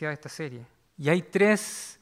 de 0.00 0.12
esta 0.12 0.28
serie. 0.28 0.66
Y 0.98 1.08
hay 1.08 1.22
tres 1.22 2.00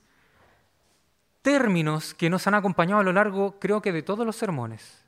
términos 1.42 2.14
que 2.14 2.30
nos 2.30 2.46
han 2.46 2.54
acompañado 2.54 3.00
a 3.00 3.04
lo 3.04 3.12
largo, 3.12 3.58
creo 3.58 3.80
que 3.80 3.92
de 3.92 4.02
todos 4.02 4.26
los 4.26 4.36
sermones. 4.36 5.04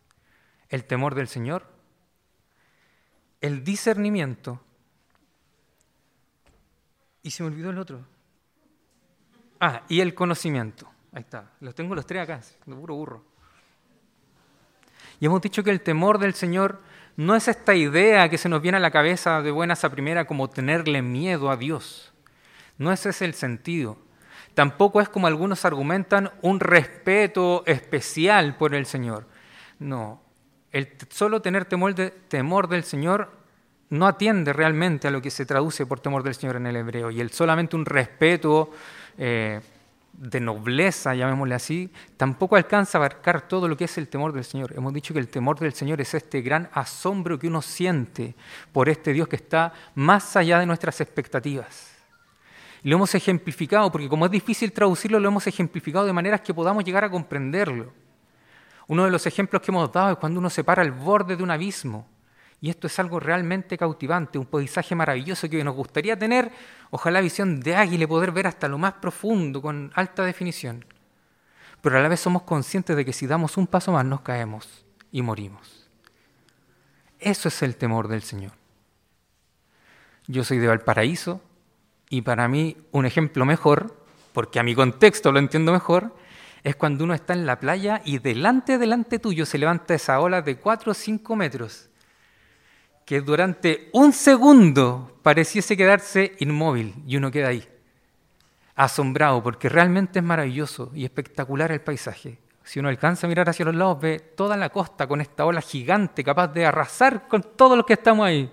El 0.69 0.85
temor 0.85 1.15
del 1.15 1.29
Señor, 1.29 1.67
el 3.41 3.63
discernimiento, 3.63 4.61
y 7.23 7.31
se 7.31 7.43
me 7.43 7.49
olvidó 7.49 7.71
el 7.71 7.79
otro. 7.79 8.01
Ah, 9.61 9.83
y 9.89 10.01
el 10.01 10.15
conocimiento. 10.15 10.89
Ahí 11.13 11.21
está, 11.21 11.53
los 11.61 11.75
tengo 11.75 11.95
los 11.95 12.07
tres 12.07 12.23
acá, 12.23 12.41
de 12.67 12.75
puro 12.75 12.95
burro. 12.95 13.25
Y 15.21 15.27
hemos 15.27 15.43
dicho 15.43 15.63
que 15.63 15.71
el 15.71 15.83
temor 15.83 16.19
del 16.19 16.35
Señor 16.35 16.81
no 17.17 17.37
es 17.37 17.47
esta 17.47 17.75
idea 17.75 18.29
que 18.29 18.39
se 18.39 18.49
nos 18.49 18.63
viene 18.63 18.79
a 18.79 18.81
la 18.81 18.91
cabeza 18.91 19.43
de 19.43 19.51
buenas 19.51 19.85
a 19.85 19.91
primera 19.91 20.27
como 20.27 20.49
tenerle 20.49 21.03
miedo 21.03 21.51
a 21.51 21.57
Dios. 21.57 22.12
No 22.79 22.93
ese 22.93 23.11
es 23.11 23.23
el 23.23 23.35
sentido. 23.35 23.99
Tampoco 24.55 25.01
es 25.01 25.09
como 25.09 25.27
algunos 25.27 25.65
argumentan 25.65 26.31
un 26.43 26.61
respeto 26.61 27.63
especial 27.67 28.57
por 28.57 28.75
el 28.75 28.87
Señor. 28.87 29.27
No, 29.79 30.21
el 30.73 30.89
solo 31.11 31.43
tener 31.43 31.65
temor, 31.65 31.95
de, 31.95 32.11
temor 32.11 32.69
del 32.69 32.85
Señor 32.85 33.31
no 33.91 34.07
atiende 34.07 34.53
realmente 34.53 35.09
a 35.09 35.11
lo 35.11 35.21
que 35.21 35.31
se 35.31 35.45
traduce 35.45 35.85
por 35.87 36.01
temor 36.01 36.23
del 36.23 36.35
Señor 36.35 36.57
en 36.57 36.67
el 36.67 36.77
hebreo. 36.77 37.11
Y 37.11 37.21
el 37.21 37.31
solamente 37.31 37.77
un 37.77 37.85
respeto 37.85 38.71
eh, 39.19 39.61
de 40.13 40.41
nobleza, 40.41 41.15
llamémosle 41.15 41.55
así, 41.55 41.91
tampoco 42.17 42.57
alcanza 42.57 42.97
a 42.97 43.01
abarcar 43.01 43.49
todo 43.49 43.69
lo 43.69 43.77
que 43.77 43.85
es 43.85 43.99
el 43.99 44.09
temor 44.09 44.33
del 44.33 44.45
Señor. 44.45 44.73
Hemos 44.77 44.93
dicho 44.93 45.13
que 45.13 45.21
el 45.21 45.29
temor 45.29 45.59
del 45.59 45.75
Señor 45.75 46.01
es 46.01 46.15
este 46.15 46.41
gran 46.41 46.71
asombro 46.73 47.39
que 47.39 47.49
uno 47.49 47.61
siente 47.61 48.35
por 48.73 48.89
este 48.89 49.13
Dios 49.13 49.29
que 49.29 49.37
está 49.37 49.73
más 49.95 50.37
allá 50.37 50.59
de 50.59 50.67
nuestras 50.67 51.01
expectativas. 51.01 51.92
Lo 52.83 52.97
hemos 52.97 53.15
ejemplificado, 53.15 53.93
porque 53.93 54.09
como 54.09 54.27
es 54.27 54.33
difícil 54.33 54.73
traducirlo, 54.73 55.21
lo 55.21 55.29
hemos 55.29 55.47
ejemplificado 55.47 56.05
de 56.05 56.13
maneras 56.13 56.41
que 56.41 56.53
podamos 56.53 56.85
llegar 56.85 57.05
a 57.05 57.11
comprenderlo. 57.11 57.93
Uno 58.89 59.05
de 59.05 59.11
los 59.11 59.27
ejemplos 59.27 59.63
que 59.63 59.71
hemos 59.71 59.93
dado 59.93 60.13
es 60.13 60.19
cuando 60.19 60.41
uno 60.41 60.51
se 60.51 60.65
para 60.65 60.83
al 60.83 60.91
borde 60.91 61.37
de 61.37 61.43
un 61.43 61.51
abismo. 61.51 62.09
Y 62.61 62.71
esto 62.71 62.87
es 62.87 62.99
algo 62.99 63.19
realmente 63.19 63.77
cautivante, 63.77 64.39
un 64.39 64.47
paisaje 64.47 64.95
maravilloso 64.95 65.49
que 65.49 65.65
nos 65.65 65.75
gustaría 65.75 66.17
tener, 66.17 66.51
ojalá 66.91 67.21
visión 67.21 67.61
de 67.61 67.75
águila 67.75 68.07
poder 68.07 68.31
ver 68.31 68.47
hasta 68.47 68.69
lo 68.69 68.79
más 68.79 68.95
profundo, 68.95 69.61
con 69.61 69.91
alta 69.95 70.25
definición. 70.25 70.85
Pero 71.81 71.99
a 71.99 72.01
la 72.01 72.09
vez 72.09 72.21
somos 72.21 72.43
conscientes 72.43 72.95
de 72.95 73.05
que 73.05 73.13
si 73.13 73.27
damos 73.27 73.57
un 73.57 73.67
paso 73.67 73.91
más 73.91 74.05
nos 74.05 74.21
caemos 74.21 74.85
y 75.11 75.23
morimos. 75.23 75.89
Eso 77.19 77.49
es 77.49 77.63
el 77.63 77.77
temor 77.77 78.07
del 78.07 78.23
Señor. 78.23 78.53
Yo 80.29 80.45
soy 80.45 80.59
de 80.59 80.69
Valparaíso 80.69 81.41
y 82.13 82.21
para 82.21 82.47
mí 82.47 82.77
un 82.91 83.07
ejemplo 83.07 83.47
mejor, 83.47 83.97
porque 84.35 84.61
a 84.61 84.63
mi 84.63 84.75
contexto 84.75 85.33
lo 85.33 85.39
entiendo 85.39 85.73
mejor, 85.73 86.15
es 86.63 86.77
cuando 86.77 87.05
uno 87.05 87.15
está 87.15 87.33
en 87.33 87.47
la 87.47 87.59
playa 87.59 88.03
y 88.05 88.19
delante, 88.19 88.77
delante 88.77 89.19
tuyo 89.19 89.47
se 89.47 89.57
levanta 89.57 89.95
esa 89.95 90.21
ola 90.21 90.43
de 90.43 90.57
4 90.57 90.93
o 90.93 90.95
5 90.95 91.37
metros 91.37 91.89
que 93.07 93.23
durante 93.23 93.89
un 93.95 94.13
segundo 94.13 95.19
pareciese 95.23 95.75
quedarse 95.75 96.37
inmóvil 96.41 96.95
y 97.07 97.17
uno 97.17 97.31
queda 97.31 97.49
ahí, 97.49 97.67
asombrado, 98.75 99.43
porque 99.43 99.71
realmente 99.71 100.19
es 100.19 100.25
maravilloso 100.25 100.91
y 100.95 101.07
espectacular 101.07 101.73
el 101.73 101.81
paisaje. 101.81 102.39
Si 102.63 102.79
uno 102.79 102.91
alcanza 102.91 103.27
a 103.27 103.31
mirar 103.31 103.49
hacia 103.49 103.65
los 103.65 103.75
lados, 103.75 103.99
ve 104.03 104.19
toda 104.37 104.59
la 104.59 104.69
costa 104.69 105.07
con 105.07 105.23
esta 105.23 105.47
ola 105.47 105.63
gigante 105.63 106.23
capaz 106.23 106.49
de 106.49 106.67
arrasar 106.67 107.27
con 107.27 107.43
todos 107.57 107.75
los 107.75 107.87
que 107.87 107.95
estamos 107.95 108.27
ahí. 108.27 108.53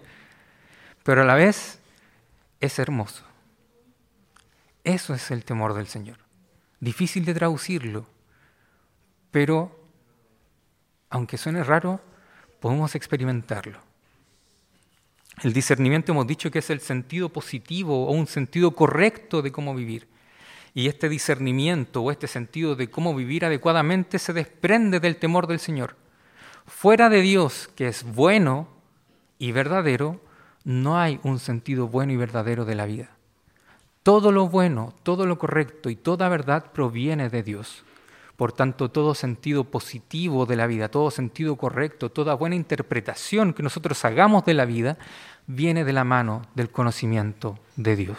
Pero 1.04 1.24
a 1.24 1.26
la 1.26 1.36
vez 1.36 1.82
es 2.62 2.80
hermoso. 2.80 3.29
Eso 4.90 5.14
es 5.14 5.30
el 5.30 5.46
temor 5.46 5.76
del 5.76 5.86
Señor. 5.86 6.18
Difícil 6.80 7.24
de 7.24 7.36
traducirlo, 7.36 8.08
pero 9.30 9.80
aunque 11.12 11.38
suene 11.38 11.64
raro, 11.64 12.02
podemos 12.60 12.96
experimentarlo. 12.96 13.80
El 15.44 15.54
discernimiento 15.54 16.12
hemos 16.12 16.26
dicho 16.26 16.50
que 16.50 16.58
es 16.58 16.72
el 16.72 16.80
sentido 16.80 17.30
positivo 17.30 18.08
o 18.08 18.14
un 18.14 18.26
sentido 18.26 18.72
correcto 18.72 19.44
de 19.44 19.52
cómo 19.52 19.76
vivir. 19.76 20.08
Y 20.74 20.88
este 20.88 21.08
discernimiento 21.08 22.02
o 22.02 22.10
este 22.10 22.26
sentido 22.26 22.76
de 22.76 22.90
cómo 22.90 23.14
vivir 23.14 23.46
adecuadamente 23.46 24.18
se 24.18 24.34
desprende 24.34 25.00
del 25.00 25.18
temor 25.18 25.46
del 25.46 25.60
Señor. 25.60 25.98
Fuera 26.66 27.10
de 27.10 27.22
Dios, 27.22 27.70
que 27.76 27.90
es 27.90 28.04
bueno 28.04 28.68
y 29.38 29.52
verdadero, 29.52 30.20
no 30.64 30.98
hay 30.98 31.20
un 31.22 31.38
sentido 31.38 31.88
bueno 31.88 32.12
y 32.12 32.18
verdadero 32.18 32.66
de 32.66 32.74
la 32.74 32.88
vida. 32.88 33.19
Todo 34.04 34.32
lo 34.32 34.48
bueno, 34.48 34.94
todo 35.04 35.26
lo 35.26 35.38
correcto 35.38 35.90
y 35.90 35.96
toda 35.96 36.30
verdad 36.30 36.72
proviene 36.72 37.30
de 37.30 37.44
Dios. 37.44 37.84
Por 38.40 38.54
tanto, 38.54 38.90
todo 38.90 39.16
sentido 39.16 39.66
positivo 39.66 40.46
de 40.46 40.56
la 40.56 40.66
vida, 40.66 40.88
todo 40.88 41.12
sentido 41.12 41.58
correcto, 41.58 42.10
toda 42.10 42.36
buena 42.36 42.56
interpretación 42.56 43.54
que 43.54 43.64
nosotros 43.64 44.06
hagamos 44.06 44.46
de 44.46 44.54
la 44.54 44.64
vida, 44.64 44.98
viene 45.46 45.84
de 45.84 45.92
la 45.92 46.06
mano 46.06 46.44
del 46.56 46.70
conocimiento 46.70 47.60
de 47.76 47.98
Dios. 47.98 48.18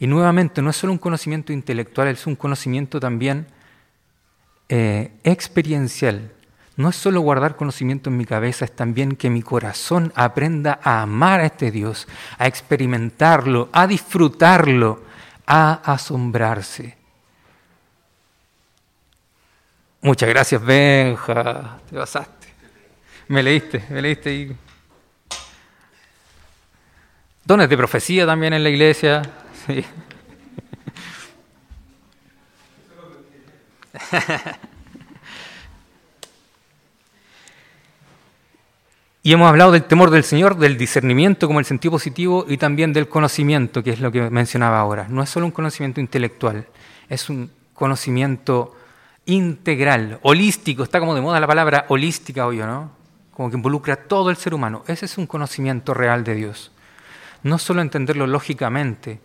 Y 0.00 0.08
nuevamente, 0.08 0.62
no 0.62 0.70
es 0.70 0.76
solo 0.76 0.92
un 0.92 0.98
conocimiento 0.98 1.52
intelectual, 1.52 2.08
es 2.08 2.26
un 2.26 2.34
conocimiento 2.34 2.98
también 2.98 3.46
eh, 4.68 5.12
experiencial. 5.22 6.32
No 6.76 6.88
es 6.88 6.96
solo 6.96 7.20
guardar 7.20 7.54
conocimiento 7.54 8.10
en 8.10 8.16
mi 8.16 8.24
cabeza, 8.24 8.64
es 8.64 8.74
también 8.74 9.14
que 9.14 9.30
mi 9.30 9.42
corazón 9.42 10.12
aprenda 10.16 10.80
a 10.82 11.02
amar 11.02 11.40
a 11.40 11.46
este 11.46 11.70
Dios, 11.70 12.08
a 12.36 12.48
experimentarlo, 12.48 13.68
a 13.72 13.86
disfrutarlo, 13.86 15.04
a 15.46 15.74
asombrarse. 15.84 16.98
Muchas 20.00 20.28
gracias, 20.28 20.62
Benja. 20.62 21.78
Te 21.88 21.96
pasaste. 21.96 22.48
Me 23.28 23.42
leíste, 23.42 23.84
me 23.88 24.02
leíste. 24.02 24.34
Y... 24.34 24.56
Dones 27.44 27.68
de 27.68 27.76
profecía 27.76 28.26
también 28.26 28.52
en 28.52 28.64
la 28.64 28.68
iglesia. 28.68 29.22
Sí. 29.66 29.84
Y 39.26 39.32
hemos 39.32 39.48
hablado 39.48 39.72
del 39.72 39.84
temor 39.84 40.10
del 40.10 40.22
Señor, 40.22 40.58
del 40.58 40.76
discernimiento 40.76 41.46
como 41.46 41.58
el 41.58 41.64
sentido 41.64 41.92
positivo 41.92 42.44
y 42.46 42.58
también 42.58 42.92
del 42.92 43.08
conocimiento, 43.08 43.82
que 43.82 43.88
es 43.88 44.00
lo 44.00 44.12
que 44.12 44.28
mencionaba 44.28 44.78
ahora. 44.78 45.06
No 45.08 45.22
es 45.22 45.30
solo 45.30 45.46
un 45.46 45.52
conocimiento 45.52 45.98
intelectual, 45.98 46.66
es 47.08 47.30
un 47.30 47.50
conocimiento 47.72 48.76
integral, 49.24 50.18
holístico, 50.20 50.82
está 50.82 51.00
como 51.00 51.14
de 51.14 51.22
moda 51.22 51.40
la 51.40 51.46
palabra 51.46 51.86
holística 51.88 52.46
hoy, 52.46 52.58
¿no? 52.58 52.90
Como 53.30 53.48
que 53.48 53.56
involucra 53.56 53.94
a 53.94 53.96
todo 53.96 54.28
el 54.28 54.36
ser 54.36 54.52
humano. 54.52 54.84
Ese 54.88 55.06
es 55.06 55.16
un 55.16 55.26
conocimiento 55.26 55.94
real 55.94 56.22
de 56.22 56.34
Dios. 56.34 56.70
No 57.42 57.58
solo 57.58 57.80
entenderlo 57.80 58.26
lógicamente, 58.26 59.20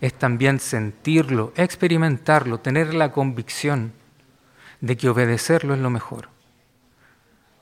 es 0.00 0.14
también 0.14 0.60
sentirlo, 0.60 1.52
experimentarlo, 1.56 2.60
tener 2.60 2.94
la 2.94 3.10
convicción 3.10 3.92
de 4.80 4.96
que 4.96 5.08
obedecerlo 5.08 5.74
es 5.74 5.80
lo 5.80 5.90
mejor. 5.90 6.35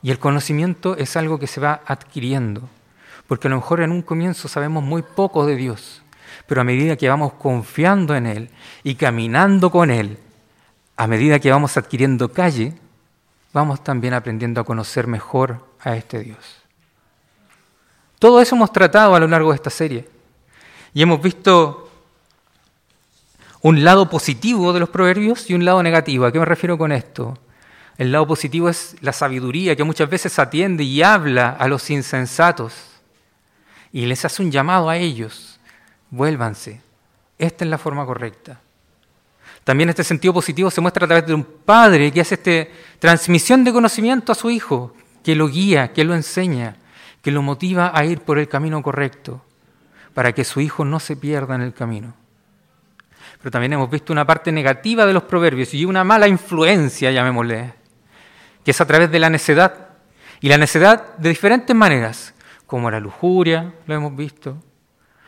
Y 0.05 0.11
el 0.11 0.19
conocimiento 0.19 0.99
es 0.99 1.17
algo 1.17 1.39
que 1.39 1.47
se 1.47 1.63
va 1.63 1.81
adquiriendo, 1.87 2.69
porque 3.27 3.49
a 3.49 3.51
lo 3.51 3.57
mejor 3.57 3.81
en 3.81 3.91
un 3.91 4.03
comienzo 4.03 4.49
sabemos 4.49 4.85
muy 4.85 5.01
poco 5.01 5.47
de 5.47 5.57
Dios, 5.57 6.03
pero 6.47 6.61
a 6.61 6.65
medida 6.65 6.97
que 6.97 7.09
vamos 7.09 7.33
confiando 7.33 8.15
en 8.15 8.27
Él 8.27 8.51
y 8.83 8.97
caminando 8.97 9.71
con 9.71 9.91
Él, 9.91 10.19
a 10.99 11.07
medida 11.07 11.39
que 11.39 11.51
vamos 11.51 11.79
adquiriendo 11.79 12.31
calle, 12.31 12.75
vamos 13.55 13.83
también 13.83 14.13
aprendiendo 14.13 14.61
a 14.61 14.65
conocer 14.65 15.07
mejor 15.07 15.65
a 15.81 15.97
este 15.97 16.19
Dios. 16.19 16.59
Todo 18.19 18.43
eso 18.43 18.57
hemos 18.57 18.75
tratado 18.75 19.15
a 19.15 19.21
lo 19.21 19.27
largo 19.27 19.53
de 19.53 19.57
esta 19.57 19.71
serie 19.71 20.07
y 20.93 21.01
hemos 21.01 21.23
visto 21.23 21.91
un 23.63 23.83
lado 23.83 24.11
positivo 24.11 24.75
de 24.75 24.81
los 24.81 24.91
proverbios 24.91 25.49
y 25.49 25.55
un 25.55 25.65
lado 25.65 25.83
negativo. 25.83 26.27
¿A 26.27 26.33
qué 26.33 26.39
me 26.39 26.45
refiero 26.45 26.77
con 26.77 26.93
esto? 26.93 27.39
El 27.97 28.11
lado 28.11 28.27
positivo 28.27 28.69
es 28.69 28.97
la 29.01 29.13
sabiduría 29.13 29.77
que 29.77 29.85
muchas 29.85 30.11
veces 30.11 30.39
atiende 30.39 30.83
y 30.83 31.03
habla 31.03 31.51
a 31.51 31.69
los 31.69 31.91
insensatos 31.91 32.75
y 33.93 34.07
les 34.07 34.25
hace 34.25 34.43
un 34.43 34.51
llamado 34.51 34.91
a 34.91 34.97
ellos. 34.97 35.61
Vuélvanse. 36.11 36.81
Esta 37.39 37.65
es 37.65 37.71
la 37.71 37.79
forma 37.79 38.05
correcta. 38.05 38.61
También 39.63 39.89
este 39.89 40.05
sentido 40.05 40.35
positivo 40.35 40.71
se 40.71 40.81
muestra 40.81 41.05
a 41.05 41.09
través 41.09 41.27
de 41.27 41.35
un 41.35 41.45
padre 41.45 42.13
que 42.13 42.21
hace 42.21 42.35
esta 42.35 42.73
transmisión 42.99 43.63
de 43.65 43.73
conocimiento 43.73 44.33
a 44.33 44.35
su 44.35 44.51
hijo, 44.51 44.95
que 45.23 45.37
lo 45.37 45.49
guía, 45.49 45.93
que 45.93 46.05
lo 46.05 46.15
enseña, 46.15 46.77
que 47.23 47.31
lo 47.31 47.41
motiva 47.41 47.93
a 47.95 48.05
ir 48.05 48.21
por 48.21 48.39
el 48.39 48.49
camino 48.49 48.83
correcto, 48.83 49.43
para 50.13 50.33
que 50.33 50.45
su 50.45 50.61
hijo 50.61 50.85
no 50.85 51.01
se 51.01 51.17
pierda 51.17 51.55
en 51.55 51.63
el 51.63 51.73
camino. 51.73 52.15
Pero 53.39 53.51
también 53.51 53.73
hemos 53.75 53.91
visto 53.91 54.13
una 54.13 54.27
parte 54.27 54.51
negativa 54.53 55.07
de 55.07 55.13
los 55.13 55.23
proverbios 55.23 55.73
y 55.73 55.85
una 55.85 56.05
mala 56.05 56.29
influencia, 56.29 57.11
llamémosle, 57.11 57.84
que 58.65 58.71
es 58.71 58.81
a 58.81 58.87
través 58.87 59.11
de 59.11 59.19
la 59.19 59.31
necedad. 59.31 59.89
Y 60.41 60.49
la 60.49 60.59
necedad 60.59 61.17
de 61.17 61.29
diferentes 61.29 61.75
maneras, 61.75 62.35
como 62.67 62.91
la 62.91 63.01
lujuria, 63.01 63.73
lo 63.87 63.95
hemos 63.95 64.17
visto, 64.17 64.57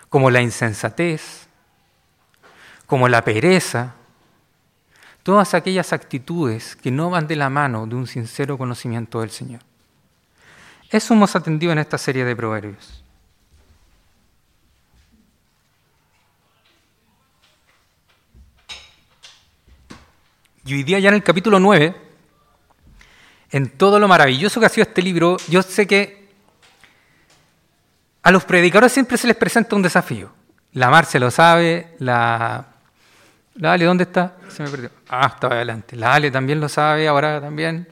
como 0.08 0.30
la 0.30 0.40
insensatez, 0.40 1.46
como 2.86 3.08
la 3.08 3.22
pereza, 3.22 3.94
todas 5.22 5.54
aquellas 5.54 5.92
actitudes 5.92 6.76
que 6.76 6.90
no 6.90 7.10
van 7.10 7.26
de 7.26 7.36
la 7.36 7.50
mano 7.50 7.86
de 7.86 7.96
un 7.96 8.06
sincero 8.06 8.56
conocimiento 8.56 9.20
del 9.20 9.30
Señor. 9.30 9.60
Eso 10.90 11.14
hemos 11.14 11.34
atendido 11.34 11.72
en 11.72 11.78
esta 11.78 11.98
serie 11.98 12.24
de 12.24 12.36
proverbios. 12.36 13.02
Y 20.64 20.74
hoy 20.74 20.82
día 20.82 20.98
ya 20.98 21.08
en 21.08 21.14
el 21.14 21.22
capítulo 21.22 21.60
9, 21.60 22.05
en 23.50 23.70
todo 23.70 23.98
lo 23.98 24.08
maravilloso 24.08 24.60
que 24.60 24.66
ha 24.66 24.70
sido 24.70 24.86
este 24.86 25.02
libro, 25.02 25.36
yo 25.48 25.62
sé 25.62 25.86
que 25.86 26.26
a 28.22 28.30
los 28.30 28.44
predicadores 28.44 28.92
siempre 28.92 29.16
se 29.16 29.28
les 29.28 29.36
presenta 29.36 29.76
un 29.76 29.82
desafío. 29.82 30.32
La 30.72 30.90
Mar 30.90 31.06
se 31.06 31.20
lo 31.20 31.30
sabe, 31.30 31.94
la... 31.98 32.66
La 33.54 33.72
Ale, 33.72 33.86
¿dónde 33.86 34.04
está? 34.04 34.36
Se 34.48 34.62
me 34.62 34.68
perdió. 34.68 34.90
Ah, 35.08 35.32
estaba 35.34 35.54
adelante. 35.54 35.96
La 35.96 36.12
Ale 36.12 36.30
también 36.30 36.60
lo 36.60 36.68
sabe, 36.68 37.08
ahora 37.08 37.40
también. 37.40 37.88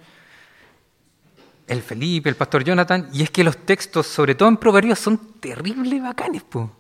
El 1.67 1.81
Felipe, 1.81 2.29
el 2.29 2.35
pastor 2.35 2.65
Jonathan. 2.65 3.09
Y 3.15 3.23
es 3.23 3.31
que 3.31 3.43
los 3.43 3.57
textos, 3.59 4.07
sobre 4.07 4.35
todo 4.35 4.51
en 4.51 4.59
Proverbios, 4.59 4.99
son 4.99 5.41
terribles 5.41 6.03
bacanes, 6.03 6.43
po. 6.43 6.71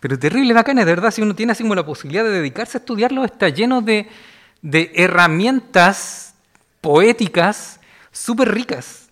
Pero 0.00 0.18
terribles 0.18 0.54
bacanes, 0.54 0.86
de 0.86 0.94
verdad, 0.94 1.10
si 1.10 1.20
uno 1.20 1.34
tiene 1.34 1.52
así 1.52 1.62
como 1.62 1.74
la 1.74 1.84
posibilidad 1.84 2.24
de 2.24 2.30
dedicarse 2.30 2.78
a 2.78 2.80
estudiarlo, 2.80 3.24
está 3.24 3.48
lleno 3.50 3.82
de, 3.82 4.08
de 4.62 4.92
herramientas 4.94 6.34
poéticas 6.80 7.80
súper 8.16 8.52
ricas. 8.52 9.10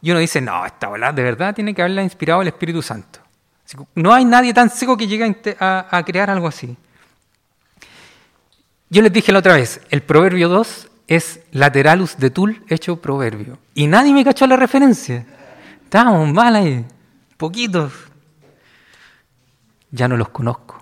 Y 0.00 0.10
uno 0.10 0.20
dice, 0.20 0.40
no, 0.40 0.64
esta 0.64 0.88
bola 0.88 1.12
de 1.12 1.22
verdad 1.22 1.54
tiene 1.54 1.74
que 1.74 1.82
haberla 1.82 2.02
inspirado 2.02 2.42
el 2.42 2.48
Espíritu 2.48 2.82
Santo. 2.82 3.20
No 3.94 4.14
hay 4.14 4.24
nadie 4.24 4.54
tan 4.54 4.70
seco 4.70 4.96
que 4.96 5.08
llegue 5.08 5.36
a, 5.58 5.86
a 5.90 6.04
crear 6.04 6.30
algo 6.30 6.46
así. 6.46 6.76
Yo 8.88 9.02
les 9.02 9.12
dije 9.12 9.32
la 9.32 9.40
otra 9.40 9.54
vez, 9.54 9.80
el 9.90 10.02
proverbio 10.02 10.48
2 10.48 10.90
es 11.08 11.40
lateralus 11.50 12.16
de 12.18 12.30
tul 12.30 12.64
hecho 12.68 13.00
proverbio. 13.00 13.58
Y 13.74 13.88
nadie 13.88 14.12
me 14.12 14.24
cachó 14.24 14.46
la 14.46 14.56
referencia. 14.56 15.26
Estábamos 15.82 16.32
mal 16.32 16.54
ahí, 16.54 16.84
poquitos. 17.36 17.92
Ya 19.90 20.06
no 20.06 20.16
los 20.16 20.28
conozco. 20.28 20.80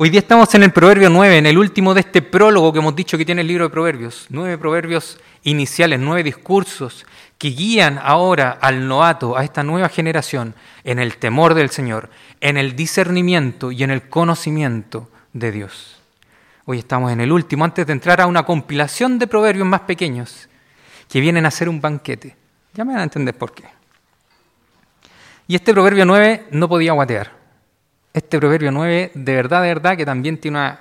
Hoy 0.00 0.10
día 0.10 0.20
estamos 0.20 0.54
en 0.54 0.62
el 0.62 0.70
Proverbio 0.70 1.10
9, 1.10 1.38
en 1.38 1.46
el 1.46 1.58
último 1.58 1.92
de 1.92 2.02
este 2.02 2.22
prólogo 2.22 2.72
que 2.72 2.78
hemos 2.78 2.94
dicho 2.94 3.18
que 3.18 3.24
tiene 3.24 3.40
el 3.40 3.48
libro 3.48 3.64
de 3.64 3.70
Proverbios. 3.70 4.26
Nueve 4.28 4.56
proverbios 4.56 5.18
iniciales, 5.42 5.98
nueve 5.98 6.22
discursos 6.22 7.04
que 7.36 7.48
guían 7.48 7.98
ahora 8.00 8.58
al 8.60 8.86
novato, 8.86 9.36
a 9.36 9.42
esta 9.42 9.64
nueva 9.64 9.88
generación, 9.88 10.54
en 10.84 11.00
el 11.00 11.16
temor 11.16 11.54
del 11.54 11.70
Señor, 11.70 12.10
en 12.40 12.58
el 12.58 12.76
discernimiento 12.76 13.72
y 13.72 13.82
en 13.82 13.90
el 13.90 14.08
conocimiento 14.08 15.10
de 15.32 15.50
Dios. 15.50 16.00
Hoy 16.64 16.78
estamos 16.78 17.10
en 17.10 17.20
el 17.20 17.32
último, 17.32 17.64
antes 17.64 17.84
de 17.84 17.92
entrar 17.92 18.20
a 18.20 18.28
una 18.28 18.44
compilación 18.44 19.18
de 19.18 19.26
proverbios 19.26 19.66
más 19.66 19.80
pequeños 19.80 20.48
que 21.08 21.18
vienen 21.18 21.44
a 21.44 21.50
ser 21.50 21.68
un 21.68 21.80
banquete. 21.80 22.36
Ya 22.72 22.84
me 22.84 22.92
van 22.92 23.00
a 23.00 23.02
entender 23.02 23.36
por 23.36 23.52
qué. 23.52 23.64
Y 25.48 25.56
este 25.56 25.72
Proverbio 25.72 26.04
9 26.04 26.46
no 26.52 26.68
podía 26.68 26.92
guatear 26.92 27.37
este 28.18 28.38
proverbio 28.38 28.70
9, 28.70 29.12
de 29.14 29.34
verdad, 29.34 29.62
de 29.62 29.68
verdad, 29.68 29.96
que 29.96 30.04
también 30.04 30.38
tiene 30.38 30.58
una 30.58 30.80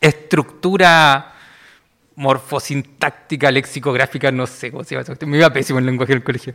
estructura 0.00 1.32
morfosintáctica, 2.16 3.50
lexicográfica, 3.50 4.30
no 4.30 4.46
sé 4.46 4.70
cómo 4.70 4.84
se 4.84 4.94
llama. 4.94 5.16
Me 5.26 5.38
iba 5.38 5.50
pésimo 5.50 5.78
el 5.78 5.86
lenguaje 5.86 6.12
del 6.12 6.22
colegio. 6.22 6.54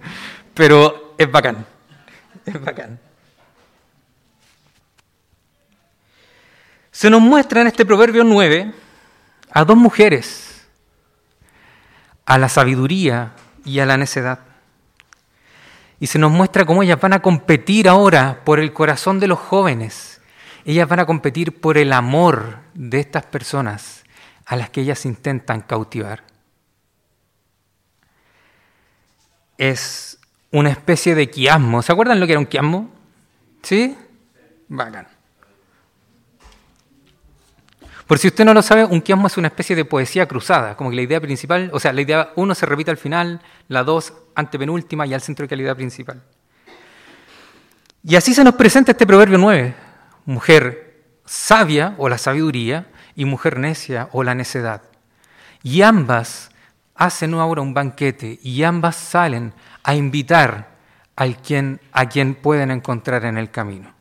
Pero 0.53 1.15
es 1.17 1.29
bacán. 1.29 1.65
Es 2.45 2.61
bacán. 2.61 2.99
Se 6.91 7.09
nos 7.09 7.21
muestra 7.21 7.61
en 7.61 7.67
este 7.67 7.85
proverbio 7.85 8.23
9 8.23 8.73
a 9.51 9.65
dos 9.65 9.77
mujeres, 9.77 10.67
a 12.25 12.37
la 12.37 12.49
sabiduría 12.49 13.31
y 13.65 13.79
a 13.79 13.85
la 13.85 13.97
necedad. 13.97 14.39
Y 15.99 16.07
se 16.07 16.19
nos 16.19 16.31
muestra 16.31 16.65
cómo 16.65 16.83
ellas 16.83 16.99
van 16.99 17.13
a 17.13 17.21
competir 17.21 17.89
ahora 17.89 18.41
por 18.45 18.59
el 18.59 18.73
corazón 18.73 19.19
de 19.19 19.27
los 19.27 19.39
jóvenes. 19.39 20.21
Ellas 20.65 20.87
van 20.87 20.99
a 20.99 21.05
competir 21.05 21.59
por 21.59 21.77
el 21.77 21.91
amor 21.93 22.59
de 22.73 22.99
estas 22.99 23.25
personas 23.25 24.03
a 24.45 24.55
las 24.55 24.69
que 24.69 24.81
ellas 24.81 25.05
intentan 25.05 25.61
cautivar. 25.61 26.23
Es 29.57 30.19
una 30.51 30.69
especie 30.69 31.15
de 31.15 31.29
quiasmo. 31.29 31.81
¿Se 31.81 31.91
acuerdan 31.91 32.19
lo 32.19 32.25
que 32.25 32.31
era 32.33 32.39
un 32.39 32.45
quiasmo? 32.45 32.89
¿Sí? 33.61 33.97
Bacán. 34.69 35.18
Por 38.09 38.17
si 38.17 38.27
usted 38.27 38.43
no 38.43 38.55
lo 38.55 38.63
sabe, 38.63 38.85
un 38.85 39.01
quiasmo 39.01 39.27
es 39.27 39.37
una 39.37 39.49
especie 39.49 39.75
de 39.75 39.85
poesía 39.85 40.27
cruzada, 40.27 40.75
como 40.75 40.89
que 40.89 40.95
la 40.95 41.03
idea 41.03 41.21
principal, 41.21 41.69
o 41.71 41.79
sea, 41.79 41.93
la 41.93 42.01
idea 42.01 42.31
uno 42.37 42.55
se 42.55 42.65
repite 42.65 42.89
al 42.89 42.97
final, 42.97 43.39
la 43.67 43.83
dos 43.83 44.13
antepenúltima 44.33 45.05
y 45.05 45.13
al 45.13 45.21
centro 45.21 45.43
de 45.43 45.49
calidad 45.49 45.75
principal. 45.75 46.19
Y 48.03 48.15
así 48.15 48.33
se 48.33 48.43
nos 48.43 48.55
presenta 48.55 48.93
este 48.93 49.05
proverbio 49.05 49.37
9, 49.37 49.75
mujer 50.25 51.03
sabia 51.23 51.93
o 51.99 52.09
la 52.09 52.17
sabiduría 52.17 52.87
y 53.13 53.25
mujer 53.25 53.59
necia 53.59 54.09
o 54.11 54.23
la 54.23 54.33
necedad. 54.33 54.81
Y 55.61 55.83
ambas 55.83 56.49
hacen 56.95 57.35
ahora 57.35 57.61
un 57.61 57.75
banquete 57.75 58.39
y 58.41 58.63
ambas 58.63 58.95
salen 58.95 59.53
a 59.83 59.93
invitar 59.93 60.69
al 61.15 61.37
quien, 61.37 61.79
a 61.91 62.09
quien 62.09 62.33
pueden 62.33 62.71
encontrar 62.71 63.25
en 63.25 63.37
el 63.37 63.51
camino. 63.51 63.93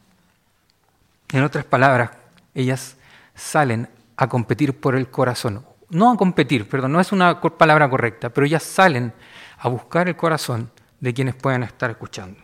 En 1.31 1.45
otras 1.45 1.67
palabras, 1.67 2.13
ellas 2.55 2.97
salen 3.35 3.87
a 4.19 4.27
competir 4.29 4.79
por 4.79 4.97
el 4.97 5.09
corazón. 5.09 5.65
No 5.91 6.13
a 6.13 6.17
competir, 6.17 6.69
perdón, 6.69 6.93
no 6.93 7.01
es 7.01 7.13
una 7.13 7.41
palabra 7.41 7.89
correcta, 7.89 8.29
pero 8.29 8.47
ellas 8.47 8.65
salen 8.65 9.15
a 9.59 9.69
buscar 9.69 10.09
el 10.09 10.17
corazón 10.17 10.71
de 11.01 11.15
quienes 11.15 11.37
puedan 11.37 11.63
estar 11.63 11.89
escuchando. 11.89 12.41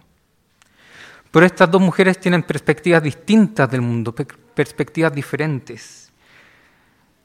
Pero 1.30 1.44
estas 1.44 1.68
dos 1.68 1.82
mujeres 1.82 2.18
tienen 2.20 2.44
perspectivas 2.44 3.02
distintas 3.02 3.68
del 3.68 3.82
mundo, 3.82 4.14
perspectivas 4.14 5.12
diferentes. 5.12 6.12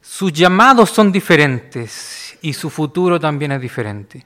Sus 0.02 0.34
llamados 0.34 0.90
son 0.90 1.12
diferentes 1.12 2.36
y 2.42 2.52
su 2.54 2.72
futuro 2.72 3.20
también 3.20 3.52
es 3.52 3.62
diferente. 3.62 4.26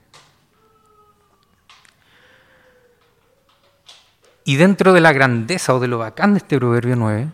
Y 4.44 4.56
dentro 4.56 4.94
de 4.94 5.00
la 5.02 5.12
grandeza 5.12 5.74
o 5.74 5.80
de 5.80 5.88
lo 5.88 5.98
bacán 5.98 6.32
de 6.32 6.38
este 6.38 6.58
Proverbio 6.58 6.96
9, 6.96 7.28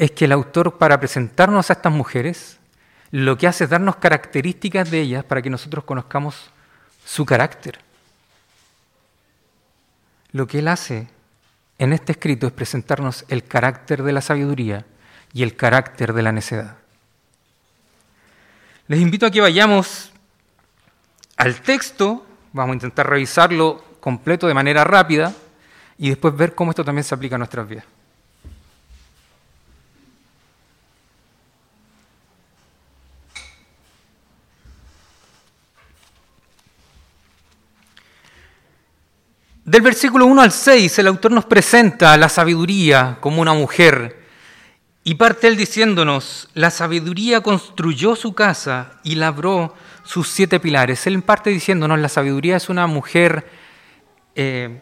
es 0.00 0.12
que 0.12 0.24
el 0.24 0.32
autor, 0.32 0.78
para 0.78 0.98
presentarnos 0.98 1.68
a 1.68 1.74
estas 1.74 1.92
mujeres, 1.92 2.58
lo 3.10 3.36
que 3.36 3.46
hace 3.46 3.64
es 3.64 3.70
darnos 3.70 3.96
características 3.96 4.90
de 4.90 4.98
ellas 5.02 5.24
para 5.24 5.42
que 5.42 5.50
nosotros 5.50 5.84
conozcamos 5.84 6.50
su 7.04 7.26
carácter. 7.26 7.80
Lo 10.32 10.46
que 10.46 10.60
él 10.60 10.68
hace 10.68 11.08
en 11.78 11.92
este 11.92 12.12
escrito 12.12 12.46
es 12.46 12.52
presentarnos 12.54 13.26
el 13.28 13.44
carácter 13.44 14.02
de 14.02 14.12
la 14.12 14.22
sabiduría 14.22 14.86
y 15.34 15.42
el 15.42 15.54
carácter 15.54 16.14
de 16.14 16.22
la 16.22 16.32
necedad. 16.32 16.78
Les 18.88 19.00
invito 19.02 19.26
a 19.26 19.30
que 19.30 19.42
vayamos 19.42 20.12
al 21.36 21.60
texto, 21.60 22.24
vamos 22.54 22.72
a 22.72 22.76
intentar 22.76 23.06
revisarlo 23.06 23.84
completo 24.00 24.46
de 24.46 24.54
manera 24.54 24.82
rápida 24.82 25.34
y 25.98 26.08
después 26.08 26.34
ver 26.34 26.54
cómo 26.54 26.70
esto 26.70 26.86
también 26.86 27.04
se 27.04 27.14
aplica 27.14 27.34
a 27.34 27.38
nuestras 27.38 27.68
vidas. 27.68 27.84
Del 39.70 39.82
versículo 39.82 40.26
1 40.26 40.42
al 40.42 40.50
6, 40.50 40.98
el 40.98 41.06
autor 41.06 41.30
nos 41.30 41.44
presenta 41.44 42.16
la 42.16 42.28
sabiduría 42.28 43.18
como 43.20 43.40
una 43.40 43.54
mujer. 43.54 44.26
Y 45.04 45.14
parte 45.14 45.46
él 45.46 45.56
diciéndonos, 45.56 46.48
la 46.54 46.72
sabiduría 46.72 47.40
construyó 47.40 48.16
su 48.16 48.34
casa 48.34 48.94
y 49.04 49.14
labró 49.14 49.76
sus 50.02 50.26
siete 50.26 50.58
pilares. 50.58 51.06
Él 51.06 51.22
parte 51.22 51.50
diciéndonos, 51.50 52.00
la 52.00 52.08
sabiduría 52.08 52.56
es 52.56 52.68
una 52.68 52.88
mujer, 52.88 53.48
eh, 54.34 54.80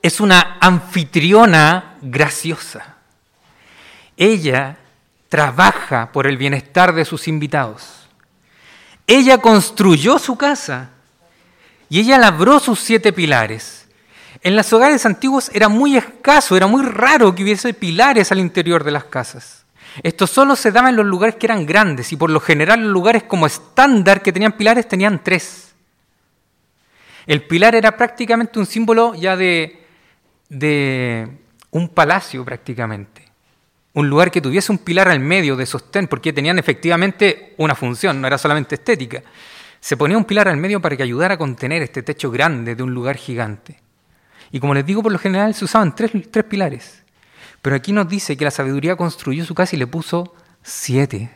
es 0.00 0.20
una 0.20 0.56
anfitriona 0.58 1.98
graciosa. 2.00 2.96
Ella 4.16 4.78
trabaja 5.28 6.12
por 6.12 6.26
el 6.26 6.38
bienestar 6.38 6.94
de 6.94 7.04
sus 7.04 7.28
invitados. 7.28 8.08
Ella 9.06 9.36
construyó 9.36 10.18
su 10.18 10.38
casa 10.38 10.92
y 11.88 12.00
ella 12.00 12.18
labró 12.18 12.58
sus 12.60 12.80
siete 12.80 13.12
pilares. 13.12 13.86
En 14.42 14.56
los 14.56 14.72
hogares 14.72 15.06
antiguos 15.06 15.50
era 15.54 15.68
muy 15.68 15.96
escaso, 15.96 16.56
era 16.56 16.66
muy 16.66 16.82
raro 16.82 17.34
que 17.34 17.42
hubiese 17.42 17.74
pilares 17.74 18.30
al 18.32 18.38
interior 18.38 18.84
de 18.84 18.90
las 18.90 19.04
casas. 19.04 19.64
Esto 20.02 20.26
solo 20.26 20.56
se 20.56 20.72
daba 20.72 20.90
en 20.90 20.96
los 20.96 21.06
lugares 21.06 21.36
que 21.36 21.46
eran 21.46 21.64
grandes 21.64 22.12
y 22.12 22.16
por 22.16 22.30
lo 22.30 22.40
general 22.40 22.82
los 22.82 22.92
lugares 22.92 23.22
como 23.22 23.46
estándar 23.46 24.22
que 24.22 24.32
tenían 24.32 24.52
pilares 24.52 24.86
tenían 24.86 25.22
tres. 25.24 25.74
El 27.26 27.42
pilar 27.42 27.74
era 27.74 27.96
prácticamente 27.96 28.58
un 28.58 28.66
símbolo 28.66 29.14
ya 29.14 29.36
de, 29.36 29.82
de 30.48 31.28
un 31.70 31.88
palacio 31.88 32.44
prácticamente. 32.44 33.22
Un 33.94 34.10
lugar 34.10 34.30
que 34.30 34.42
tuviese 34.42 34.70
un 34.70 34.78
pilar 34.78 35.08
al 35.08 35.20
medio 35.20 35.56
de 35.56 35.64
sostén, 35.64 36.06
porque 36.06 36.32
tenían 36.32 36.58
efectivamente 36.58 37.54
una 37.56 37.74
función, 37.74 38.20
no 38.20 38.26
era 38.26 38.36
solamente 38.36 38.74
estética. 38.74 39.22
Se 39.86 39.96
ponía 39.96 40.18
un 40.18 40.24
pilar 40.24 40.48
al 40.48 40.56
medio 40.56 40.80
para 40.80 40.96
que 40.96 41.04
ayudara 41.04 41.34
a 41.34 41.38
contener 41.38 41.80
este 41.80 42.02
techo 42.02 42.28
grande 42.32 42.74
de 42.74 42.82
un 42.82 42.92
lugar 42.92 43.14
gigante. 43.14 43.78
Y 44.50 44.58
como 44.58 44.74
les 44.74 44.84
digo, 44.84 45.00
por 45.00 45.12
lo 45.12 45.18
general 45.20 45.54
se 45.54 45.64
usaban 45.64 45.94
tres, 45.94 46.10
pilares. 46.50 47.04
Pero 47.62 47.76
aquí 47.76 47.92
nos 47.92 48.08
dice 48.08 48.36
que 48.36 48.44
la 48.44 48.50
sabiduría 48.50 48.96
construyó 48.96 49.44
su 49.44 49.54
casa 49.54 49.76
y 49.76 49.78
le 49.78 49.86
puso 49.86 50.34
siete. 50.60 51.30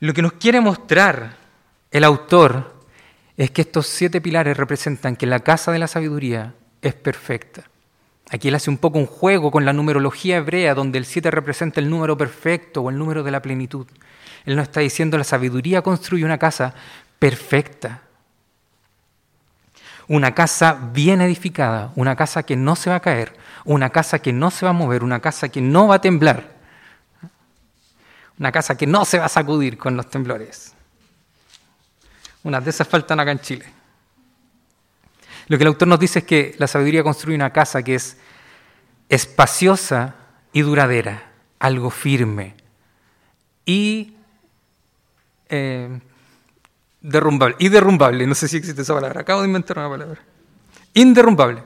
Lo 0.00 0.14
que 0.14 0.22
nos 0.22 0.32
quiere 0.32 0.62
mostrar 0.62 1.36
el 1.90 2.02
autor 2.02 2.82
es 3.36 3.50
que 3.50 3.60
estos 3.60 3.86
siete 3.86 4.22
pilares 4.22 4.56
representan 4.56 5.16
que 5.16 5.26
la 5.26 5.40
casa 5.40 5.70
de 5.70 5.80
la 5.80 5.86
sabiduría 5.86 6.54
es 6.80 6.94
perfecta. 6.94 7.64
Aquí 8.30 8.48
él 8.48 8.54
hace 8.54 8.70
un 8.70 8.78
poco 8.78 8.98
un 8.98 9.04
juego 9.04 9.50
con 9.50 9.66
la 9.66 9.74
numerología 9.74 10.38
hebrea, 10.38 10.74
donde 10.74 10.96
el 10.96 11.04
siete 11.04 11.30
representa 11.30 11.78
el 11.78 11.90
número 11.90 12.16
perfecto 12.16 12.80
o 12.80 12.88
el 12.88 12.96
número 12.96 13.22
de 13.22 13.32
la 13.32 13.42
plenitud. 13.42 13.86
Él 14.48 14.56
nos 14.56 14.62
está 14.62 14.80
diciendo 14.80 15.18
la 15.18 15.24
sabiduría 15.24 15.82
construye 15.82 16.24
una 16.24 16.38
casa 16.38 16.72
perfecta. 17.18 18.00
Una 20.06 20.34
casa 20.34 20.72
bien 20.94 21.20
edificada, 21.20 21.92
una 21.96 22.16
casa 22.16 22.42
que 22.44 22.56
no 22.56 22.74
se 22.74 22.88
va 22.88 22.96
a 22.96 23.00
caer, 23.00 23.36
una 23.66 23.90
casa 23.90 24.20
que 24.20 24.32
no 24.32 24.50
se 24.50 24.64
va 24.64 24.70
a 24.70 24.72
mover, 24.72 25.04
una 25.04 25.20
casa 25.20 25.50
que 25.50 25.60
no 25.60 25.86
va 25.86 25.96
a 25.96 26.00
temblar, 26.00 26.56
una 28.38 28.50
casa 28.50 28.74
que 28.74 28.86
no 28.86 29.04
se 29.04 29.18
va 29.18 29.26
a 29.26 29.28
sacudir 29.28 29.76
con 29.76 29.98
los 29.98 30.08
temblores. 30.08 30.72
Unas 32.42 32.64
de 32.64 32.70
esas 32.70 32.88
faltan 32.88 33.20
acá 33.20 33.32
en 33.32 33.40
Chile. 33.40 33.66
Lo 35.48 35.58
que 35.58 35.64
el 35.64 35.68
autor 35.68 35.88
nos 35.88 36.00
dice 36.00 36.20
es 36.20 36.24
que 36.24 36.54
la 36.56 36.68
sabiduría 36.68 37.02
construye 37.02 37.36
una 37.36 37.52
casa 37.52 37.82
que 37.82 37.96
es 37.96 38.16
espaciosa 39.10 40.14
y 40.54 40.62
duradera, 40.62 41.32
algo 41.58 41.90
firme 41.90 42.54
y 43.66 44.14
eh, 45.48 46.00
derrumbable. 47.00 47.56
Y 47.58 47.68
derrumbable, 47.68 48.26
no 48.26 48.34
sé 48.34 48.48
si 48.48 48.56
existe 48.56 48.82
esa 48.82 48.94
palabra, 48.94 49.20
acabo 49.22 49.42
de 49.42 49.48
inventar 49.48 49.78
una 49.78 49.88
palabra. 49.88 50.20
Inderrumbable. 50.94 51.62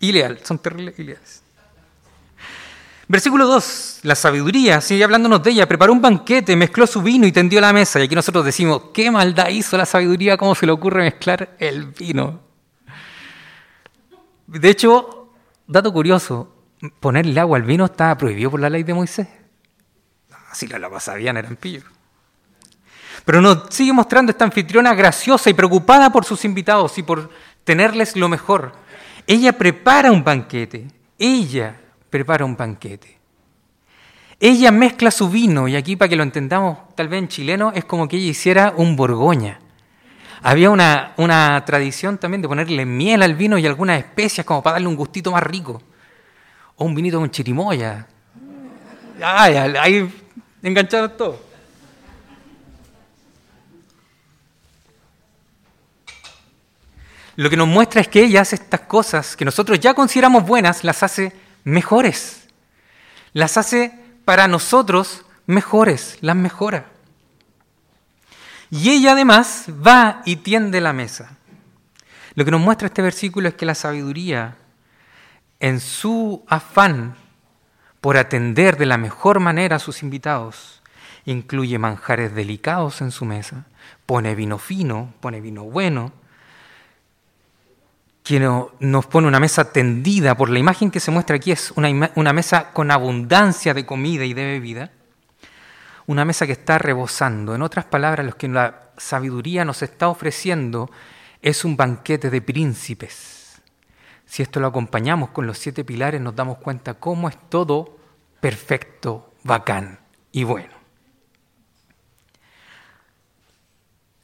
Ileal, 0.00 0.40
son 0.44 0.58
terribles 0.58 0.98
ileales. 0.98 1.42
Versículo 3.10 3.46
2, 3.46 4.00
la 4.02 4.14
sabiduría, 4.14 4.82
sigue 4.82 5.02
hablándonos 5.02 5.42
de 5.42 5.50
ella, 5.50 5.66
preparó 5.66 5.94
un 5.94 6.02
banquete, 6.02 6.54
mezcló 6.56 6.86
su 6.86 7.00
vino 7.00 7.26
y 7.26 7.32
tendió 7.32 7.58
la 7.58 7.72
mesa. 7.72 7.98
Y 7.98 8.02
aquí 8.02 8.14
nosotros 8.14 8.44
decimos, 8.44 8.82
¿qué 8.92 9.10
maldad 9.10 9.48
hizo 9.48 9.78
la 9.78 9.86
sabiduría? 9.86 10.36
¿Cómo 10.36 10.54
se 10.54 10.66
le 10.66 10.72
ocurre 10.72 11.04
mezclar 11.04 11.56
el 11.58 11.86
vino? 11.86 12.40
De 14.46 14.68
hecho, 14.68 15.32
dato 15.66 15.90
curioso, 15.90 16.54
ponerle 17.00 17.40
agua 17.40 17.56
al 17.56 17.64
vino 17.64 17.86
estaba 17.86 18.16
prohibido 18.18 18.50
por 18.50 18.60
la 18.60 18.68
ley 18.68 18.82
de 18.82 18.92
Moisés. 18.92 19.26
Así 20.50 20.66
la, 20.66 20.78
la 20.78 21.00
sabían, 21.00 21.38
eran 21.38 21.56
pillos. 21.56 21.84
Pero 23.24 23.40
nos 23.40 23.66
sigue 23.70 23.92
mostrando 23.92 24.32
esta 24.32 24.44
anfitriona 24.44 24.94
graciosa 24.94 25.50
y 25.50 25.54
preocupada 25.54 26.10
por 26.10 26.24
sus 26.24 26.44
invitados 26.44 26.98
y 26.98 27.02
por 27.02 27.30
tenerles 27.64 28.16
lo 28.16 28.28
mejor. 28.28 28.72
Ella 29.26 29.52
prepara 29.52 30.10
un 30.10 30.24
banquete. 30.24 30.88
Ella 31.18 31.78
prepara 32.10 32.44
un 32.44 32.56
banquete. 32.56 33.18
Ella 34.40 34.70
mezcla 34.70 35.10
su 35.10 35.28
vino, 35.28 35.66
y 35.66 35.74
aquí 35.74 35.96
para 35.96 36.08
que 36.08 36.16
lo 36.16 36.22
entendamos 36.22 36.78
tal 36.94 37.08
vez 37.08 37.18
en 37.18 37.28
chileno, 37.28 37.72
es 37.74 37.84
como 37.84 38.06
que 38.06 38.16
ella 38.16 38.30
hiciera 38.30 38.72
un 38.76 38.94
borgoña. 38.94 39.58
Había 40.42 40.70
una, 40.70 41.14
una 41.16 41.64
tradición 41.64 42.18
también 42.18 42.42
de 42.42 42.48
ponerle 42.48 42.86
miel 42.86 43.22
al 43.22 43.34
vino 43.34 43.58
y 43.58 43.66
algunas 43.66 43.98
especias 43.98 44.46
como 44.46 44.62
para 44.62 44.74
darle 44.74 44.86
un 44.86 44.94
gustito 44.94 45.32
más 45.32 45.42
rico. 45.42 45.82
O 46.76 46.84
un 46.84 46.94
vinito 46.94 47.18
con 47.18 47.30
chirimoya. 47.30 48.06
Ay, 49.20 49.56
ahí 49.56 50.08
engancharon 50.62 51.16
todo. 51.16 51.47
Lo 57.38 57.48
que 57.48 57.56
nos 57.56 57.68
muestra 57.68 58.00
es 58.00 58.08
que 58.08 58.24
ella 58.24 58.40
hace 58.40 58.56
estas 58.56 58.80
cosas 58.80 59.36
que 59.36 59.44
nosotros 59.44 59.78
ya 59.78 59.94
consideramos 59.94 60.44
buenas, 60.44 60.82
las 60.82 61.04
hace 61.04 61.32
mejores. 61.62 62.48
Las 63.32 63.56
hace 63.56 63.96
para 64.24 64.48
nosotros 64.48 65.24
mejores, 65.46 66.18
las 66.20 66.34
mejora. 66.34 66.86
Y 68.72 68.90
ella 68.90 69.12
además 69.12 69.66
va 69.68 70.20
y 70.24 70.34
tiende 70.34 70.80
la 70.80 70.92
mesa. 70.92 71.36
Lo 72.34 72.44
que 72.44 72.50
nos 72.50 72.60
muestra 72.60 72.88
este 72.88 73.02
versículo 73.02 73.46
es 73.46 73.54
que 73.54 73.66
la 73.66 73.76
sabiduría, 73.76 74.56
en 75.60 75.78
su 75.78 76.44
afán 76.48 77.14
por 78.00 78.16
atender 78.16 78.76
de 78.78 78.86
la 78.86 78.98
mejor 78.98 79.38
manera 79.38 79.76
a 79.76 79.78
sus 79.78 80.02
invitados, 80.02 80.82
incluye 81.24 81.78
manjares 81.78 82.34
delicados 82.34 83.00
en 83.00 83.12
su 83.12 83.24
mesa, 83.24 83.66
pone 84.06 84.34
vino 84.34 84.58
fino, 84.58 85.14
pone 85.20 85.40
vino 85.40 85.62
bueno, 85.62 86.12
que 88.28 88.38
nos 88.38 89.06
pone 89.06 89.26
una 89.26 89.40
mesa 89.40 89.72
tendida, 89.72 90.36
por 90.36 90.50
la 90.50 90.58
imagen 90.58 90.90
que 90.90 91.00
se 91.00 91.10
muestra 91.10 91.36
aquí 91.36 91.50
es 91.50 91.70
una, 91.76 92.10
una, 92.14 92.34
mesa 92.34 92.72
con 92.74 92.90
abundancia 92.90 93.72
de 93.72 93.86
comida 93.86 94.26
y 94.26 94.34
de 94.34 94.44
bebida, 94.44 94.92
una 96.06 96.26
mesa 96.26 96.44
que 96.44 96.52
está 96.52 96.76
rebosando. 96.76 97.54
En 97.54 97.62
otras 97.62 97.86
palabras, 97.86 98.26
lo 98.26 98.36
que 98.36 98.46
la 98.48 98.90
sabiduría 98.98 99.64
nos 99.64 99.80
está 99.80 100.08
ofreciendo 100.08 100.90
es 101.40 101.64
un 101.64 101.74
banquete 101.74 102.28
de 102.28 102.42
príncipes. 102.42 103.62
Si 104.26 104.42
esto 104.42 104.60
lo 104.60 104.66
acompañamos 104.66 105.30
con 105.30 105.46
los 105.46 105.56
siete 105.56 105.82
pilares, 105.82 106.20
nos 106.20 106.36
damos 106.36 106.58
cuenta 106.58 106.92
cómo 106.92 107.30
es 107.30 107.38
todo 107.48 107.96
perfecto, 108.40 109.32
bacán 109.42 110.00
y 110.32 110.44
bueno. 110.44 110.74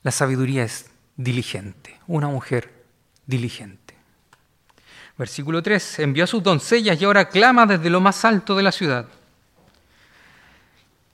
La 0.02 0.10
sabiduría 0.10 0.62
es 0.62 0.90
diligente, 1.16 1.98
una 2.06 2.28
mujer 2.28 2.84
diligente. 3.24 3.83
Versículo 5.16 5.62
3, 5.62 6.00
envió 6.00 6.24
a 6.24 6.26
sus 6.26 6.42
doncellas 6.42 7.00
y 7.00 7.04
ahora 7.04 7.28
clama 7.28 7.66
desde 7.66 7.90
lo 7.90 8.00
más 8.00 8.24
alto 8.24 8.56
de 8.56 8.62
la 8.62 8.72
ciudad. 8.72 9.06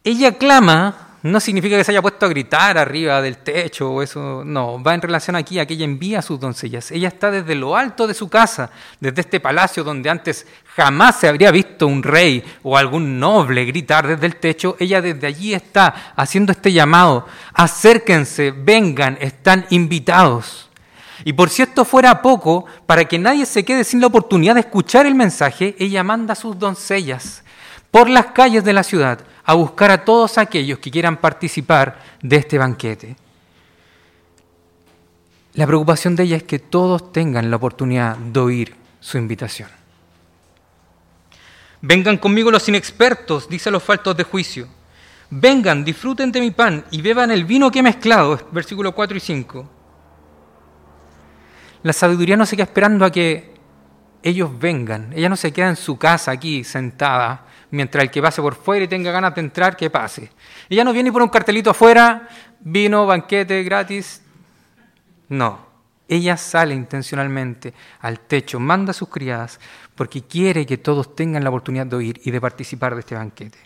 Ella 0.03 0.39
clama 0.39 1.11
no 1.23 1.39
significa 1.39 1.77
que 1.77 1.85
se 1.85 1.93
haya 1.93 2.01
puesto 2.01 2.25
a 2.25 2.31
gritar 2.31 2.79
arriba 2.79 3.21
del 3.21 3.39
techo 3.39 3.91
o 3.91 4.03
eso, 4.03 4.43
no, 4.45 4.83
va 4.83 4.95
en 4.95 5.03
relación 5.03 5.37
aquí 5.37 5.59
a 5.59 5.67
que 5.67 5.75
ella 5.75 5.85
envía 5.85 6.21
a 6.21 6.23
sus 6.23 6.41
doncellas. 6.41 6.91
Ella 6.91 7.09
está 7.09 7.31
desde 7.31 7.55
lo 7.55 7.77
alto 7.77 8.07
de 8.07 8.15
su 8.15 8.31
casa, 8.31 8.71
desde 9.01 9.21
este 9.21 9.39
palacio 9.39 9.85
donde 9.85 10.09
antes 10.09 10.47
jamás 10.75 11.21
se 11.21 11.29
habría 11.29 11.51
visto 11.51 11.87
un 11.87 12.03
rey 12.03 12.43
o 12.63 12.77
algún 12.77 13.21
noble 13.21 13.67
gritar 13.67 14.07
desde 14.07 14.27
el 14.27 14.37
techo. 14.37 14.77
Ella 14.79 15.03
desde 15.03 15.27
allí 15.27 15.53
está 15.53 16.15
haciendo 16.17 16.53
este 16.53 16.73
llamado, 16.73 17.27
acérquense, 17.53 18.53
vengan, 18.53 19.19
están 19.21 19.67
invitados. 19.69 20.70
Y 21.25 21.33
por 21.33 21.51
si 21.51 21.63
esto 21.63 21.85
fuera 21.85 22.23
poco, 22.23 22.65
para 22.87 23.05
que 23.05 23.19
nadie 23.19 23.47
se 23.47 23.65
quede 23.65 23.85
sin 23.85 24.01
la 24.01 24.07
oportunidad 24.07 24.55
de 24.55 24.61
escuchar 24.61 25.07
el 25.07 25.15
mensaje, 25.15 25.77
ella 25.79 26.03
manda 26.03 26.33
a 26.33 26.37
sus 26.37 26.59
doncellas 26.59 27.43
por 27.91 28.09
las 28.09 28.27
calles 28.27 28.65
de 28.65 28.73
la 28.73 28.83
ciudad 28.83 29.21
a 29.45 29.55
buscar 29.55 29.91
a 29.91 30.05
todos 30.05 30.39
aquellos 30.39 30.79
que 30.79 30.91
quieran 30.91 31.17
participar 31.17 32.01
de 32.23 32.37
este 32.37 32.59
banquete. 32.59 33.17
La 35.55 35.67
preocupación 35.67 36.15
de 36.15 36.23
ella 36.23 36.37
es 36.37 36.45
que 36.45 36.59
todos 36.59 37.13
tengan 37.13 37.51
la 37.51 37.57
oportunidad 37.57 38.17
de 38.17 38.41
oír 38.41 38.77
su 39.01 39.19
invitación. 39.19 39.69
Vengan 41.83 42.19
conmigo 42.19 42.51
los 42.51 42.69
inexpertos, 42.69 43.49
dice 43.49 43.71
los 43.71 43.83
faltos 43.83 44.17
de 44.17 44.25
juicio. 44.25 44.69
Vengan, 45.31 45.85
disfruten 45.85 46.31
de 46.31 46.41
mi 46.41 46.51
pan 46.51 46.85
y 46.91 47.01
beban 47.01 47.31
el 47.31 47.45
vino 47.45 47.71
que 47.71 47.79
he 47.79 47.83
mezclado, 47.83 48.39
versículos 48.53 48.95
4 48.95 49.17
y 49.17 49.21
5. 49.21 49.80
La 51.83 51.93
sabiduría 51.93 52.37
no 52.37 52.47
se 52.47 52.57
queda 52.57 52.65
esperando 52.65 53.05
a 53.05 53.11
que 53.11 53.55
ellos 54.23 54.59
vengan. 54.59 55.13
Ella 55.15 55.29
no 55.29 55.37
se 55.37 55.53
queda 55.53 55.69
en 55.69 55.77
su 55.77 55.99
casa 55.99 56.31
aquí 56.31 56.65
sentada 56.65 57.47
mientras 57.71 58.03
el 58.05 58.11
que 58.11 58.23
pase 58.23 58.43
por 58.43 58.55
fuera 58.55 58.85
y 58.85 58.89
tenga 58.89 59.11
ganas 59.13 59.35
de 59.35 59.41
entrar, 59.41 59.77
que 59.77 59.91
pase. 59.91 60.31
Ella 60.69 60.85
no 60.85 60.93
viene 60.93 61.13
por 61.13 61.23
un 61.23 61.29
cartelito 61.29 61.71
afuera, 61.71 62.29
vino, 62.61 63.07
banquete 63.07 63.63
gratis. 63.63 64.23
No. 65.29 65.71
Ella 66.09 66.37
sale 66.37 66.75
intencionalmente 66.75 67.73
al 68.01 68.19
techo, 68.21 68.59
manda 68.59 68.91
a 68.91 68.95
sus 68.95 69.09
criadas, 69.09 69.61
porque 69.95 70.23
quiere 70.23 70.67
que 70.67 70.79
todos 70.79 71.15
tengan 71.15 71.45
la 71.45 71.51
oportunidad 71.51 71.87
de 71.87 71.97
oír 71.97 72.21
y 72.25 72.33
de 72.33 72.41
participar 72.41 72.95
de 72.95 73.01
este 73.01 73.15
banquete. 73.15 73.59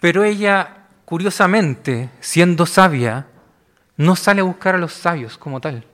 Pero 0.00 0.24
ella, 0.24 0.86
curiosamente, 1.04 2.08
siendo 2.20 2.64
sabia, 2.64 3.26
no 3.98 4.16
sale 4.16 4.40
a 4.40 4.44
buscar 4.44 4.76
a 4.76 4.78
los 4.78 4.94
sabios 4.94 5.36
como 5.36 5.60
tal. 5.60 5.84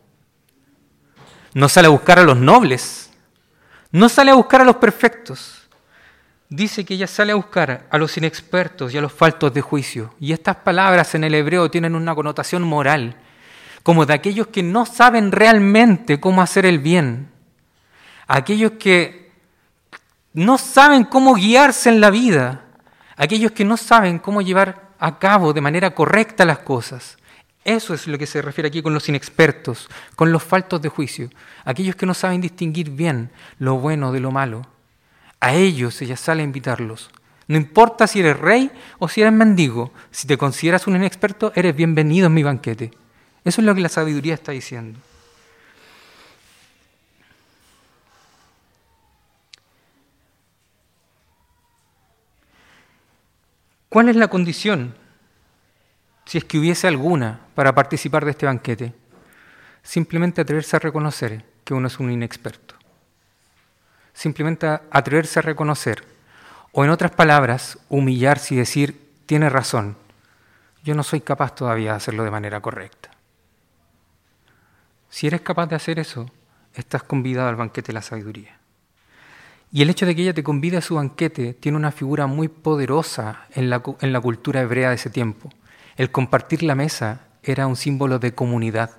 No 1.55 1.69
sale 1.69 1.87
a 1.87 1.91
buscar 1.91 2.19
a 2.19 2.25
los 2.25 2.37
nobles. 2.37 3.11
No 3.93 4.09
sale 4.09 4.33
a 4.33 4.35
buscar 4.35 4.61
a 4.61 4.65
los 4.65 4.77
perfectos. 4.77 5.69
Dice 6.49 6.85
que 6.85 6.95
ella 6.95 7.07
sale 7.07 7.33
a 7.33 7.37
buscar 7.37 7.87
a 7.89 7.99
los 7.99 8.17
inexpertos 8.17 8.93
y 8.93 8.99
a 8.99 9.01
los 9.01 9.13
faltos 9.13 9.55
de 9.55 9.61
juicio. 9.61 10.15
Y 10.21 10.33
estas 10.33 10.57
palabras 10.57 11.15
en 11.15 11.25
el 11.25 11.35
hebreo 11.35 11.71
tienen 11.71 11.95
una 11.95 12.15
connotación 12.15 12.63
moral. 12.63 13.17
como 13.85 14.07
de 14.07 14.15
aquellos 14.15 14.47
que 14.47 14.63
no 14.63 14.87
saben 14.87 15.31
realmente 15.31 16.19
cómo 16.19 16.41
hacer 16.41 16.65
el 16.65 16.79
bien, 16.79 17.29
aquellos 18.27 18.73
que 18.73 19.31
no 20.33 20.57
saben 20.57 21.05
cómo 21.05 21.35
guiarse 21.35 21.91
en 21.91 22.01
la 22.01 22.09
vida, 22.09 22.63
aquellos 23.15 23.53
que 23.53 23.67
no 23.67 23.77
saben 23.77 24.19
cómo 24.19 24.41
llevar 24.41 24.89
a 24.99 25.19
cabo 25.19 25.53
de 25.53 25.61
manera 25.61 25.95
correcta 25.95 26.47
las 26.47 26.61
cosas. 26.61 27.19
Eso 27.65 27.95
es 27.95 28.07
lo 28.07 28.19
que 28.19 28.27
se 28.27 28.43
refiere 28.43 28.69
aquí 28.69 28.83
con 28.83 28.93
los 28.93 29.09
inexpertos, 29.09 29.89
con 30.17 30.31
los 30.31 30.43
faltos 30.43 30.83
de 30.83 30.91
juicio, 30.91 31.31
aquellos 31.65 31.97
que 31.97 32.05
no 32.05 32.13
saben 32.13 32.43
distinguir 32.43 32.91
bien 32.91 33.31
lo 33.59 33.79
bueno 33.79 34.13
de 34.13 34.21
lo 34.21 34.31
malo. 34.31 34.67
A 35.41 35.55
ellos 35.55 36.01
ella 36.03 36.17
sale 36.17 36.43
a 36.43 36.45
invitarlos. 36.45 37.11
No 37.49 37.57
importa 37.57 38.07
si 38.07 38.21
eres 38.21 38.39
rey 38.39 38.71
o 38.99 39.09
si 39.09 39.23
eres 39.23 39.33
mendigo, 39.33 39.93
si 40.11 40.27
te 40.27 40.37
consideras 40.37 40.87
un 40.87 40.97
inexperto, 40.97 41.53
eres 41.55 41.75
bienvenido 41.75 42.27
en 42.27 42.35
mi 42.35 42.43
banquete. 42.43 42.93
Eso 43.45 43.61
es 43.61 43.67
lo 43.67 43.75
que 43.75 43.81
la 43.81 43.89
sabiduría 43.89 44.35
está 44.35 44.53
diciendo. 44.53 44.99
¿Cuál 53.89 54.09
es 54.09 54.17
la 54.17 54.29
condición, 54.29 54.95
si 56.25 56.39
es 56.39 56.45
que 56.45 56.59
hubiese 56.59 56.87
alguna, 56.87 57.41
para 57.55 57.75
participar 57.75 58.25
de 58.25 58.33
este 58.33 58.47
banquete? 58.47 58.95
Simplemente 59.83 60.41
atreverse 60.41 60.77
a 60.77 60.81
reconocer 60.81 61.45
que 61.65 61.75
uno 61.75 61.89
es 61.89 61.99
un 61.99 62.11
inexperto. 62.11 62.75
Simplemente 64.13 64.67
atreverse 64.91 65.39
a 65.39 65.43
reconocer, 65.43 66.05
o 66.73 66.85
en 66.85 66.91
otras 66.91 67.11
palabras, 67.11 67.79
humillarse 67.89 68.55
y 68.55 68.59
decir, 68.59 69.01
tiene 69.27 69.49
razón, 69.49 69.97
yo 70.83 70.95
no 70.95 71.03
soy 71.03 71.21
capaz 71.21 71.55
todavía 71.55 71.91
de 71.93 71.97
hacerlo 71.97 72.25
de 72.25 72.31
manera 72.31 72.61
correcta. 72.61 73.11
Si 75.09 75.27
eres 75.27 75.41
capaz 75.41 75.67
de 75.67 75.77
hacer 75.77 75.99
eso, 75.99 76.29
estás 76.75 77.03
convidado 77.03 77.49
al 77.49 77.57
banquete 77.57 77.89
de 77.89 77.93
la 77.95 78.03
sabiduría. 78.03 78.59
Y 79.73 79.83
el 79.83 79.91
hecho 79.91 80.07
de 80.07 80.15
que 80.15 80.23
ella 80.23 80.35
te 80.35 80.43
convide 80.43 80.77
a 80.77 80.83
su 80.83 80.97
banquete 80.97 81.55
tiene 81.55 81.79
una 81.79 81.91
figura 81.91 82.27
muy 82.27 82.49
poderosa 82.49 83.47
en 83.53 83.71
la, 83.71 83.83
en 84.01 84.13
la 84.13 84.21
cultura 84.21 84.61
hebrea 84.61 84.91
de 84.91 84.97
ese 84.97 85.11
tiempo. 85.11 85.51
El 85.97 86.11
compartir 86.11 86.63
la 86.63 86.75
mesa 86.75 87.23
era 87.43 87.67
un 87.67 87.77
símbolo 87.77 88.19
de 88.19 88.35
comunidad, 88.35 88.91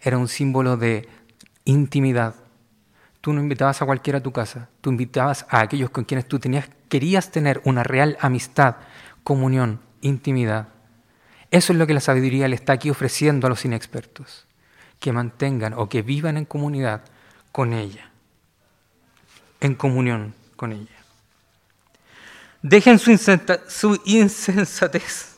era 0.00 0.18
un 0.18 0.28
símbolo 0.28 0.76
de 0.76 1.08
intimidad. 1.64 2.34
Tú 3.20 3.32
no 3.32 3.40
invitabas 3.40 3.82
a 3.82 3.86
cualquiera 3.86 4.18
a 4.18 4.22
tu 4.22 4.32
casa, 4.32 4.68
tú 4.80 4.90
invitabas 4.90 5.46
a 5.48 5.60
aquellos 5.60 5.90
con 5.90 6.04
quienes 6.04 6.26
tú 6.26 6.38
tenías, 6.38 6.68
querías 6.88 7.30
tener 7.30 7.60
una 7.64 7.82
real 7.82 8.16
amistad, 8.20 8.76
comunión, 9.24 9.80
intimidad. 10.00 10.68
Eso 11.50 11.72
es 11.72 11.78
lo 11.78 11.86
que 11.86 11.94
la 11.94 12.00
sabiduría 12.00 12.48
le 12.48 12.56
está 12.56 12.74
aquí 12.74 12.90
ofreciendo 12.90 13.46
a 13.46 13.50
los 13.50 13.64
inexpertos, 13.64 14.46
que 15.00 15.12
mantengan 15.12 15.74
o 15.74 15.88
que 15.88 16.02
vivan 16.02 16.36
en 16.36 16.44
comunidad 16.44 17.02
con 17.52 17.72
ella 17.72 18.10
en 19.60 19.74
comunión 19.74 20.34
con 20.56 20.72
ella. 20.72 20.86
Dejen 22.62 22.98
su, 22.98 24.00
insensatez, 24.04 25.35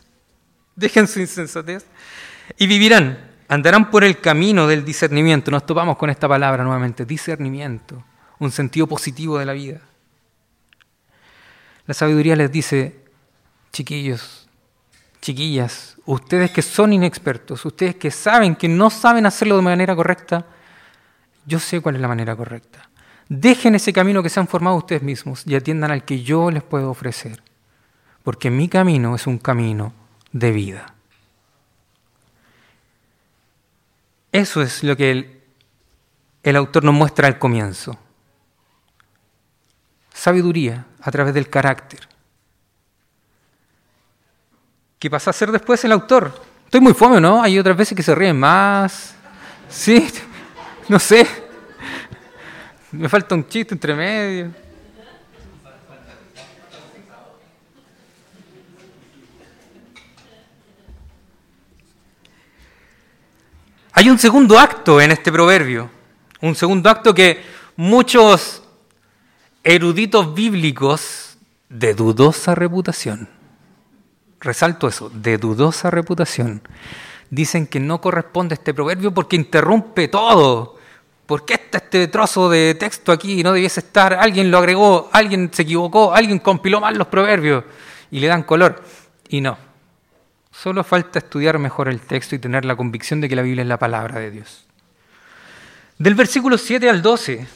dejen 0.79 1.09
su 1.09 1.21
insensatez 1.21 1.85
y 2.57 2.67
vivirán, 2.67 3.19
andarán 3.49 3.91
por 3.91 4.05
el 4.05 4.21
camino 4.21 4.67
del 4.67 4.85
discernimiento. 4.85 5.51
Nos 5.51 5.67
topamos 5.67 5.97
con 5.97 6.09
esta 6.09 6.29
palabra 6.29 6.63
nuevamente, 6.63 7.05
discernimiento, 7.05 8.05
un 8.39 8.53
sentido 8.53 8.87
positivo 8.87 9.39
de 9.39 9.47
la 9.47 9.53
vida. 9.53 9.81
La 11.87 11.95
sabiduría 11.95 12.37
les 12.37 12.53
dice, 12.53 13.05
chiquillos, 13.73 14.49
chiquillas, 15.21 15.97
ustedes 16.07 16.51
que 16.53 16.63
son 16.63 16.93
inexpertos, 16.93 17.65
ustedes 17.65 17.97
que 17.97 18.11
saben 18.11 18.55
que 18.55 18.69
no 18.69 18.89
saben 18.91 19.27
hacerlo 19.27 19.57
de 19.57 19.63
manera 19.63 19.97
correcta, 19.97 20.47
yo 21.45 21.59
sé 21.59 21.81
cuál 21.81 21.97
es 21.97 22.01
la 22.01 22.09
manera 22.09 22.37
correcta. 22.37 22.89
Dejen 23.29 23.75
ese 23.75 23.93
camino 23.93 24.23
que 24.23 24.29
se 24.29 24.39
han 24.39 24.49
formado 24.49 24.77
ustedes 24.77 25.03
mismos 25.03 25.43
y 25.45 25.55
atiendan 25.55 25.91
al 25.91 26.05
que 26.05 26.23
yo 26.23 26.51
les 26.51 26.63
puedo 26.63 26.91
ofrecer. 26.91 27.43
Porque 28.23 28.51
mi 28.51 28.69
camino 28.69 29.15
es 29.15 29.27
un 29.27 29.39
camino 29.39 29.93
de 30.33 30.51
vida. 30.53 30.95
Eso 34.33 34.63
es 34.63 34.83
lo 34.85 34.97
que 34.97 35.11
el, 35.11 35.41
el 36.43 36.57
autor 36.57 36.85
nos 36.85 36.95
muestra 36.95 37.27
al 37.27 37.39
comienzo. 37.39 37.99
Sabiduría 40.13 40.87
a 41.01 41.11
través 41.11 41.35
del 41.35 41.49
carácter. 41.49 42.09
¿Qué 44.99 45.09
pasa 45.09 45.31
a 45.31 45.33
ser 45.33 45.53
después 45.53 45.83
el 45.85 45.93
autor? 45.93 46.43
Estoy 46.65 46.81
muy 46.81 46.93
fome, 46.93 47.21
¿no? 47.21 47.43
Hay 47.43 47.59
otras 47.59 47.77
veces 47.77 47.97
que 47.97 48.03
se 48.03 48.15
ríen 48.15 48.39
más. 48.39 49.15
Sí, 49.69 50.09
no 50.89 50.99
sé. 50.99 51.27
Me 52.93 53.09
falta 53.09 53.35
un 53.35 53.47
chiste 53.47 53.75
entre 53.75 53.95
medio. 53.95 54.68
Hay 63.99 64.09
un 64.11 64.19
segundo 64.21 64.61
acto 64.61 65.01
en 65.01 65.11
este 65.11 65.33
proverbio, 65.33 65.91
un 66.41 66.55
segundo 66.55 66.89
acto 66.89 67.13
que 67.13 67.43
muchos 67.75 68.63
eruditos 69.65 70.33
bíblicos 70.33 71.37
de 71.69 71.95
dudosa 71.95 72.55
reputación, 72.55 73.29
resalto 74.39 74.87
eso, 74.87 75.11
de 75.13 75.37
dudosa 75.37 75.91
reputación, 75.91 76.63
dicen 77.29 77.67
que 77.67 77.81
no 77.81 78.01
corresponde 78.01 78.55
este 78.55 78.73
proverbio 78.73 79.13
porque 79.13 79.35
interrumpe 79.35 80.07
todo, 80.07 80.77
¿por 81.27 81.45
qué 81.45 81.55
está 81.55 81.79
este 81.79 82.07
trozo 82.07 82.49
de 82.49 82.77
texto 82.77 83.11
aquí? 83.11 83.43
No 83.43 83.53
debiese 83.53 83.81
estar, 83.81 84.15
alguien 84.15 84.53
lo 84.53 84.59
agregó, 84.59 85.11
alguien 85.13 85.51
se 85.53 85.63
equivocó, 85.63 86.15
alguien 86.15 86.39
compiló 86.39 86.81
mal 86.81 86.97
los 86.97 87.09
proverbios 87.09 87.65
y 88.13 88.21
le 88.21 88.29
dan 88.29 88.45
color. 88.45 88.81
Y 89.29 89.41
no, 89.41 89.59
solo 90.61 90.83
falta 90.83 91.21
estudiar 91.21 91.59
mejor 91.59 91.89
el 91.89 92.01
texto 92.01 92.35
y 92.35 92.39
tener 92.41 92.65
la 92.65 92.75
convicción 92.75 93.21
de 93.21 93.29
que 93.29 93.37
la 93.37 93.43
Biblia 93.43 93.63
es 93.63 93.69
la 93.69 93.79
palabra 93.79 94.19
de 94.19 94.31
Dios. 94.31 94.67
Del 95.99 96.17
versículo 96.17 96.59
7 96.59 96.91
al 96.91 97.01
12, 97.01 97.47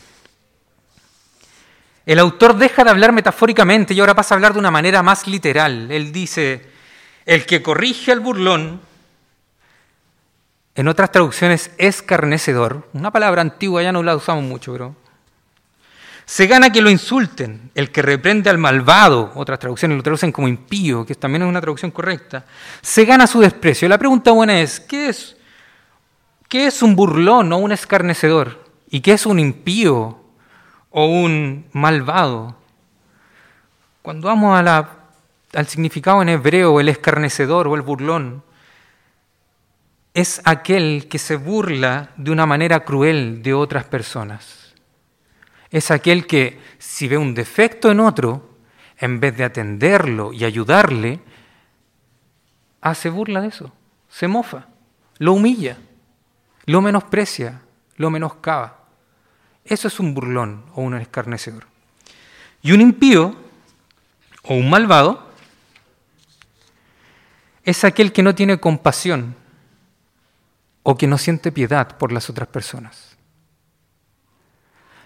el 2.06 2.18
autor 2.18 2.56
deja 2.56 2.84
de 2.84 2.90
hablar 2.90 3.12
metafóricamente 3.12 3.94
y 3.94 4.00
ahora 4.00 4.14
pasa 4.14 4.34
a 4.34 4.36
hablar 4.36 4.52
de 4.52 4.60
una 4.60 4.70
manera 4.70 5.02
más 5.02 5.26
literal. 5.26 5.90
Él 5.90 6.12
dice, 6.12 6.64
el 7.26 7.44
que 7.44 7.60
corrige 7.60 8.12
al 8.12 8.20
burlón 8.20 8.80
en 10.74 10.88
otras 10.88 11.10
traducciones, 11.10 11.72
escarnecedor, 11.78 12.88
una 12.92 13.10
palabra 13.10 13.42
antigua, 13.42 13.82
ya 13.82 13.92
no 13.92 14.02
la 14.02 14.14
usamos 14.14 14.44
mucho, 14.44 14.72
pero... 14.72 15.01
Se 16.24 16.46
gana 16.46 16.70
que 16.70 16.80
lo 16.80 16.88
insulten, 16.88 17.70
el 17.74 17.90
que 17.90 18.00
reprende 18.00 18.48
al 18.48 18.58
malvado, 18.58 19.32
otras 19.34 19.58
traducciones 19.58 19.96
lo 19.96 20.02
traducen 20.02 20.32
como 20.32 20.48
impío, 20.48 21.04
que 21.04 21.14
también 21.14 21.42
es 21.42 21.48
una 21.48 21.60
traducción 21.60 21.90
correcta, 21.90 22.44
se 22.80 23.04
gana 23.04 23.26
su 23.26 23.40
desprecio. 23.40 23.88
La 23.88 23.98
pregunta 23.98 24.30
buena 24.30 24.60
es, 24.60 24.80
¿qué 24.80 25.08
es, 25.08 25.36
qué 26.48 26.66
es 26.66 26.82
un 26.82 26.94
burlón 26.94 27.52
o 27.52 27.58
un 27.58 27.72
escarnecedor? 27.72 28.64
¿Y 28.88 29.00
qué 29.00 29.12
es 29.14 29.26
un 29.26 29.38
impío 29.38 30.20
o 30.90 31.06
un 31.06 31.66
malvado? 31.72 32.56
Cuando 34.02 34.28
vamos 34.28 34.58
al 34.58 35.66
significado 35.66 36.22
en 36.22 36.28
hebreo, 36.28 36.78
el 36.80 36.88
escarnecedor 36.88 37.68
o 37.68 37.74
el 37.74 37.82
burlón, 37.82 38.42
es 40.14 40.40
aquel 40.44 41.08
que 41.08 41.18
se 41.18 41.36
burla 41.36 42.10
de 42.16 42.30
una 42.30 42.46
manera 42.46 42.84
cruel 42.84 43.42
de 43.42 43.54
otras 43.54 43.84
personas. 43.84 44.61
Es 45.72 45.90
aquel 45.90 46.26
que 46.26 46.60
si 46.78 47.08
ve 47.08 47.16
un 47.16 47.34
defecto 47.34 47.90
en 47.90 47.98
otro, 47.98 48.56
en 48.98 49.18
vez 49.18 49.36
de 49.36 49.44
atenderlo 49.44 50.32
y 50.32 50.44
ayudarle, 50.44 51.20
hace 52.82 53.08
burla 53.08 53.40
de 53.40 53.48
eso, 53.48 53.72
se 54.08 54.28
mofa, 54.28 54.66
lo 55.18 55.32
humilla, 55.32 55.78
lo 56.66 56.82
menosprecia, 56.82 57.62
lo 57.96 58.10
menoscaba. 58.10 58.84
Eso 59.64 59.88
es 59.88 59.98
un 59.98 60.12
burlón 60.12 60.66
o 60.74 60.82
un 60.82 60.94
escarnecedor. 60.94 61.66
Y 62.60 62.72
un 62.72 62.80
impío 62.80 63.34
o 64.42 64.54
un 64.54 64.68
malvado 64.68 65.26
es 67.64 67.82
aquel 67.84 68.12
que 68.12 68.22
no 68.22 68.34
tiene 68.34 68.60
compasión 68.60 69.36
o 70.82 70.98
que 70.98 71.06
no 71.06 71.16
siente 71.16 71.50
piedad 71.50 71.96
por 71.96 72.12
las 72.12 72.28
otras 72.28 72.48
personas. 72.48 73.11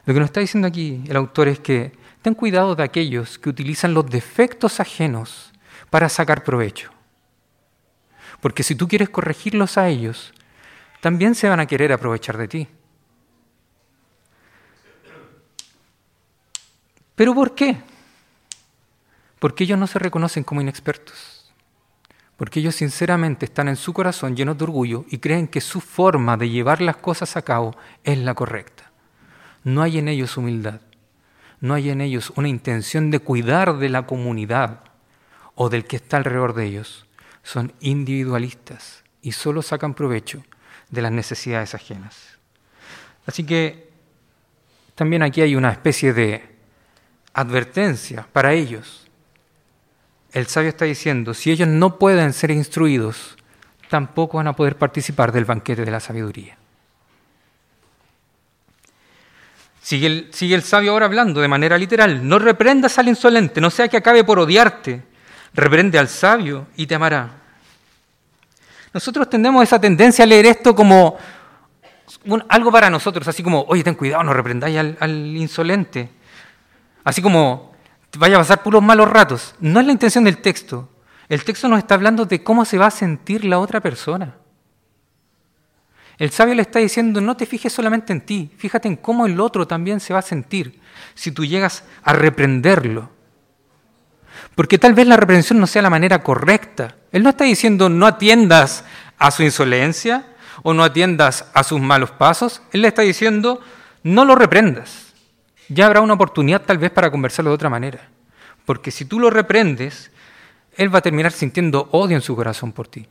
Lo 0.07 0.15
que 0.15 0.21
nos 0.21 0.29
está 0.29 0.41
diciendo 0.41 0.69
aquí 0.69 1.03
el 1.09 1.17
autor 1.17 1.49
es 1.49 1.59
que 1.59 1.93
ten 2.23 2.35
cuidado 2.35 2.77
de 2.77 2.85
aquellos 2.85 3.39
que 3.39 3.51
utilizan 3.51 3.93
los 3.93 4.09
defectos 4.09 4.81
ajenos 4.81 5.53
para 5.91 6.09
sacar 6.09 6.45
provecho. 6.45 6.91
Porque 8.41 8.63
si 8.63 8.77
tú 8.77 8.87
quieres 8.87 9.09
corregirlos 9.09 9.77
a 9.77 9.89
ellos, 9.89 10.33
también 11.01 11.35
se 11.35 11.49
van 11.49 11.59
a 11.59 11.67
querer 11.67 11.93
aprovechar 11.93 12.37
de 12.37 12.49
ti. 12.49 12.69
¿Pero 17.17 17.35
por 17.35 17.55
qué? 17.55 17.79
Porque 19.39 19.65
ellos 19.65 19.79
no 19.79 19.87
se 19.87 19.99
reconocen 19.99 20.45
como 20.45 20.61
inexpertos. 20.61 21.33
porque 22.37 22.61
ellos 22.61 22.75
sinceramente 22.75 23.47
están 23.47 23.67
en 23.67 23.77
su 23.77 23.95
corazón 23.95 24.37
llenos 24.37 24.59
de 24.59 24.65
orgullo 24.65 25.07
y 25.09 25.19
creen 25.19 25.49
que 25.49 25.63
su 25.63 25.81
forma 25.81 26.37
de 26.37 26.51
llevar 26.51 26.83
las 26.83 26.99
cosas 26.99 27.35
a 27.35 27.41
cabo 27.41 27.75
es 28.05 28.19
la 28.19 28.35
correcta. 28.35 28.93
No 29.67 29.83
hay 29.83 29.99
en 29.99 30.07
ellos 30.07 30.37
humildad, 30.37 30.81
no 31.61 31.75
hay 31.75 31.91
en 31.91 32.01
ellos 32.01 32.33
una 32.37 32.49
intención 32.49 33.11
de 33.11 33.19
cuidar 33.19 33.79
de 33.79 33.89
la 33.89 34.07
comunidad 34.07 34.81
o 35.55 35.69
del 35.69 35.87
que 35.87 35.97
está 35.97 36.19
alrededor 36.19 36.55
de 36.55 36.67
ellos. 36.67 37.07
Son 37.43 37.73
individualistas 37.81 39.03
y 39.23 39.33
solo 39.33 39.63
sacan 39.63 39.95
provecho 39.95 40.45
de 40.91 41.03
las 41.03 41.11
necesidades 41.11 41.75
ajenas. 41.75 42.39
Así 43.27 43.45
que 43.45 43.91
también 44.95 45.23
aquí 45.23 45.41
hay 45.41 45.57
una 45.57 45.73
especie 45.73 46.13
de 46.13 46.57
advertencia 47.33 48.27
para 48.33 48.53
ellos 48.53 49.07
el 50.37 50.47
sabio 50.49 50.69
está 50.69 50.85
diciendo, 50.85 51.33
si 51.33 51.51
ellos 51.51 51.67
no 51.67 51.99
pueden 51.99 52.35
ser 52.35 52.51
instruidos, 52.51 53.39
tampoco 53.89 54.37
van 54.37 54.49
a 54.49 54.53
poder 54.53 54.77
participar 54.77 55.33
del 55.33 55.47
banquete 55.47 55.83
de 55.83 55.91
la 55.91 55.99
sabiduría. 55.99 56.59
Sigue 59.87 60.29
el, 60.57 60.63
sabio 60.65 60.91
ahora 60.91 61.07
hablando 61.07 61.41
de 61.41 61.47
manera 61.47 61.79
literal, 61.79 62.27
no 62.27 62.41
reprendas 62.41 62.99
al 62.99 63.07
insolente, 63.07 63.61
no 63.61 63.71
sea 63.71 63.87
que 63.87 63.97
acabe 63.97 64.25
por 64.25 64.41
odiarte, 64.41 65.05
reprende 65.55 65.97
al 65.97 66.09
sabio 66.09 66.67
y 66.75 66.89
te 66.89 66.97
amará. 66.97 67.31
Nosotros 68.93 69.31
tenemos 69.31 69.63
esa 69.63 69.81
tendencia 69.81 70.25
a 70.25 70.27
leer 70.27 70.47
esto 70.47 70.75
como 70.75 71.17
algo 72.49 72.73
para 72.73 72.91
nosotros, 72.91 73.29
así 73.29 73.45
como, 73.45 73.65
oye, 73.69 73.85
ten 73.85 73.95
cuidado, 73.95 74.25
no 74.25 74.33
reprendáis 74.33 74.77
al 74.99 75.37
insolente. 75.37 76.11
Así 77.05 77.23
como, 77.23 77.73
vaya 78.19 78.35
a 78.35 78.41
pasar 78.41 78.65
puros 78.65 78.83
malos 78.83 79.09
ratos. 79.09 79.55
No 79.61 79.79
es 79.79 79.87
la 79.87 79.93
intención 79.93 80.25
del 80.25 80.39
texto. 80.39 80.89
El 81.29 81.45
texto 81.45 81.69
nos 81.69 81.79
está 81.79 81.95
hablando 81.95 82.25
de 82.25 82.43
cómo 82.43 82.65
se 82.65 82.77
va 82.77 82.87
a 82.87 82.91
sentir 82.91 83.45
la 83.45 83.61
otra 83.61 83.81
persona. 83.81 84.35
El 86.19 86.31
sabio 86.31 86.55
le 86.55 86.63
está 86.63 86.79
diciendo, 86.79 87.21
no 87.21 87.37
te 87.37 87.47
fijes 87.47 87.73
solamente 87.73 88.13
en 88.13 88.23
ti, 88.23 88.51
fíjate 88.57 88.89
en 88.89 88.97
cómo 88.97 89.27
el 89.27 89.39
otro 89.41 89.67
también 89.67 90.01
se 90.01 90.13
va 90.13 90.21
a 90.21 90.23
sentir 90.23 90.81
si 91.15 91.31
tú 91.31 91.45
llegas 91.45 91.85
a 92.03 92.13
reprenderlo. 92.13 93.11
Porque 94.55 94.79
tal 94.79 94.95
vez 94.95 95.07
la 95.07 95.17
reprensión 95.17 95.61
no 95.61 95.67
sea 95.67 95.83
la 95.83 95.91
manera 95.91 96.23
correcta. 96.23 96.97
Él 97.13 97.23
no 97.23 97.31
está 97.31 97.45
diciendo 97.45 97.89
no 97.89 98.07
atiendas 98.07 98.85
a 99.19 99.31
su 99.31 99.43
insolencia 99.43 100.27
o 100.63 100.73
no 100.73 100.85
atiendas 100.85 101.47
a 101.53 101.63
sus 101.63 101.81
malos 101.81 102.11
pasos. 102.11 102.63
Él 102.73 102.83
le 102.83 102.89
está 102.89 103.03
diciendo 103.03 103.61
no 104.03 104.25
lo 104.25 104.35
reprendas 104.35 105.07
ya 105.69 105.87
habrá 105.87 106.01
una 106.01 106.15
oportunidad 106.15 106.63
tal 106.63 106.79
vez 106.79 106.91
para 106.91 107.11
conversarlo 107.11 107.51
de 107.51 107.57
otra 107.57 107.71
manera. 107.71 108.09
Porque 108.65 108.91
si 108.91 109.05
tú 109.05 109.21
lo 109.21 109.31
reprendes, 109.31 110.11
él 110.77 110.95
va 110.95 110.99
a 110.99 111.03
terminar 111.03 111.33
sintiendo 111.33 111.89
odio 111.93 112.17
en 112.17 112.23
su 112.23 112.35
corazón 112.37 112.73
por 112.73 112.89
ti. 112.89 113.07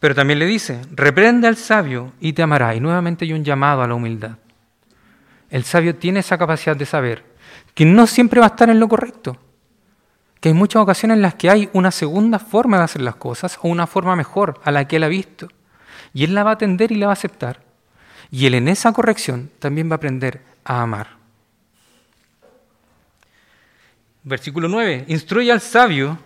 Pero 0.00 0.14
también 0.14 0.38
le 0.38 0.46
dice, 0.46 0.80
reprende 0.92 1.48
al 1.48 1.56
sabio 1.56 2.12
y 2.20 2.32
te 2.32 2.42
amará. 2.42 2.74
Y 2.74 2.80
nuevamente 2.80 3.24
hay 3.24 3.32
un 3.32 3.44
llamado 3.44 3.82
a 3.82 3.88
la 3.88 3.94
humildad. 3.94 4.36
El 5.50 5.64
sabio 5.64 5.96
tiene 5.96 6.20
esa 6.20 6.38
capacidad 6.38 6.76
de 6.76 6.86
saber 6.86 7.24
que 7.74 7.84
no 7.84 8.06
siempre 8.06 8.40
va 8.40 8.46
a 8.46 8.50
estar 8.50 8.70
en 8.70 8.80
lo 8.80 8.88
correcto, 8.88 9.38
que 10.40 10.50
hay 10.50 10.54
muchas 10.54 10.82
ocasiones 10.82 11.16
en 11.16 11.22
las 11.22 11.34
que 11.34 11.50
hay 11.50 11.68
una 11.72 11.90
segunda 11.90 12.38
forma 12.38 12.78
de 12.78 12.84
hacer 12.84 13.02
las 13.02 13.16
cosas 13.16 13.58
o 13.62 13.68
una 13.68 13.86
forma 13.86 14.14
mejor 14.14 14.60
a 14.64 14.70
la 14.70 14.86
que 14.86 14.96
él 14.96 15.04
ha 15.04 15.08
visto. 15.08 15.48
Y 16.12 16.24
Él 16.24 16.34
la 16.34 16.44
va 16.44 16.50
a 16.50 16.54
atender 16.54 16.92
y 16.92 16.96
la 16.96 17.06
va 17.06 17.12
a 17.12 17.14
aceptar. 17.14 17.62
Y 18.30 18.46
Él 18.46 18.54
en 18.54 18.68
esa 18.68 18.92
corrección 18.92 19.50
también 19.58 19.88
va 19.88 19.94
a 19.94 19.96
aprender 19.96 20.42
a 20.64 20.82
amar. 20.82 21.08
Versículo 24.22 24.68
9. 24.68 25.06
Instruye 25.08 25.50
al 25.52 25.60
sabio 25.60 26.18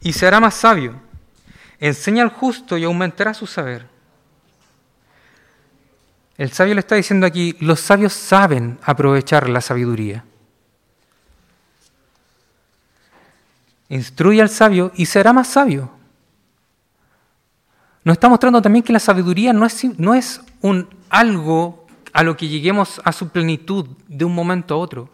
y 0.00 0.12
se 0.12 0.26
hará 0.26 0.40
más 0.40 0.54
sabio. 0.54 1.00
Enseña 1.80 2.22
al 2.22 2.28
justo 2.28 2.76
y 2.76 2.84
aumentará 2.84 3.32
su 3.32 3.46
saber. 3.46 3.86
El 6.36 6.52
sabio 6.52 6.74
le 6.74 6.80
está 6.80 6.94
diciendo 6.94 7.26
aquí, 7.26 7.56
los 7.60 7.80
sabios 7.80 8.12
saben 8.12 8.78
aprovechar 8.82 9.48
la 9.48 9.60
sabiduría. 9.60 10.24
Instruye 13.88 14.40
al 14.40 14.48
sabio 14.48 14.92
y 14.94 15.06
será 15.06 15.32
más 15.32 15.48
sabio. 15.48 15.90
Nos 18.04 18.14
está 18.14 18.28
mostrando 18.28 18.62
también 18.62 18.82
que 18.82 18.92
la 18.92 19.00
sabiduría 19.00 19.52
no 19.52 19.66
es, 19.66 19.84
no 19.98 20.14
es 20.14 20.40
un 20.60 20.88
algo 21.08 21.86
a 22.12 22.22
lo 22.22 22.36
que 22.36 22.48
lleguemos 22.48 23.00
a 23.04 23.12
su 23.12 23.28
plenitud 23.28 23.86
de 24.08 24.24
un 24.24 24.34
momento 24.34 24.74
a 24.74 24.78
otro. 24.78 25.10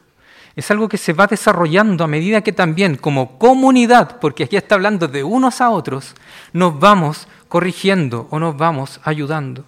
Es 0.56 0.70
algo 0.70 0.88
que 0.88 0.96
se 0.96 1.12
va 1.12 1.26
desarrollando 1.26 2.02
a 2.02 2.08
medida 2.08 2.40
que 2.40 2.52
también 2.52 2.96
como 2.96 3.38
comunidad, 3.38 4.18
porque 4.20 4.44
aquí 4.44 4.56
está 4.56 4.74
hablando 4.74 5.06
de 5.06 5.22
unos 5.22 5.60
a 5.60 5.68
otros, 5.68 6.14
nos 6.54 6.80
vamos 6.80 7.28
corrigiendo 7.48 8.26
o 8.30 8.38
nos 8.38 8.56
vamos 8.56 8.98
ayudando. 9.04 9.66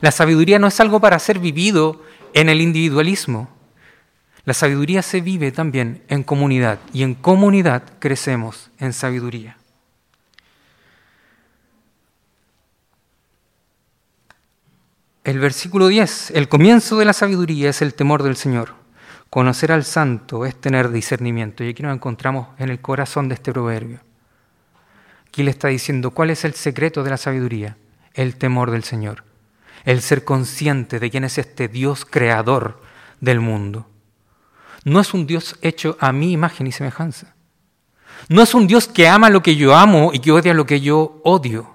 La 0.00 0.10
sabiduría 0.10 0.58
no 0.58 0.66
es 0.66 0.80
algo 0.80 0.98
para 0.98 1.18
ser 1.18 1.38
vivido 1.38 2.02
en 2.32 2.48
el 2.48 2.62
individualismo. 2.62 3.50
La 4.46 4.54
sabiduría 4.54 5.02
se 5.02 5.20
vive 5.20 5.52
también 5.52 6.02
en 6.08 6.22
comunidad 6.22 6.78
y 6.94 7.02
en 7.02 7.14
comunidad 7.14 7.82
crecemos 7.98 8.70
en 8.78 8.94
sabiduría. 8.94 9.58
El 15.22 15.38
versículo 15.38 15.88
10, 15.88 16.32
el 16.32 16.48
comienzo 16.48 16.98
de 16.98 17.06
la 17.06 17.14
sabiduría 17.14 17.70
es 17.70 17.80
el 17.80 17.94
temor 17.94 18.22
del 18.22 18.36
Señor. 18.36 18.83
Conocer 19.34 19.72
al 19.72 19.82
santo 19.82 20.46
es 20.46 20.54
tener 20.54 20.92
discernimiento. 20.92 21.64
Y 21.64 21.70
aquí 21.70 21.82
nos 21.82 21.92
encontramos 21.92 22.46
en 22.56 22.68
el 22.68 22.78
corazón 22.78 23.28
de 23.28 23.34
este 23.34 23.52
proverbio. 23.52 23.98
Aquí 25.26 25.42
le 25.42 25.50
está 25.50 25.66
diciendo 25.66 26.12
cuál 26.12 26.30
es 26.30 26.44
el 26.44 26.54
secreto 26.54 27.02
de 27.02 27.10
la 27.10 27.16
sabiduría. 27.16 27.76
El 28.12 28.36
temor 28.36 28.70
del 28.70 28.84
Señor. 28.84 29.24
El 29.84 30.02
ser 30.02 30.22
consciente 30.22 31.00
de 31.00 31.10
quién 31.10 31.24
es 31.24 31.36
este 31.38 31.66
Dios 31.66 32.04
creador 32.04 32.80
del 33.20 33.40
mundo. 33.40 33.88
No 34.84 35.00
es 35.00 35.12
un 35.12 35.26
Dios 35.26 35.58
hecho 35.62 35.96
a 35.98 36.12
mi 36.12 36.30
imagen 36.30 36.68
y 36.68 36.70
semejanza. 36.70 37.34
No 38.28 38.40
es 38.40 38.54
un 38.54 38.68
Dios 38.68 38.86
que 38.86 39.08
ama 39.08 39.30
lo 39.30 39.42
que 39.42 39.56
yo 39.56 39.74
amo 39.74 40.12
y 40.12 40.20
que 40.20 40.30
odia 40.30 40.54
lo 40.54 40.64
que 40.64 40.80
yo 40.80 41.20
odio 41.24 41.74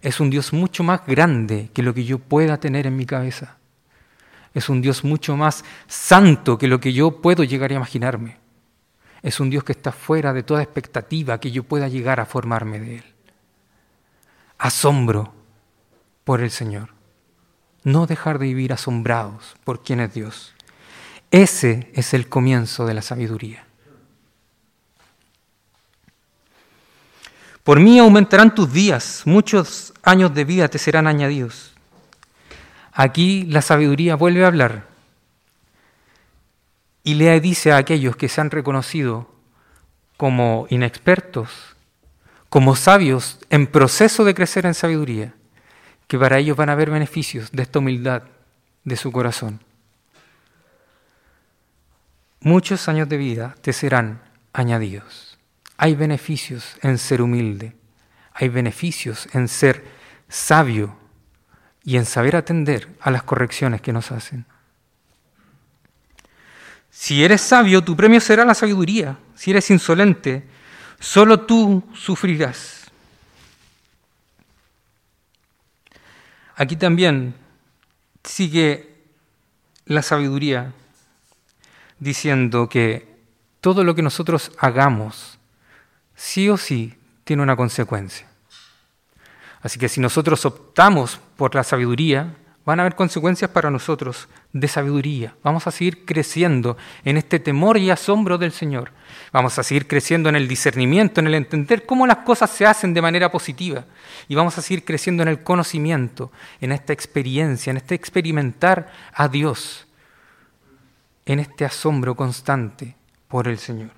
es 0.00 0.20
un 0.20 0.30
Dios 0.30 0.54
mucho 0.54 0.82
más 0.82 1.04
grande 1.06 1.68
que 1.74 1.82
lo 1.82 1.92
que 1.92 2.04
yo 2.04 2.18
pueda 2.18 2.56
tener 2.56 2.86
en 2.86 2.96
mi 2.96 3.04
cabeza. 3.04 3.57
Es 4.54 4.68
un 4.68 4.80
Dios 4.80 5.04
mucho 5.04 5.36
más 5.36 5.64
santo 5.86 6.58
que 6.58 6.66
lo 6.66 6.80
que 6.80 6.92
yo 6.92 7.20
puedo 7.20 7.44
llegar 7.44 7.70
a 7.70 7.74
imaginarme. 7.74 8.38
Es 9.22 9.40
un 9.40 9.50
Dios 9.50 9.64
que 9.64 9.72
está 9.72 9.92
fuera 9.92 10.32
de 10.32 10.42
toda 10.42 10.62
expectativa 10.62 11.40
que 11.40 11.50
yo 11.50 11.64
pueda 11.64 11.88
llegar 11.88 12.20
a 12.20 12.26
formarme 12.26 12.80
de 12.80 12.96
Él. 12.96 13.04
Asombro 14.58 15.32
por 16.24 16.40
el 16.40 16.50
Señor. 16.50 16.90
No 17.84 18.06
dejar 18.06 18.38
de 18.38 18.46
vivir 18.46 18.72
asombrados 18.72 19.56
por 19.64 19.82
quién 19.82 20.00
es 20.00 20.14
Dios. 20.14 20.54
Ese 21.30 21.90
es 21.94 22.14
el 22.14 22.28
comienzo 22.28 22.86
de 22.86 22.94
la 22.94 23.02
sabiduría. 23.02 23.64
Por 27.64 27.80
mí 27.80 27.98
aumentarán 27.98 28.54
tus 28.54 28.72
días, 28.72 29.22
muchos 29.26 29.92
años 30.02 30.32
de 30.32 30.44
vida 30.44 30.68
te 30.68 30.78
serán 30.78 31.06
añadidos. 31.06 31.74
Aquí 33.00 33.44
la 33.44 33.62
sabiduría 33.62 34.16
vuelve 34.16 34.42
a 34.42 34.48
hablar 34.48 34.88
y 37.04 37.14
le 37.14 37.40
dice 37.40 37.70
a 37.70 37.76
aquellos 37.76 38.16
que 38.16 38.28
se 38.28 38.40
han 38.40 38.50
reconocido 38.50 39.30
como 40.16 40.66
inexpertos, 40.68 41.76
como 42.48 42.74
sabios 42.74 43.38
en 43.50 43.68
proceso 43.68 44.24
de 44.24 44.34
crecer 44.34 44.66
en 44.66 44.74
sabiduría, 44.74 45.32
que 46.08 46.18
para 46.18 46.38
ellos 46.38 46.56
van 46.56 46.70
a 46.70 46.72
haber 46.72 46.90
beneficios 46.90 47.52
de 47.52 47.62
esta 47.62 47.78
humildad 47.78 48.24
de 48.82 48.96
su 48.96 49.12
corazón. 49.12 49.62
Muchos 52.40 52.88
años 52.88 53.08
de 53.08 53.16
vida 53.16 53.54
te 53.60 53.72
serán 53.72 54.22
añadidos. 54.52 55.38
Hay 55.76 55.94
beneficios 55.94 56.76
en 56.82 56.98
ser 56.98 57.22
humilde, 57.22 57.76
hay 58.34 58.48
beneficios 58.48 59.28
en 59.34 59.46
ser 59.46 59.84
sabio 60.28 60.97
y 61.88 61.96
en 61.96 62.04
saber 62.04 62.36
atender 62.36 62.86
a 63.00 63.10
las 63.10 63.22
correcciones 63.22 63.80
que 63.80 63.94
nos 63.94 64.12
hacen. 64.12 64.44
Si 66.90 67.24
eres 67.24 67.40
sabio, 67.40 67.82
tu 67.82 67.96
premio 67.96 68.20
será 68.20 68.44
la 68.44 68.52
sabiduría. 68.52 69.16
Si 69.34 69.52
eres 69.52 69.70
insolente, 69.70 70.46
solo 71.00 71.46
tú 71.46 71.82
sufrirás. 71.94 72.90
Aquí 76.56 76.76
también 76.76 77.34
sigue 78.22 78.94
la 79.86 80.02
sabiduría 80.02 80.74
diciendo 81.98 82.68
que 82.68 83.16
todo 83.62 83.82
lo 83.82 83.94
que 83.94 84.02
nosotros 84.02 84.52
hagamos 84.58 85.38
sí 86.14 86.50
o 86.50 86.58
sí 86.58 86.98
tiene 87.24 87.42
una 87.42 87.56
consecuencia. 87.56 88.28
Así 89.62 89.78
que 89.78 89.88
si 89.88 90.02
nosotros 90.02 90.44
optamos 90.44 91.18
por 91.38 91.54
la 91.54 91.62
sabiduría, 91.62 92.34
van 92.64 92.80
a 92.80 92.82
haber 92.82 92.96
consecuencias 92.96 93.48
para 93.52 93.70
nosotros 93.70 94.28
de 94.52 94.66
sabiduría. 94.66 95.36
Vamos 95.44 95.68
a 95.68 95.70
seguir 95.70 96.04
creciendo 96.04 96.76
en 97.04 97.16
este 97.16 97.38
temor 97.38 97.78
y 97.78 97.90
asombro 97.90 98.38
del 98.38 98.50
Señor. 98.50 98.90
Vamos 99.32 99.56
a 99.56 99.62
seguir 99.62 99.86
creciendo 99.86 100.28
en 100.28 100.34
el 100.34 100.48
discernimiento, 100.48 101.20
en 101.20 101.28
el 101.28 101.34
entender 101.34 101.86
cómo 101.86 102.08
las 102.08 102.18
cosas 102.18 102.50
se 102.50 102.66
hacen 102.66 102.92
de 102.92 103.00
manera 103.00 103.30
positiva. 103.30 103.84
Y 104.26 104.34
vamos 104.34 104.58
a 104.58 104.62
seguir 104.62 104.84
creciendo 104.84 105.22
en 105.22 105.28
el 105.28 105.44
conocimiento, 105.44 106.32
en 106.60 106.72
esta 106.72 106.92
experiencia, 106.92 107.70
en 107.70 107.76
este 107.76 107.94
experimentar 107.94 108.92
a 109.14 109.28
Dios, 109.28 109.86
en 111.24 111.38
este 111.38 111.64
asombro 111.64 112.16
constante 112.16 112.96
por 113.28 113.46
el 113.46 113.58
Señor. 113.58 113.92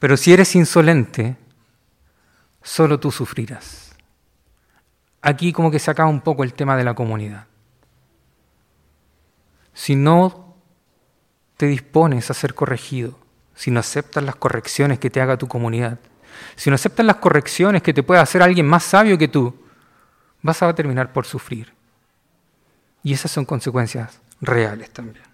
Pero 0.00 0.16
si 0.16 0.32
eres 0.32 0.56
insolente, 0.56 1.36
solo 2.64 2.98
tú 2.98 3.12
sufrirás 3.12 3.87
aquí 5.22 5.52
como 5.52 5.70
que 5.70 5.78
se 5.78 5.90
acaba 5.90 6.08
un 6.08 6.20
poco 6.20 6.44
el 6.44 6.54
tema 6.54 6.76
de 6.76 6.84
la 6.84 6.94
comunidad. 6.94 7.46
Si 9.74 9.94
no 9.94 10.56
te 11.56 11.66
dispones 11.66 12.30
a 12.30 12.34
ser 12.34 12.54
corregido, 12.54 13.18
si 13.54 13.70
no 13.70 13.80
aceptas 13.80 14.22
las 14.22 14.36
correcciones 14.36 14.98
que 14.98 15.10
te 15.10 15.20
haga 15.20 15.36
tu 15.36 15.48
comunidad, 15.48 15.98
si 16.56 16.70
no 16.70 16.74
aceptas 16.74 17.04
las 17.04 17.16
correcciones 17.16 17.82
que 17.82 17.94
te 17.94 18.02
pueda 18.02 18.22
hacer 18.22 18.42
alguien 18.42 18.66
más 18.66 18.84
sabio 18.84 19.18
que 19.18 19.28
tú, 19.28 19.54
vas 20.42 20.62
a 20.62 20.74
terminar 20.74 21.12
por 21.12 21.26
sufrir. 21.26 21.72
Y 23.02 23.12
esas 23.12 23.30
son 23.30 23.44
consecuencias 23.44 24.20
reales 24.40 24.90
también. 24.90 25.24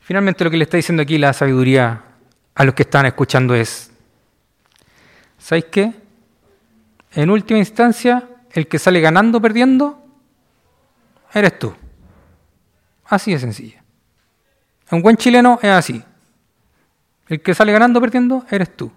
Finalmente 0.00 0.44
lo 0.44 0.50
que 0.50 0.56
le 0.56 0.64
está 0.64 0.76
diciendo 0.76 1.02
aquí 1.02 1.18
la 1.18 1.32
sabiduría 1.32 2.04
a 2.56 2.64
los 2.64 2.74
que 2.74 2.82
están 2.82 3.04
escuchando 3.04 3.54
es, 3.54 3.90
¿sabéis 5.38 5.66
qué? 5.66 5.92
En 7.12 7.30
última 7.30 7.58
instancia, 7.58 8.26
el 8.50 8.66
que 8.66 8.78
sale 8.78 9.00
ganando, 9.00 9.40
perdiendo, 9.40 10.02
eres 11.32 11.58
tú. 11.58 11.74
Así 13.04 13.32
de 13.32 13.38
sencillo. 13.38 13.78
Un 14.90 15.02
buen 15.02 15.18
chileno 15.18 15.58
es 15.62 15.70
así. 15.70 16.02
El 17.28 17.42
que 17.42 17.54
sale 17.54 17.72
ganando, 17.72 18.00
perdiendo, 18.00 18.46
eres 18.50 18.74
tú. 18.74 18.90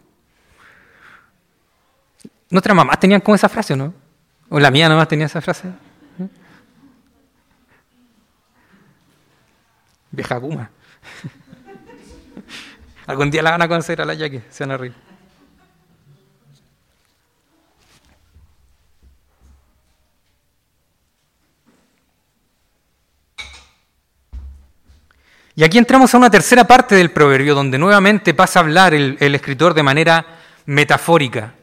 Nuestras 2.49 2.75
mamás 2.75 2.99
tenían 2.99 3.19
como 3.19 3.35
esa 3.35 3.49
frase, 3.49 3.75
¿no? 3.75 3.93
O 4.49 4.59
la 4.59 4.71
mía 4.71 4.87
nomás 4.87 5.07
tenía 5.07 5.25
esa 5.25 5.41
frase. 5.41 5.69
Vieja 10.11 10.39
Puma. 10.39 10.71
Algún 13.09 13.31
día 13.31 13.41
la 13.41 13.49
van 13.49 13.61
a 13.63 13.67
conocer 13.67 13.99
a 13.99 14.05
la 14.05 14.13
Jackie, 14.13 14.39
se 14.51 14.63
van 14.63 14.71
a 14.73 14.77
reír. 14.77 14.93
Y 25.55 25.63
aquí 25.63 25.79
entramos 25.79 26.13
a 26.13 26.17
una 26.19 26.29
tercera 26.29 26.65
parte 26.65 26.93
del 26.93 27.09
proverbio, 27.09 27.55
donde 27.55 27.79
nuevamente 27.79 28.35
pasa 28.35 28.59
a 28.59 28.61
hablar 28.61 28.93
el, 28.93 29.17
el, 29.19 29.33
escritor 29.33 29.73
de 29.73 29.81
manera 29.81 30.23
metafórica. 30.67 31.55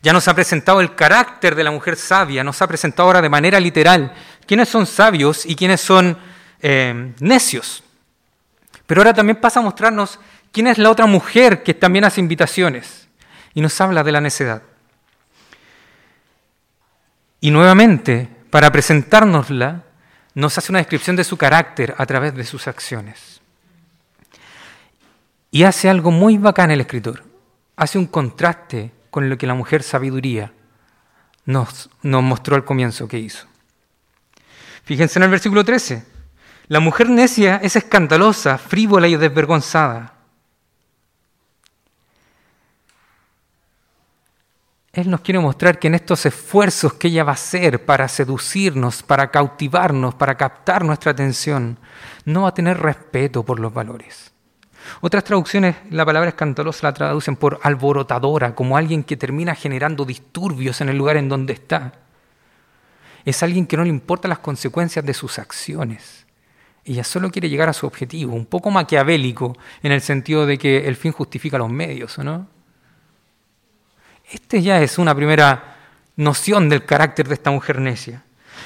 Ya 0.00 0.14
nos 0.14 0.26
ha 0.26 0.34
presentado 0.34 0.80
el 0.80 0.94
carácter 0.94 1.54
de 1.54 1.64
la 1.64 1.70
mujer 1.70 1.96
sabia, 1.96 2.42
nos 2.42 2.62
ha 2.62 2.66
presentado 2.66 3.08
ahora 3.08 3.20
de 3.20 3.28
manera 3.28 3.60
literal 3.60 4.14
quiénes 4.46 4.70
son 4.70 4.86
sabios 4.86 5.44
y 5.44 5.54
quiénes 5.54 5.82
son 5.82 6.16
eh, 6.62 7.12
necios. 7.20 7.82
Pero 8.86 9.02
ahora 9.02 9.12
también 9.12 9.38
pasa 9.38 9.60
a 9.60 9.62
mostrarnos 9.62 10.18
¿Quién 10.54 10.68
es 10.68 10.78
la 10.78 10.88
otra 10.88 11.06
mujer 11.06 11.64
que 11.64 11.74
también 11.74 12.04
hace 12.04 12.20
invitaciones? 12.20 13.08
Y 13.54 13.60
nos 13.60 13.80
habla 13.80 14.04
de 14.04 14.12
la 14.12 14.20
necedad. 14.20 14.62
Y 17.40 17.50
nuevamente, 17.50 18.28
para 18.50 18.70
presentárnosla, 18.70 19.82
nos 20.34 20.56
hace 20.56 20.70
una 20.70 20.78
descripción 20.78 21.16
de 21.16 21.24
su 21.24 21.36
carácter 21.36 21.96
a 21.98 22.06
través 22.06 22.36
de 22.36 22.44
sus 22.44 22.68
acciones. 22.68 23.40
Y 25.50 25.64
hace 25.64 25.90
algo 25.90 26.12
muy 26.12 26.38
bacán 26.38 26.70
el 26.70 26.82
escritor. 26.82 27.24
Hace 27.74 27.98
un 27.98 28.06
contraste 28.06 28.92
con 29.10 29.28
lo 29.28 29.36
que 29.36 29.48
la 29.48 29.54
mujer 29.54 29.82
sabiduría 29.82 30.52
nos, 31.46 31.90
nos 32.02 32.22
mostró 32.22 32.54
al 32.54 32.64
comienzo 32.64 33.08
que 33.08 33.18
hizo. 33.18 33.48
Fíjense 34.84 35.18
en 35.18 35.24
el 35.24 35.30
versículo 35.30 35.64
13. 35.64 36.04
La 36.68 36.78
mujer 36.78 37.10
necia 37.10 37.56
es 37.56 37.74
escandalosa, 37.74 38.56
frívola 38.56 39.08
y 39.08 39.16
desvergonzada. 39.16 40.14
Él 44.94 45.10
nos 45.10 45.22
quiere 45.22 45.40
mostrar 45.40 45.80
que 45.80 45.88
en 45.88 45.96
estos 45.96 46.24
esfuerzos 46.24 46.94
que 46.94 47.08
ella 47.08 47.24
va 47.24 47.32
a 47.32 47.34
hacer 47.34 47.84
para 47.84 48.06
seducirnos, 48.06 49.02
para 49.02 49.28
cautivarnos, 49.32 50.14
para 50.14 50.36
captar 50.36 50.84
nuestra 50.84 51.10
atención, 51.10 51.80
no 52.24 52.42
va 52.42 52.50
a 52.50 52.54
tener 52.54 52.78
respeto 52.78 53.42
por 53.42 53.58
los 53.58 53.74
valores. 53.74 54.32
Otras 55.00 55.24
traducciones, 55.24 55.74
la 55.90 56.04
palabra 56.04 56.28
escandalosa 56.28 56.86
la 56.86 56.94
traducen 56.94 57.34
por 57.34 57.58
alborotadora, 57.64 58.54
como 58.54 58.76
alguien 58.76 59.02
que 59.02 59.16
termina 59.16 59.56
generando 59.56 60.04
disturbios 60.04 60.80
en 60.80 60.90
el 60.90 60.96
lugar 60.96 61.16
en 61.16 61.28
donde 61.28 61.54
está. 61.54 61.94
Es 63.24 63.42
alguien 63.42 63.66
que 63.66 63.76
no 63.76 63.82
le 63.82 63.88
importan 63.90 64.28
las 64.28 64.38
consecuencias 64.38 65.04
de 65.04 65.14
sus 65.14 65.40
acciones. 65.40 66.24
Ella 66.84 67.02
solo 67.02 67.32
quiere 67.32 67.48
llegar 67.48 67.68
a 67.68 67.72
su 67.72 67.84
objetivo, 67.88 68.32
un 68.32 68.46
poco 68.46 68.70
maquiavélico 68.70 69.56
en 69.82 69.90
el 69.90 70.02
sentido 70.02 70.46
de 70.46 70.56
que 70.56 70.86
el 70.86 70.94
fin 70.94 71.10
justifica 71.10 71.58
los 71.58 71.70
medios, 71.70 72.16
¿no? 72.18 72.53
Este 74.30 74.62
ya 74.62 74.80
es 74.80 74.98
una 74.98 75.14
primera 75.14 75.76
noción 76.16 76.68
del 76.68 76.84
carácter 76.84 77.28
de 77.28 77.34
esta 77.34 77.50
mujer 77.50 77.80
necia. 77.80 78.22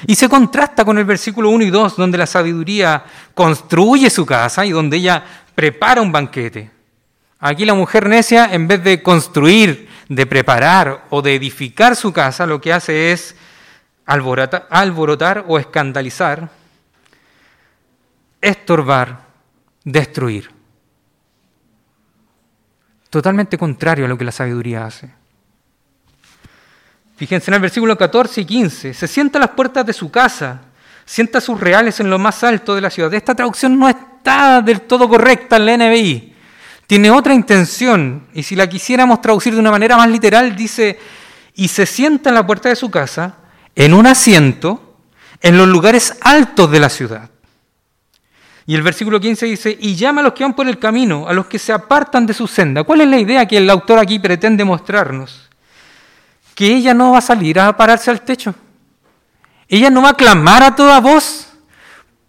Y 0.07 0.15
se 0.15 0.29
contrasta 0.29 0.85
con 0.85 0.97
el 0.97 1.05
versículo 1.05 1.49
1 1.49 1.65
y 1.65 1.69
2, 1.69 1.97
donde 1.97 2.17
la 2.17 2.25
sabiduría 2.25 3.03
construye 3.33 4.09
su 4.09 4.25
casa 4.25 4.65
y 4.65 4.71
donde 4.71 4.97
ella 4.97 5.23
prepara 5.55 6.01
un 6.01 6.11
banquete. 6.11 6.71
Aquí 7.39 7.65
la 7.65 7.73
mujer 7.73 8.07
necia, 8.07 8.53
en 8.53 8.67
vez 8.67 8.83
de 8.83 9.01
construir, 9.01 9.89
de 10.07 10.25
preparar 10.25 11.05
o 11.09 11.21
de 11.21 11.35
edificar 11.35 11.95
su 11.95 12.11
casa, 12.13 12.45
lo 12.45 12.59
que 12.61 12.73
hace 12.73 13.11
es 13.11 13.35
alborotar, 14.05 14.67
alborotar 14.69 15.45
o 15.47 15.59
escandalizar, 15.59 16.49
estorbar, 18.41 19.21
destruir. 19.83 20.49
Totalmente 23.09 23.57
contrario 23.57 24.05
a 24.05 24.07
lo 24.07 24.17
que 24.17 24.25
la 24.25 24.31
sabiduría 24.31 24.85
hace. 24.85 25.18
Fíjense 27.19 27.51
en 27.51 27.55
el 27.55 27.59
versículo 27.59 27.97
14 27.97 28.39
y 28.39 28.45
15. 28.45 28.93
Se 28.93 29.05
sienta 29.05 29.39
a 29.39 29.41
las 29.41 29.49
puertas 29.49 29.85
de 29.85 29.91
su 29.91 30.09
casa, 30.09 30.61
sienta 31.03 31.41
sus 31.41 31.59
reales 31.59 31.99
en 31.99 32.09
lo 32.09 32.17
más 32.17 32.45
alto 32.45 32.75
de 32.75 32.79
la 32.79 32.89
ciudad. 32.89 33.13
Esta 33.13 33.35
traducción 33.35 33.77
no 33.77 33.89
está 33.89 34.61
del 34.61 34.79
todo 34.79 35.09
correcta 35.09 35.57
en 35.57 35.65
la 35.65 35.75
NBI. 35.75 36.33
Tiene 36.87 37.11
otra 37.11 37.33
intención. 37.33 38.25
Y 38.33 38.43
si 38.43 38.55
la 38.55 38.69
quisiéramos 38.69 39.19
traducir 39.19 39.53
de 39.53 39.59
una 39.59 39.69
manera 39.69 39.97
más 39.97 40.09
literal, 40.09 40.55
dice, 40.55 40.97
y 41.55 41.67
se 41.67 41.85
sienta 41.85 42.29
en 42.29 42.35
la 42.35 42.47
puerta 42.47 42.69
de 42.69 42.77
su 42.77 42.89
casa, 42.89 43.35
en 43.75 43.93
un 43.93 44.07
asiento, 44.07 44.95
en 45.41 45.57
los 45.57 45.67
lugares 45.67 46.15
altos 46.21 46.71
de 46.71 46.79
la 46.79 46.87
ciudad. 46.87 47.29
Y 48.65 48.75
el 48.75 48.81
versículo 48.81 49.19
15 49.19 49.45
dice, 49.45 49.77
y 49.77 49.93
llama 49.95 50.21
a 50.21 50.23
los 50.23 50.31
que 50.31 50.45
van 50.45 50.55
por 50.55 50.69
el 50.69 50.79
camino, 50.79 51.27
a 51.27 51.33
los 51.33 51.47
que 51.47 51.59
se 51.59 51.73
apartan 51.73 52.25
de 52.25 52.33
su 52.33 52.47
senda. 52.47 52.85
¿Cuál 52.85 53.01
es 53.01 53.09
la 53.09 53.19
idea 53.19 53.45
que 53.45 53.57
el 53.57 53.69
autor 53.69 53.99
aquí 53.99 54.19
pretende 54.19 54.63
mostrarnos? 54.63 55.48
Que 56.59 56.67
ella 56.67 56.93
no 56.93 57.13
va 57.13 57.19
a 57.19 57.21
salir 57.21 57.57
a 57.57 57.71
pararse 57.77 58.11
al 58.11 58.19
techo. 58.19 58.53
Ella 59.65 59.89
no 59.89 60.01
va 60.01 60.09
a 60.09 60.13
clamar 60.13 60.61
a 60.61 60.75
toda 60.75 60.99
voz 60.99 61.53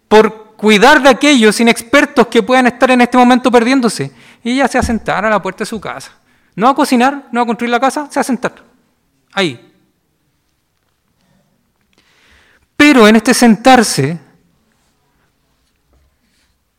por 0.07 0.55
cuidar 0.55 1.03
de 1.03 1.09
aquellos 1.09 1.59
inexpertos 1.59 2.27
que 2.27 2.41
puedan 2.41 2.65
estar 2.67 2.89
en 2.91 3.01
este 3.01 3.17
momento 3.17 3.51
perdiéndose. 3.51 4.09
Ella 4.41 4.69
se 4.69 4.77
va 4.77 4.83
a 4.83 4.85
sentar 4.85 5.25
a 5.25 5.29
la 5.29 5.41
puerta 5.41 5.63
de 5.63 5.65
su 5.65 5.81
casa. 5.81 6.13
No 6.55 6.67
va 6.67 6.71
a 6.71 6.75
cocinar, 6.75 7.27
no 7.33 7.41
va 7.41 7.43
a 7.43 7.45
construir 7.45 7.71
la 7.71 7.81
casa, 7.81 8.07
se 8.09 8.19
va 8.19 8.21
a 8.21 8.23
sentar. 8.23 8.55
Ahí. 9.33 9.73
Pero 12.77 13.09
en 13.09 13.17
este 13.17 13.33
sentarse, 13.33 14.17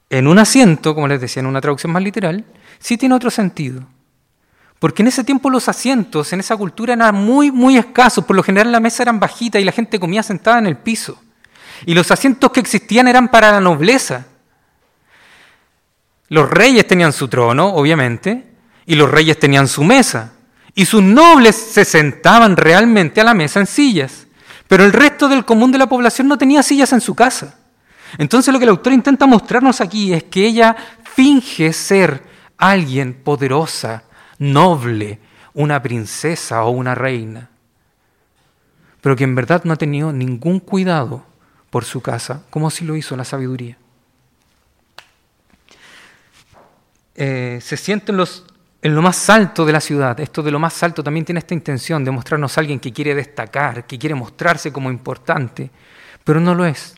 en 0.08 0.26
un 0.26 0.38
asiento, 0.38 0.94
como 0.94 1.06
les 1.06 1.20
decía 1.20 1.40
en 1.40 1.48
una 1.48 1.60
traducción 1.60 1.92
más 1.92 2.02
literal, 2.02 2.46
sí 2.78 2.96
tiene 2.96 3.14
otro 3.14 3.30
sentido. 3.30 3.84
Porque 4.82 5.02
en 5.02 5.06
ese 5.06 5.22
tiempo 5.22 5.48
los 5.48 5.68
asientos 5.68 6.32
en 6.32 6.40
esa 6.40 6.56
cultura 6.56 6.94
eran 6.94 7.14
muy, 7.14 7.52
muy 7.52 7.76
escasos. 7.76 8.24
Por 8.24 8.34
lo 8.34 8.42
general 8.42 8.72
la 8.72 8.80
mesa 8.80 9.04
eran 9.04 9.20
bajitas 9.20 9.62
y 9.62 9.64
la 9.64 9.70
gente 9.70 10.00
comía 10.00 10.24
sentada 10.24 10.58
en 10.58 10.66
el 10.66 10.76
piso. 10.76 11.22
Y 11.86 11.94
los 11.94 12.10
asientos 12.10 12.50
que 12.50 12.58
existían 12.58 13.06
eran 13.06 13.28
para 13.28 13.52
la 13.52 13.60
nobleza. 13.60 14.26
Los 16.30 16.50
reyes 16.50 16.84
tenían 16.84 17.12
su 17.12 17.28
trono, 17.28 17.68
obviamente, 17.68 18.44
y 18.84 18.96
los 18.96 19.08
reyes 19.08 19.38
tenían 19.38 19.68
su 19.68 19.84
mesa. 19.84 20.32
Y 20.74 20.84
sus 20.84 21.00
nobles 21.00 21.54
se 21.54 21.84
sentaban 21.84 22.56
realmente 22.56 23.20
a 23.20 23.24
la 23.24 23.34
mesa 23.34 23.60
en 23.60 23.68
sillas. 23.68 24.26
Pero 24.66 24.84
el 24.84 24.92
resto 24.92 25.28
del 25.28 25.44
común 25.44 25.70
de 25.70 25.78
la 25.78 25.88
población 25.88 26.26
no 26.26 26.38
tenía 26.38 26.60
sillas 26.64 26.92
en 26.92 27.00
su 27.00 27.14
casa. 27.14 27.56
Entonces 28.18 28.52
lo 28.52 28.58
que 28.58 28.64
el 28.64 28.70
autor 28.70 28.92
intenta 28.92 29.26
mostrarnos 29.26 29.80
aquí 29.80 30.12
es 30.12 30.24
que 30.24 30.44
ella 30.44 30.74
finge 31.04 31.72
ser 31.72 32.24
alguien 32.58 33.14
poderosa, 33.14 34.02
noble, 34.42 35.20
una 35.54 35.80
princesa 35.82 36.64
o 36.64 36.70
una 36.70 36.94
reina, 36.94 37.50
pero 39.00 39.14
que 39.16 39.24
en 39.24 39.34
verdad 39.34 39.62
no 39.64 39.72
ha 39.72 39.76
tenido 39.76 40.12
ningún 40.12 40.60
cuidado 40.60 41.24
por 41.70 41.84
su 41.84 42.00
casa, 42.00 42.42
como 42.50 42.70
si 42.70 42.84
lo 42.84 42.96
hizo 42.96 43.16
la 43.16 43.24
sabiduría. 43.24 43.78
Eh, 47.14 47.58
se 47.62 47.76
siente 47.76 48.10
en, 48.10 48.18
los, 48.18 48.44
en 48.80 48.94
lo 48.94 49.02
más 49.02 49.30
alto 49.30 49.64
de 49.64 49.72
la 49.72 49.80
ciudad. 49.80 50.18
Esto 50.18 50.42
de 50.42 50.50
lo 50.50 50.58
más 50.58 50.82
alto 50.82 51.02
también 51.02 51.24
tiene 51.24 51.38
esta 51.38 51.54
intención 51.54 52.04
de 52.04 52.10
mostrarnos 52.10 52.56
a 52.56 52.60
alguien 52.60 52.80
que 52.80 52.92
quiere 52.92 53.14
destacar, 53.14 53.86
que 53.86 53.98
quiere 53.98 54.14
mostrarse 54.14 54.72
como 54.72 54.90
importante, 54.90 55.70
pero 56.24 56.40
no 56.40 56.54
lo 56.54 56.64
es. 56.64 56.96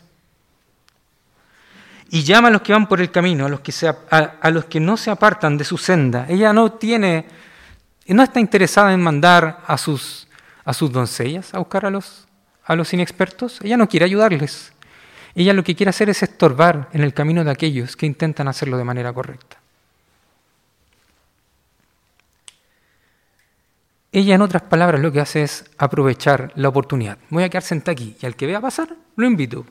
Y 2.15 2.23
llama 2.23 2.47
a 2.47 2.51
los 2.51 2.61
que 2.61 2.71
van 2.71 2.87
por 2.87 3.01
el 3.01 3.11
camino, 3.11 3.45
a 3.45 3.49
los 3.49 3.59
que, 3.59 3.73
a 4.09 4.49
los 4.49 4.63
que 4.63 4.79
no 4.79 4.95
se 4.95 5.11
apartan 5.11 5.57
de 5.57 5.65
su 5.65 5.77
senda. 5.77 6.25
Ella 6.29 6.53
no 6.53 6.71
tiene, 6.71 7.25
no 8.07 8.23
está 8.23 8.39
interesada 8.39 8.93
en 8.93 9.01
mandar 9.01 9.61
a 9.67 9.77
sus, 9.77 10.25
a 10.63 10.73
sus 10.73 10.93
doncellas 10.93 11.53
a 11.53 11.59
buscar 11.59 11.85
a 11.85 11.89
los, 11.89 12.25
a 12.63 12.73
los 12.77 12.93
inexpertos. 12.93 13.59
Ella 13.61 13.75
no 13.75 13.89
quiere 13.89 14.05
ayudarles. 14.05 14.71
Ella 15.35 15.51
lo 15.51 15.65
que 15.65 15.75
quiere 15.75 15.89
hacer 15.89 16.09
es 16.09 16.23
estorbar 16.23 16.87
en 16.93 17.03
el 17.03 17.13
camino 17.13 17.43
de 17.43 17.51
aquellos 17.51 17.97
que 17.97 18.05
intentan 18.05 18.47
hacerlo 18.47 18.77
de 18.77 18.85
manera 18.85 19.11
correcta. 19.11 19.57
Ella, 24.13 24.35
en 24.35 24.41
otras 24.41 24.61
palabras, 24.61 25.01
lo 25.01 25.11
que 25.11 25.19
hace 25.19 25.43
es 25.43 25.65
aprovechar 25.77 26.53
la 26.55 26.69
oportunidad. 26.69 27.17
voy 27.29 27.43
a 27.43 27.49
quedar 27.49 27.63
sentada 27.63 27.91
aquí 27.91 28.15
y 28.21 28.25
al 28.25 28.37
que 28.37 28.47
vea 28.47 28.61
pasar, 28.61 28.95
lo 29.17 29.27
invito. 29.27 29.65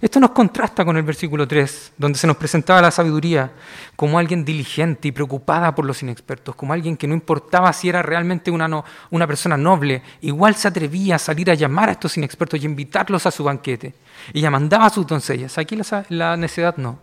Esto 0.00 0.20
nos 0.20 0.30
contrasta 0.30 0.84
con 0.84 0.96
el 0.96 1.02
versículo 1.02 1.48
3, 1.48 1.92
donde 1.98 2.18
se 2.18 2.26
nos 2.26 2.36
presentaba 2.36 2.80
la 2.80 2.90
sabiduría 2.90 3.50
como 3.96 4.18
alguien 4.18 4.44
diligente 4.44 5.08
y 5.08 5.12
preocupada 5.12 5.74
por 5.74 5.84
los 5.84 6.02
inexpertos, 6.02 6.54
como 6.54 6.72
alguien 6.72 6.96
que 6.96 7.08
no 7.08 7.14
importaba 7.14 7.72
si 7.72 7.88
era 7.88 8.00
realmente 8.02 8.50
una, 8.50 8.84
una 9.10 9.26
persona 9.26 9.56
noble, 9.56 10.02
igual 10.20 10.54
se 10.54 10.68
atrevía 10.68 11.16
a 11.16 11.18
salir 11.18 11.50
a 11.50 11.54
llamar 11.54 11.88
a 11.88 11.92
estos 11.92 12.16
inexpertos 12.16 12.62
y 12.62 12.66
invitarlos 12.66 13.26
a 13.26 13.30
su 13.30 13.42
banquete. 13.42 13.94
Ella 14.32 14.50
mandaba 14.50 14.86
a 14.86 14.90
sus 14.90 15.06
doncellas. 15.06 15.58
Aquí 15.58 15.74
la, 15.74 16.04
la 16.10 16.36
necedad 16.36 16.76
no. 16.76 16.98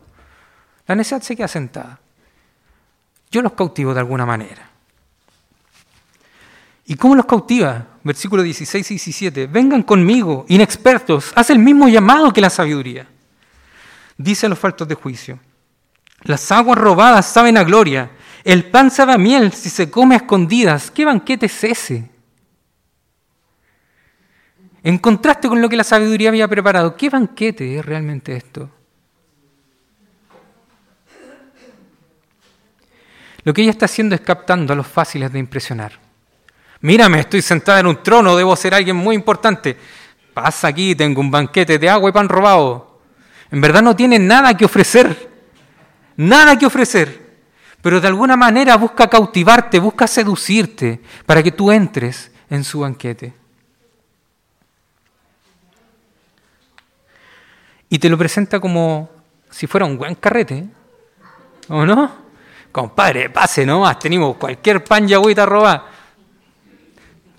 La 0.88 0.96
necedad 0.96 1.22
se 1.22 1.36
queda 1.36 1.48
sentada 1.48 2.00
yo 3.36 3.42
los 3.42 3.52
cautivo 3.52 3.94
de 3.94 4.00
alguna 4.00 4.26
manera. 4.26 4.70
¿Y 6.86 6.96
cómo 6.96 7.16
los 7.16 7.26
cautiva? 7.26 7.88
Versículo 8.04 8.44
16 8.44 8.92
y 8.92 8.94
17. 8.96 9.48
Vengan 9.48 9.82
conmigo, 9.82 10.46
inexpertos, 10.48 11.32
haz 11.36 11.50
el 11.50 11.60
mismo 11.60 11.88
llamado 11.88 12.32
que 12.32 12.42
la 12.42 12.52
sabiduría. 12.52 13.08
Dice 14.18 14.46
a 14.46 14.50
los 14.50 14.60
faltos 14.60 14.88
de 14.88 14.96
juicio. 14.96 15.40
Las 16.24 16.52
aguas 16.52 16.78
robadas 16.78 17.26
saben 17.26 17.58
a 17.58 17.64
gloria. 17.64 18.12
El 18.44 18.70
pan 18.70 18.92
sabe 18.92 19.14
a 19.14 19.18
miel 19.18 19.52
si 19.52 19.70
se 19.70 19.90
come 19.90 20.16
a 20.16 20.20
escondidas. 20.20 20.92
¿Qué 20.92 21.04
banquete 21.06 21.48
es 21.48 21.64
ese? 21.64 22.10
En 24.84 25.00
contraste 25.00 25.48
con 25.48 25.60
lo 25.60 25.68
que 25.68 25.76
la 25.76 25.84
sabiduría 25.84 26.30
había 26.30 26.48
preparado, 26.48 26.96
¿qué 26.96 27.10
banquete 27.10 27.80
es 27.80 27.86
realmente 27.86 28.36
esto? 28.36 28.70
Lo 33.44 33.52
que 33.52 33.64
ella 33.64 33.72
está 33.72 33.86
haciendo 33.86 34.14
es 34.14 34.22
captando 34.22 34.74
a 34.74 34.76
los 34.76 34.86
fáciles 34.86 35.32
de 35.34 35.40
impresionar. 35.40 36.05
Mírame, 36.86 37.22
estoy 37.22 37.42
sentada 37.42 37.80
en 37.80 37.88
un 37.88 38.04
trono, 38.04 38.36
debo 38.36 38.56
ser 38.56 38.76
alguien 38.76 38.96
muy 38.96 39.16
importante. 39.16 39.76
Pasa 40.36 40.68
aquí, 40.68 40.94
tengo 40.94 41.20
un 41.20 41.32
banquete 41.32 41.80
de 41.80 41.90
agua 41.90 42.12
y 42.12 42.14
pan 42.14 42.30
robado. 42.30 43.00
En 43.50 43.60
verdad 43.60 43.82
no 43.82 43.96
tiene 43.96 44.20
nada 44.20 44.56
que 44.56 44.66
ofrecer. 44.66 45.32
Nada 46.16 46.56
que 46.60 46.68
ofrecer. 46.68 47.40
Pero 47.82 48.00
de 48.00 48.08
alguna 48.08 48.38
manera 48.38 48.78
busca 48.78 49.08
cautivarte, 49.08 49.80
busca 49.80 50.06
seducirte 50.06 51.02
para 51.26 51.42
que 51.42 51.52
tú 51.52 51.72
entres 51.72 52.32
en 52.52 52.64
su 52.64 52.82
banquete. 52.82 53.34
Y 57.90 57.98
te 57.98 58.10
lo 58.10 58.16
presenta 58.16 58.60
como 58.60 59.10
si 59.50 59.66
fuera 59.66 59.88
un 59.88 59.98
buen 59.98 60.14
carrete. 60.14 60.68
¿O 61.68 61.84
no? 61.84 62.12
Compadre, 62.72 63.32
pase 63.32 63.66
nomás, 63.66 63.98
tenemos 63.98 64.38
cualquier 64.38 64.84
pan 64.84 65.10
y 65.10 65.16
agüita 65.16 65.48
robada. 65.48 65.95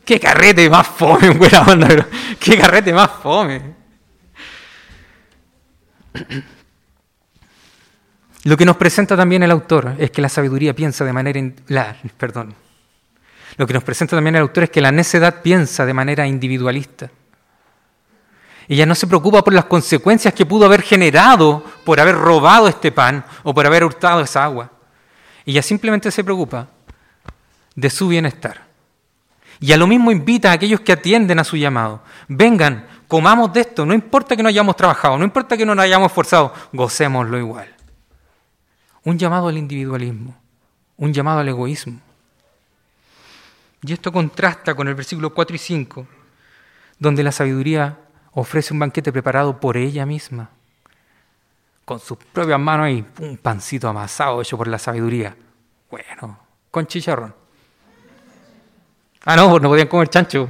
Qué 0.06 0.20
carrete 0.20 0.70
más 0.70 0.86
fome, 0.86 1.30
buena 1.36 1.62
onda, 1.62 2.06
Qué 2.38 2.56
carrete 2.56 2.92
más 2.92 3.10
fome. 3.10 3.60
Lo 8.44 8.56
que 8.56 8.64
nos 8.64 8.76
presenta 8.76 9.16
también 9.16 9.42
el 9.42 9.50
autor 9.50 9.96
es 9.98 10.12
que 10.12 10.22
la 10.22 10.28
sabiduría 10.28 10.74
piensa 10.74 11.04
de 11.04 11.12
manera... 11.12 11.40
La, 11.66 11.96
perdón. 12.16 12.54
Lo 13.56 13.66
que 13.66 13.74
nos 13.74 13.82
presenta 13.82 14.16
también 14.16 14.36
el 14.36 14.42
autor 14.42 14.64
es 14.64 14.70
que 14.70 14.80
la 14.80 14.92
necedad 14.92 15.42
piensa 15.42 15.84
de 15.84 15.92
manera 15.92 16.24
individualista. 16.24 17.10
Ella 18.68 18.86
no 18.86 18.94
se 18.94 19.08
preocupa 19.08 19.42
por 19.42 19.54
las 19.54 19.64
consecuencias 19.64 20.32
que 20.32 20.46
pudo 20.46 20.66
haber 20.66 20.82
generado 20.82 21.64
por 21.84 21.98
haber 21.98 22.14
robado 22.14 22.68
este 22.68 22.92
pan 22.92 23.24
o 23.42 23.52
por 23.52 23.66
haber 23.66 23.82
hurtado 23.82 24.20
esa 24.20 24.44
agua. 24.44 24.70
Ella 25.44 25.62
simplemente 25.62 26.12
se 26.12 26.22
preocupa 26.22 26.68
de 27.74 27.90
su 27.90 28.06
bienestar. 28.06 28.65
Y 29.60 29.72
a 29.72 29.76
lo 29.76 29.86
mismo 29.86 30.10
invita 30.10 30.50
a 30.50 30.54
aquellos 30.54 30.80
que 30.80 30.92
atienden 30.92 31.38
a 31.38 31.44
su 31.44 31.56
llamado. 31.56 32.02
Vengan, 32.28 32.86
comamos 33.08 33.52
de 33.52 33.60
esto, 33.60 33.86
no 33.86 33.94
importa 33.94 34.36
que 34.36 34.42
no 34.42 34.48
hayamos 34.48 34.76
trabajado, 34.76 35.18
no 35.18 35.24
importa 35.24 35.56
que 35.56 35.64
no 35.64 35.74
nos 35.74 35.84
hayamos 35.84 36.10
esforzado, 36.10 36.52
gocémoslo 36.72 37.38
igual. 37.38 37.74
Un 39.04 39.18
llamado 39.18 39.48
al 39.48 39.56
individualismo, 39.56 40.36
un 40.96 41.12
llamado 41.12 41.40
al 41.40 41.48
egoísmo. 41.48 42.00
Y 43.82 43.92
esto 43.92 44.10
contrasta 44.10 44.74
con 44.74 44.88
el 44.88 44.94
versículo 44.94 45.32
4 45.32 45.56
y 45.56 45.58
5, 45.58 46.06
donde 46.98 47.22
la 47.22 47.32
sabiduría 47.32 47.98
ofrece 48.32 48.74
un 48.74 48.80
banquete 48.80 49.12
preparado 49.12 49.60
por 49.60 49.76
ella 49.76 50.04
misma 50.04 50.50
con 51.86 52.00
sus 52.00 52.18
propias 52.18 52.58
manos 52.58 52.90
y 52.90 53.04
un 53.20 53.36
pancito 53.38 53.88
amasado 53.88 54.42
hecho 54.42 54.58
por 54.58 54.66
la 54.66 54.78
sabiduría. 54.78 55.36
Bueno, 55.88 56.36
con 56.70 56.84
chicharrón. 56.86 57.32
Ah, 59.26 59.34
no, 59.34 59.50
pues 59.50 59.60
no 59.60 59.68
podían 59.68 59.88
comer 59.88 60.08
chancho. 60.08 60.48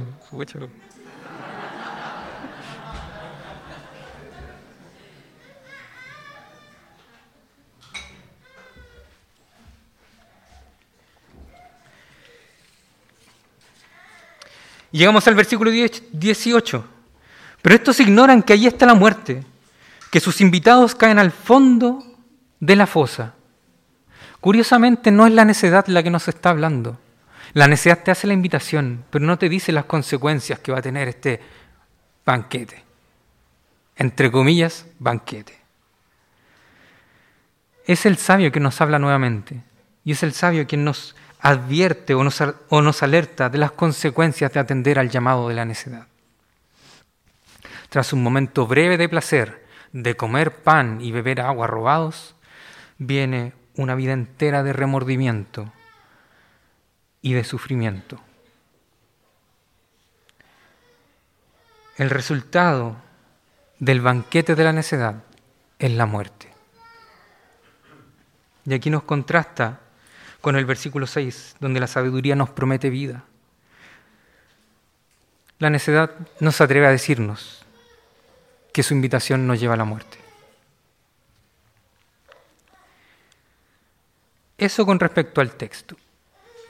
llegamos 14.91 15.27
al 15.27 15.35
versículo 15.35 15.71
18. 15.71 16.85
Pero 17.61 17.75
estos 17.75 17.99
ignoran 17.99 18.43
que 18.43 18.53
allí 18.53 18.67
está 18.67 18.85
la 18.85 18.93
muerte 18.93 19.43
que 20.11 20.19
sus 20.19 20.39
invitados 20.39 20.95
caen 20.95 21.19
al 21.19 21.31
fondo 21.31 22.03
de 22.59 22.75
la 22.75 22.87
fosa. 22.87 23.33
Curiosamente 24.39 25.11
no 25.11 25.25
es 25.25 25.33
la 25.33 25.45
necedad 25.45 25.85
la 25.87 26.03
que 26.03 26.09
nos 26.09 26.27
está 26.27 26.51
hablando. 26.51 26.97
La 27.53 27.67
necedad 27.67 28.03
te 28.03 28.11
hace 28.11 28.27
la 28.27 28.33
invitación, 28.33 29.05
pero 29.09 29.25
no 29.25 29.37
te 29.37 29.49
dice 29.49 29.71
las 29.71 29.85
consecuencias 29.85 30.59
que 30.59 30.71
va 30.71 30.79
a 30.79 30.81
tener 30.81 31.07
este 31.07 31.39
banquete. 32.25 32.83
Entre 33.95 34.31
comillas, 34.31 34.85
banquete. 34.99 35.57
Es 37.85 38.05
el 38.05 38.17
sabio 38.17 38.51
que 38.51 38.59
nos 38.59 38.79
habla 38.81 38.99
nuevamente 38.99 39.63
y 40.03 40.11
es 40.11 40.23
el 40.23 40.33
sabio 40.33 40.67
quien 40.67 40.83
nos 40.83 41.15
advierte 41.39 42.13
o 42.13 42.23
nos, 42.23 42.41
o 42.69 42.81
nos 42.81 43.03
alerta 43.03 43.49
de 43.49 43.57
las 43.57 43.71
consecuencias 43.71 44.51
de 44.51 44.59
atender 44.59 44.99
al 44.99 45.09
llamado 45.09 45.47
de 45.47 45.55
la 45.55 45.65
necedad. 45.65 46.07
Tras 47.89 48.11
un 48.11 48.21
momento 48.21 48.67
breve 48.67 48.97
de 48.97 49.07
placer, 49.07 49.65
de 49.93 50.15
comer 50.17 50.63
pan 50.63 50.99
y 51.01 51.11
beber 51.11 51.39
agua 51.39 51.67
robados, 51.67 52.35
viene 52.97 53.53
una 53.75 53.95
vida 53.95 54.13
entera 54.13 54.63
de 54.63 54.73
remordimiento 54.73 55.71
y 57.27 57.33
de 57.33 57.43
sufrimiento. 57.43 58.21
El 61.97 62.09
resultado 62.09 62.95
del 63.79 63.99
banquete 63.99 64.55
de 64.55 64.63
la 64.63 64.71
necedad 64.71 65.23
es 65.77 65.91
la 65.91 66.05
muerte. 66.05 66.53
Y 68.65 68.73
aquí 68.73 68.89
nos 68.89 69.03
contrasta 69.03 69.81
con 70.39 70.55
el 70.55 70.63
versículo 70.63 71.05
6, 71.05 71.57
donde 71.59 71.81
la 71.81 71.87
sabiduría 71.87 72.37
nos 72.37 72.49
promete 72.51 72.89
vida. 72.89 73.25
La 75.59 75.69
necedad 75.69 76.11
no 76.39 76.53
se 76.53 76.63
atreve 76.63 76.87
a 76.87 76.91
decirnos, 76.91 77.65
que 78.71 78.83
su 78.83 78.93
invitación 78.93 79.47
nos 79.47 79.59
lleva 79.59 79.73
a 79.73 79.77
la 79.77 79.83
muerte. 79.83 80.17
Eso 84.57 84.85
con 84.85 84.97
respecto 84.97 85.41
al 85.41 85.51
texto. 85.57 85.97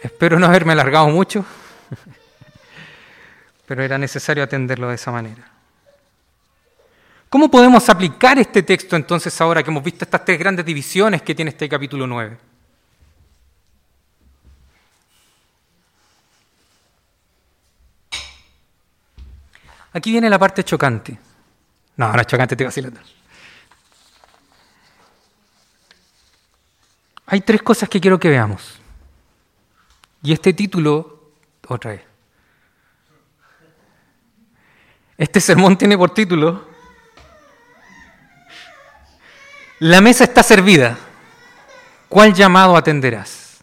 Espero 0.01 0.39
no 0.39 0.45
haberme 0.45 0.73
alargado 0.73 1.07
mucho, 1.09 1.45
pero 3.65 3.83
era 3.83 3.97
necesario 3.97 4.43
atenderlo 4.43 4.89
de 4.89 4.95
esa 4.95 5.11
manera. 5.11 5.51
¿Cómo 7.29 7.51
podemos 7.51 7.89
aplicar 7.89 8.39
este 8.39 8.63
texto 8.63 8.95
entonces 8.95 9.39
ahora 9.41 9.61
que 9.61 9.69
hemos 9.69 9.83
visto 9.83 10.05
estas 10.05 10.23
tres 10.23 10.39
grandes 10.39 10.65
divisiones 10.65 11.21
que 11.21 11.35
tiene 11.35 11.49
este 11.49 11.67
capítulo 11.67 12.07
9? 12.07 12.37
Aquí 19.93 20.11
viene 20.11 20.29
la 20.29 20.37
parte 20.39 20.63
chocante. 20.63 21.17
No, 21.97 22.13
no 22.13 22.21
es 22.21 22.27
chocante, 22.27 22.55
te 22.55 22.63
vacilando. 22.63 22.99
Hay 27.25 27.41
tres 27.41 27.61
cosas 27.61 27.89
que 27.89 27.99
quiero 27.99 28.19
que 28.19 28.29
veamos. 28.29 28.79
Y 30.23 30.33
este 30.33 30.53
título, 30.53 31.31
otra 31.67 31.91
vez. 31.91 32.01
Este 35.17 35.39
sermón 35.39 35.77
tiene 35.77 35.97
por 35.97 36.13
título 36.13 36.67
La 39.79 40.01
mesa 40.01 40.23
está 40.23 40.41
servida. 40.41 40.97
¿Cuál 42.09 42.33
llamado 42.33 42.75
atenderás? 42.75 43.57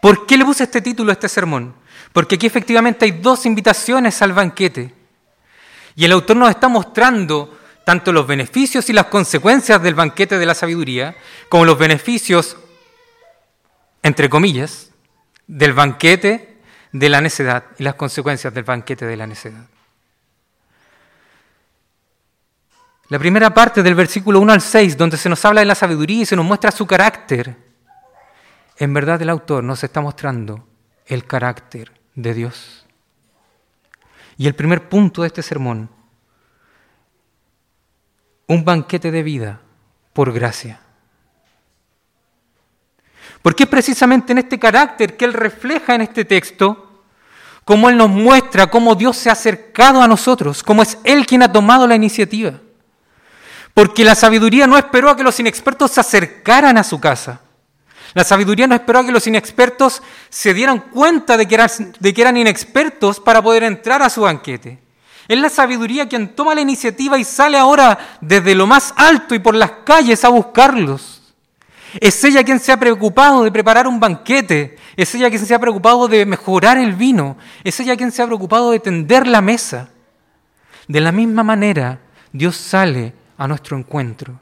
¿Por 0.00 0.26
qué 0.26 0.36
le 0.36 0.44
puse 0.44 0.64
este 0.64 0.80
título 0.80 1.10
a 1.10 1.14
este 1.14 1.28
sermón? 1.28 1.74
Porque 2.12 2.34
aquí 2.34 2.46
efectivamente 2.46 3.04
hay 3.04 3.12
dos 3.12 3.46
invitaciones 3.46 4.20
al 4.22 4.32
banquete. 4.32 4.94
Y 5.94 6.04
el 6.04 6.12
autor 6.12 6.36
nos 6.36 6.50
está 6.50 6.68
mostrando 6.68 7.58
tanto 7.84 8.12
los 8.12 8.26
beneficios 8.26 8.88
y 8.88 8.92
las 8.92 9.06
consecuencias 9.06 9.82
del 9.82 9.94
banquete 9.94 10.38
de 10.38 10.46
la 10.46 10.54
sabiduría, 10.54 11.14
como 11.48 11.64
los 11.64 11.78
beneficios, 11.78 12.56
entre 14.04 14.28
comillas, 14.28 14.90
del 15.46 15.72
banquete 15.72 16.58
de 16.92 17.08
la 17.08 17.22
necedad 17.22 17.64
y 17.78 17.82
las 17.82 17.94
consecuencias 17.94 18.52
del 18.52 18.62
banquete 18.62 19.06
de 19.06 19.16
la 19.16 19.26
necedad. 19.26 19.66
La 23.08 23.18
primera 23.18 23.52
parte 23.52 23.82
del 23.82 23.94
versículo 23.94 24.40
1 24.40 24.52
al 24.52 24.60
6, 24.60 24.96
donde 24.96 25.16
se 25.16 25.28
nos 25.28 25.42
habla 25.44 25.60
de 25.60 25.66
la 25.66 25.74
sabiduría 25.74 26.22
y 26.22 26.26
se 26.26 26.36
nos 26.36 26.44
muestra 26.44 26.70
su 26.70 26.86
carácter, 26.86 27.56
en 28.76 28.92
verdad 28.92 29.20
el 29.22 29.30
autor 29.30 29.64
nos 29.64 29.82
está 29.82 30.02
mostrando 30.02 30.66
el 31.06 31.26
carácter 31.26 31.90
de 32.14 32.34
Dios. 32.34 32.86
Y 34.36 34.46
el 34.46 34.54
primer 34.54 34.88
punto 34.88 35.22
de 35.22 35.28
este 35.28 35.42
sermón 35.42 35.88
un 38.46 38.64
banquete 38.66 39.10
de 39.10 39.22
vida 39.22 39.60
por 40.12 40.30
gracia. 40.30 40.83
Porque 43.44 43.64
es 43.64 43.68
precisamente 43.68 44.32
en 44.32 44.38
este 44.38 44.58
carácter 44.58 45.18
que 45.18 45.26
Él 45.26 45.34
refleja 45.34 45.94
en 45.94 46.00
este 46.00 46.24
texto, 46.24 47.02
cómo 47.66 47.90
Él 47.90 47.96
nos 47.98 48.08
muestra 48.08 48.68
cómo 48.68 48.94
Dios 48.94 49.18
se 49.18 49.28
ha 49.28 49.34
acercado 49.34 50.00
a 50.00 50.08
nosotros, 50.08 50.62
cómo 50.62 50.82
es 50.82 50.96
Él 51.04 51.26
quien 51.26 51.42
ha 51.42 51.52
tomado 51.52 51.86
la 51.86 51.94
iniciativa. 51.94 52.54
Porque 53.74 54.02
la 54.02 54.14
sabiduría 54.14 54.66
no 54.66 54.78
esperó 54.78 55.10
a 55.10 55.16
que 55.16 55.22
los 55.22 55.38
inexpertos 55.38 55.90
se 55.90 56.00
acercaran 56.00 56.78
a 56.78 56.84
su 56.84 56.98
casa. 56.98 57.42
La 58.14 58.24
sabiduría 58.24 58.66
no 58.66 58.76
esperó 58.76 59.00
a 59.00 59.04
que 59.04 59.12
los 59.12 59.26
inexpertos 59.26 60.02
se 60.30 60.54
dieran 60.54 60.78
cuenta 60.80 61.36
de 61.36 61.46
que 61.46 61.56
eran, 61.56 61.68
de 62.00 62.14
que 62.14 62.22
eran 62.22 62.38
inexpertos 62.38 63.20
para 63.20 63.42
poder 63.42 63.64
entrar 63.64 64.00
a 64.00 64.08
su 64.08 64.22
banquete. 64.22 64.78
Es 65.28 65.38
la 65.38 65.50
sabiduría 65.50 66.08
quien 66.08 66.34
toma 66.34 66.54
la 66.54 66.62
iniciativa 66.62 67.18
y 67.18 67.24
sale 67.24 67.58
ahora 67.58 68.16
desde 68.22 68.54
lo 68.54 68.66
más 68.66 68.94
alto 68.96 69.34
y 69.34 69.38
por 69.38 69.54
las 69.54 69.70
calles 69.84 70.24
a 70.24 70.30
buscarlos. 70.30 71.13
Es 72.00 72.22
ella 72.24 72.42
quien 72.42 72.60
se 72.60 72.72
ha 72.72 72.76
preocupado 72.76 73.44
de 73.44 73.52
preparar 73.52 73.86
un 73.86 74.00
banquete. 74.00 74.76
Es 74.96 75.14
ella 75.14 75.30
quien 75.30 75.44
se 75.44 75.54
ha 75.54 75.58
preocupado 75.58 76.08
de 76.08 76.26
mejorar 76.26 76.78
el 76.78 76.94
vino. 76.94 77.36
Es 77.62 77.78
ella 77.80 77.96
quien 77.96 78.12
se 78.12 78.22
ha 78.22 78.26
preocupado 78.26 78.70
de 78.70 78.80
tender 78.80 79.26
la 79.26 79.40
mesa. 79.40 79.90
De 80.88 81.00
la 81.00 81.12
misma 81.12 81.42
manera, 81.42 82.00
Dios 82.32 82.56
sale 82.56 83.12
a 83.38 83.46
nuestro 83.46 83.76
encuentro. 83.76 84.40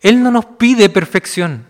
Él 0.00 0.22
no 0.22 0.30
nos 0.30 0.44
pide 0.46 0.88
perfección. 0.88 1.66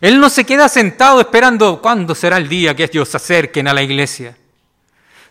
Él 0.00 0.20
no 0.20 0.28
se 0.28 0.44
queda 0.44 0.68
sentado 0.68 1.20
esperando 1.20 1.80
cuándo 1.80 2.14
será 2.14 2.36
el 2.36 2.48
día 2.48 2.76
que 2.76 2.84
ellos 2.84 3.08
se 3.08 3.16
acerquen 3.16 3.66
a 3.66 3.74
la 3.74 3.82
iglesia. 3.82 4.36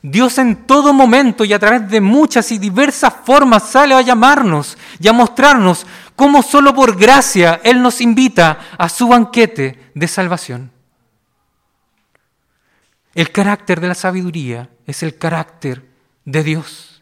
Dios 0.02 0.38
en 0.38 0.68
todo 0.68 0.94
momento 0.94 1.44
y 1.46 1.54
a 1.54 1.58
través 1.58 1.90
de 1.90 2.00
muchas 2.00 2.52
y 2.52 2.60
diversas 2.60 3.12
formas 3.26 3.70
sale 3.70 3.96
a 3.96 4.02
llamarnos 4.02 4.78
y 5.00 5.08
a 5.08 5.14
mostrarnos 5.14 5.88
cómo 6.16 6.44
solo 6.44 6.74
por 6.74 6.98
gracia 6.98 7.60
Él 7.64 7.82
nos 7.82 8.02
invita 8.02 8.60
a 8.78 8.90
su 8.90 9.08
banquete 9.08 9.92
de 9.94 10.08
salvación. 10.08 10.72
El 13.14 13.32
carácter 13.32 13.80
de 13.80 13.88
la 13.88 13.96
sabiduría 13.96 14.70
es 14.86 15.02
el 15.04 15.18
carácter 15.18 15.86
de 16.26 16.44
Dios. 16.44 17.02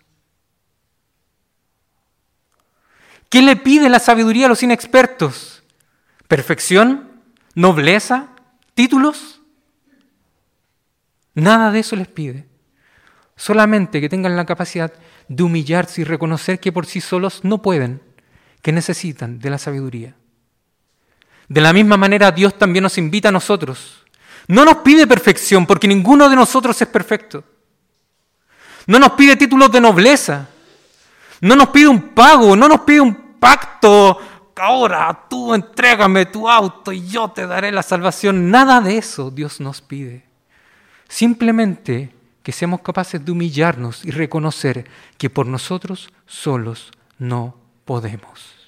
¿Qué 3.29 3.41
le 3.41 3.55
pide 3.55 3.89
la 3.89 3.99
sabiduría 3.99 4.45
a 4.45 4.49
los 4.49 4.61
inexpertos? 4.61 5.63
¿Perfección? 6.27 7.23
¿Nobleza? 7.55 8.29
¿Títulos? 8.75 9.41
Nada 11.33 11.71
de 11.71 11.79
eso 11.79 11.95
les 11.95 12.07
pide. 12.07 12.47
Solamente 13.35 13.99
que 13.99 14.09
tengan 14.09 14.35
la 14.35 14.45
capacidad 14.45 14.93
de 15.27 15.43
humillarse 15.43 16.01
y 16.01 16.03
reconocer 16.03 16.59
que 16.59 16.71
por 16.71 16.85
sí 16.85 17.01
solos 17.01 17.43
no 17.43 17.61
pueden, 17.63 18.01
que 18.63 18.71
necesitan 18.71 19.37
de 19.37 19.49
la 19.51 19.59
sabiduría. 19.59 20.15
De 21.47 21.61
la 21.61 21.73
misma 21.73 21.97
manera 21.97 22.31
Dios 22.31 22.57
también 22.57 22.81
nos 22.81 22.97
invita 22.97 23.29
a 23.29 23.31
nosotros. 23.31 24.03
No 24.47 24.65
nos 24.65 24.77
pide 24.77 25.05
perfección 25.05 25.67
porque 25.67 25.87
ninguno 25.87 26.29
de 26.29 26.35
nosotros 26.35 26.81
es 26.81 26.87
perfecto. 26.87 27.43
No 28.87 28.97
nos 28.99 29.11
pide 29.11 29.35
títulos 29.35 29.71
de 29.71 29.81
nobleza. 29.81 30.47
No 31.41 31.57
nos 31.57 31.69
pide 31.69 31.89
un 31.89 32.09
pago, 32.09 32.55
no 32.55 32.69
nos 32.69 32.81
pide 32.81 33.01
un 33.01 33.35
pacto. 33.37 34.17
Ahora 34.55 35.25
tú 35.29 35.53
entrégame 35.53 36.25
tu 36.27 36.49
auto 36.49 36.93
y 36.93 37.05
yo 37.05 37.29
te 37.31 37.45
daré 37.45 37.69
la 37.69 37.83
salvación. 37.83 38.49
Nada 38.49 38.79
de 38.79 38.97
eso 38.97 39.29
Dios 39.29 39.59
nos 39.59 39.81
pide. 39.81 40.25
Simplemente 41.09 42.15
que 42.43 42.53
seamos 42.53 42.79
capaces 42.79 43.23
de 43.23 43.31
humillarnos 43.31 44.05
y 44.05 44.11
reconocer 44.11 44.85
que 45.17 45.29
por 45.29 45.47
nosotros 45.47 46.13
solos 46.25 46.91
no 47.19 47.62
podemos. 47.85 48.63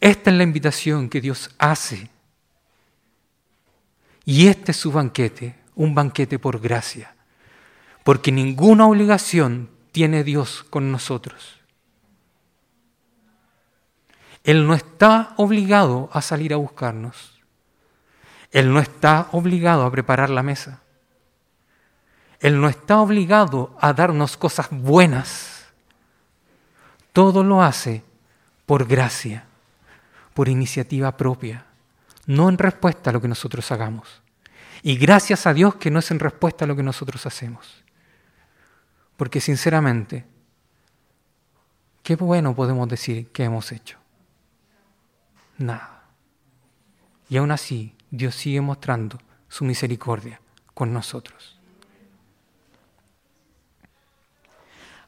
Esta 0.00 0.30
es 0.30 0.36
la 0.36 0.42
invitación 0.42 1.08
que 1.08 1.20
Dios 1.20 1.50
hace. 1.58 2.10
Y 4.24 4.46
este 4.46 4.72
es 4.72 4.76
su 4.76 4.92
banquete, 4.92 5.56
un 5.74 5.94
banquete 5.94 6.38
por 6.38 6.60
gracia, 6.60 7.14
porque 8.04 8.30
ninguna 8.30 8.86
obligación 8.86 9.70
tiene 9.90 10.22
Dios 10.22 10.64
con 10.68 10.92
nosotros. 10.92 11.58
Él 14.44 14.66
no 14.66 14.74
está 14.74 15.34
obligado 15.36 16.08
a 16.12 16.22
salir 16.22 16.54
a 16.54 16.58
buscarnos. 16.58 17.40
Él 18.50 18.72
no 18.72 18.80
está 18.80 19.28
obligado 19.32 19.84
a 19.84 19.90
preparar 19.90 20.30
la 20.30 20.42
mesa. 20.42 20.82
Él 22.40 22.60
no 22.60 22.68
está 22.68 23.00
obligado 23.00 23.76
a 23.80 23.92
darnos 23.92 24.36
cosas 24.36 24.68
buenas. 24.70 25.66
Todo 27.12 27.42
lo 27.42 27.62
hace 27.62 28.04
por 28.66 28.86
gracia, 28.86 29.44
por 30.34 30.48
iniciativa 30.48 31.16
propia, 31.16 31.66
no 32.26 32.48
en 32.48 32.58
respuesta 32.58 33.10
a 33.10 33.12
lo 33.12 33.20
que 33.20 33.28
nosotros 33.28 33.70
hagamos. 33.72 34.22
Y 34.82 34.96
gracias 34.96 35.46
a 35.46 35.54
Dios 35.54 35.74
que 35.76 35.90
no 35.90 35.98
es 35.98 36.10
en 36.10 36.20
respuesta 36.20 36.64
a 36.64 36.68
lo 36.68 36.76
que 36.76 36.82
nosotros 36.82 37.26
hacemos. 37.26 37.82
Porque 39.16 39.40
sinceramente, 39.40 40.24
¿qué 42.04 42.14
bueno 42.14 42.54
podemos 42.54 42.88
decir 42.88 43.32
que 43.32 43.44
hemos 43.44 43.72
hecho? 43.72 43.98
Nada. 45.56 46.04
Y 47.28 47.36
aún 47.36 47.50
así, 47.50 47.96
Dios 48.10 48.36
sigue 48.36 48.60
mostrando 48.60 49.18
su 49.48 49.64
misericordia 49.64 50.40
con 50.72 50.92
nosotros. 50.92 51.57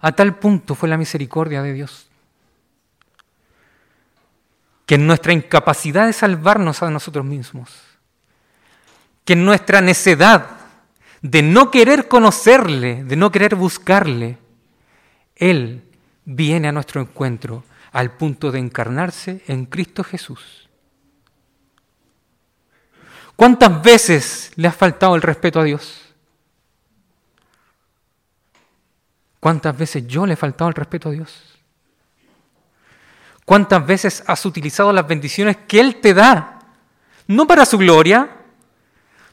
A 0.00 0.12
tal 0.12 0.36
punto 0.36 0.74
fue 0.74 0.88
la 0.88 0.96
misericordia 0.96 1.62
de 1.62 1.72
Dios 1.72 2.06
que 4.86 4.96
en 4.96 5.06
nuestra 5.06 5.32
incapacidad 5.32 6.06
de 6.06 6.12
salvarnos 6.12 6.82
a 6.82 6.90
nosotros 6.90 7.24
mismos, 7.24 7.70
que 9.24 9.34
en 9.34 9.44
nuestra 9.44 9.80
necedad 9.80 10.50
de 11.22 11.42
no 11.42 11.70
querer 11.70 12.08
conocerle, 12.08 13.04
de 13.04 13.14
no 13.14 13.30
querer 13.30 13.54
buscarle, 13.54 14.38
Él 15.36 15.84
viene 16.24 16.66
a 16.66 16.72
nuestro 16.72 17.00
encuentro 17.00 17.62
al 17.92 18.10
punto 18.16 18.50
de 18.50 18.58
encarnarse 18.58 19.44
en 19.46 19.66
Cristo 19.66 20.02
Jesús 20.02 20.60
¿Cuántas 23.40 23.82
veces 23.82 24.52
le 24.56 24.68
has 24.68 24.76
faltado 24.76 25.16
el 25.16 25.22
respeto 25.22 25.60
a 25.60 25.64
Dios? 25.64 26.09
¿Cuántas 29.40 29.76
veces 29.76 30.06
yo 30.06 30.26
le 30.26 30.34
he 30.34 30.36
faltado 30.36 30.68
el 30.68 30.74
respeto 30.74 31.08
a 31.08 31.12
Dios? 31.12 31.58
¿Cuántas 33.44 33.84
veces 33.84 34.22
has 34.26 34.44
utilizado 34.46 34.92
las 34.92 35.08
bendiciones 35.08 35.56
que 35.66 35.80
Él 35.80 35.96
te 35.96 36.14
da? 36.14 36.60
No 37.26 37.46
para 37.46 37.64
su 37.64 37.78
gloria, 37.78 38.30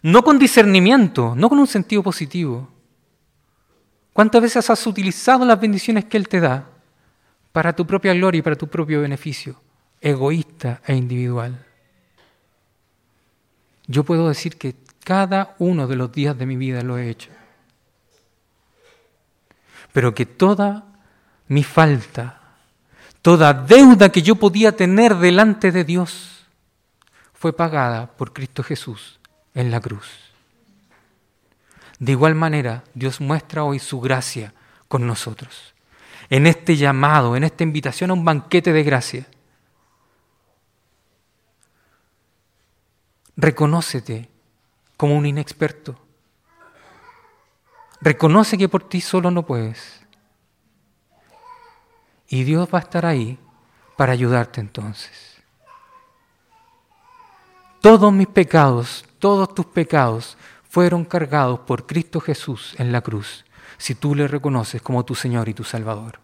no 0.02 0.24
con 0.24 0.40
discernimiento, 0.40 1.36
no 1.36 1.50
con 1.50 1.60
un 1.60 1.68
sentido 1.68 2.02
positivo. 2.02 2.70
¿Cuántas 4.14 4.42
veces 4.42 4.70
has 4.70 4.88
utilizado 4.88 5.46
las 5.46 5.60
bendiciones 5.60 6.06
que 6.06 6.18
Él 6.18 6.28
te 6.28 6.40
da 6.40 6.66
para 7.52 7.76
tu 7.76 7.86
propia 7.86 8.14
gloria 8.14 8.40
y 8.40 8.42
para 8.42 8.56
tu 8.56 8.68
propio 8.68 9.02
beneficio, 9.02 9.62
egoísta 10.02 10.82
e 10.88 10.96
individual? 10.96 11.64
Yo 13.86 14.04
puedo 14.04 14.28
decir 14.28 14.58
que 14.58 14.76
Cada 15.08 15.56
uno 15.60 15.88
de 15.88 15.96
los 15.96 16.12
días 16.12 16.38
de 16.38 16.46
mi 16.46 16.58
vida 16.58 16.82
lo 16.82 16.98
he 16.98 17.10
hecho. 17.10 17.30
Pero 19.98 20.14
que 20.14 20.28
toda 20.28 20.84
mi 21.48 21.64
falta, 21.64 22.40
toda 23.24 23.52
deuda 23.52 24.12
que 24.12 24.22
yo 24.22 24.36
podía 24.36 24.76
tener 24.76 25.16
delante 25.16 25.72
de 25.72 25.84
Dios, 25.84 26.46
fue 27.34 27.52
pagada 27.52 28.06
por 28.16 28.32
Cristo 28.32 28.62
Jesús 28.62 29.20
en 29.56 29.72
la 29.72 29.80
cruz. 29.82 30.08
De 31.98 32.12
igual 32.12 32.36
manera, 32.36 32.84
Dios 32.94 33.20
muestra 33.20 33.64
hoy 33.64 33.80
su 33.80 34.00
gracia 34.00 34.54
con 34.88 35.08
nosotros, 35.08 35.74
en 36.30 36.46
este 36.46 36.78
llamado, 36.78 37.36
en 37.36 37.44
esta 37.44 37.64
invitación 37.64 38.12
a 38.12 38.14
un 38.14 38.24
banquete 38.24 38.74
de 38.74 38.84
gracia. 38.84 39.26
Reconócete 43.36 44.30
como 44.96 45.18
un 45.18 45.26
inexperto. 45.26 46.07
Reconoce 48.02 48.58
que 48.58 48.70
por 48.70 48.84
ti 48.84 49.02
solo 49.02 49.32
no 49.32 49.46
puedes. 49.46 50.02
Y 52.28 52.44
Dios 52.44 52.70
va 52.74 52.80
a 52.80 52.82
estar 52.82 53.06
ahí 53.06 53.40
para 53.96 54.14
ayudarte 54.14 54.62
entonces. 54.62 55.38
Todos 57.82 58.12
mis 58.12 58.28
pecados, 58.28 59.06
todos 59.20 59.54
tus 59.56 59.66
pecados 59.66 60.38
fueron 60.70 61.06
cargados 61.06 61.60
por 61.62 61.86
Cristo 61.88 62.20
Jesús 62.20 62.76
en 62.78 62.92
la 62.92 63.02
cruz, 63.02 63.46
si 63.78 63.96
tú 63.96 64.14
le 64.14 64.28
reconoces 64.28 64.82
como 64.82 65.06
tu 65.06 65.16
Señor 65.16 65.48
y 65.50 65.54
tu 65.54 65.64
Salvador. 65.64 66.20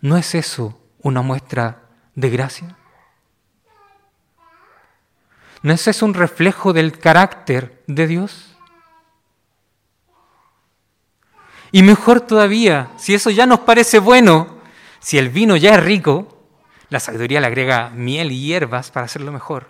¿No 0.00 0.16
es 0.16 0.34
eso 0.34 0.80
una 1.02 1.20
muestra 1.20 1.82
de 2.14 2.30
gracia? 2.30 2.76
¿No 5.62 5.72
es 5.72 5.86
eso 5.86 6.06
un 6.06 6.14
reflejo 6.14 6.72
del 6.72 6.98
carácter 6.98 7.82
de 7.86 8.06
Dios? 8.06 8.49
Y 11.72 11.82
mejor 11.82 12.20
todavía, 12.20 12.90
si 12.96 13.14
eso 13.14 13.30
ya 13.30 13.46
nos 13.46 13.60
parece 13.60 13.98
bueno, 13.98 14.58
si 14.98 15.18
el 15.18 15.28
vino 15.28 15.56
ya 15.56 15.74
es 15.74 15.82
rico, 15.82 16.40
la 16.88 17.00
sabiduría 17.00 17.40
le 17.40 17.46
agrega 17.46 17.90
miel 17.90 18.32
y 18.32 18.40
hierbas 18.40 18.90
para 18.90 19.06
hacerlo 19.06 19.32
mejor. 19.32 19.68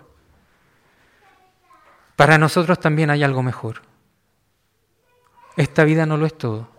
Para 2.15 2.37
nosotros 2.37 2.79
también 2.79 3.09
hay 3.09 3.23
algo 3.23 3.43
mejor. 3.43 3.81
Esta 5.55 5.83
vida 5.83 6.05
no 6.05 6.17
lo 6.17 6.25
es 6.25 6.37
todo. 6.37 6.69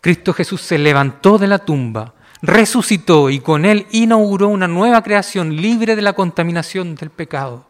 Cristo 0.00 0.32
Jesús 0.32 0.60
se 0.60 0.78
levantó 0.78 1.38
de 1.38 1.46
la 1.46 1.58
tumba, 1.58 2.14
resucitó 2.42 3.30
y 3.30 3.40
con 3.40 3.64
él 3.64 3.86
inauguró 3.90 4.48
una 4.48 4.68
nueva 4.68 5.02
creación 5.02 5.56
libre 5.56 5.96
de 5.96 6.02
la 6.02 6.12
contaminación 6.12 6.94
del 6.94 7.10
pecado. 7.10 7.66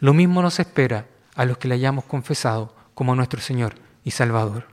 Lo 0.00 0.12
mismo 0.12 0.42
nos 0.42 0.58
espera 0.58 1.06
a 1.34 1.44
los 1.44 1.58
que 1.58 1.68
le 1.68 1.76
hayamos 1.76 2.04
confesado 2.04 2.74
como 2.94 3.14
nuestro 3.14 3.40
Señor 3.40 3.74
y 4.04 4.10
Salvador. 4.10 4.71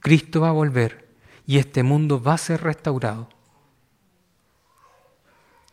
Cristo 0.00 0.40
va 0.40 0.48
a 0.48 0.52
volver 0.52 1.08
y 1.46 1.58
este 1.58 1.82
mundo 1.82 2.20
va 2.22 2.34
a 2.34 2.38
ser 2.38 2.62
restaurado. 2.62 3.28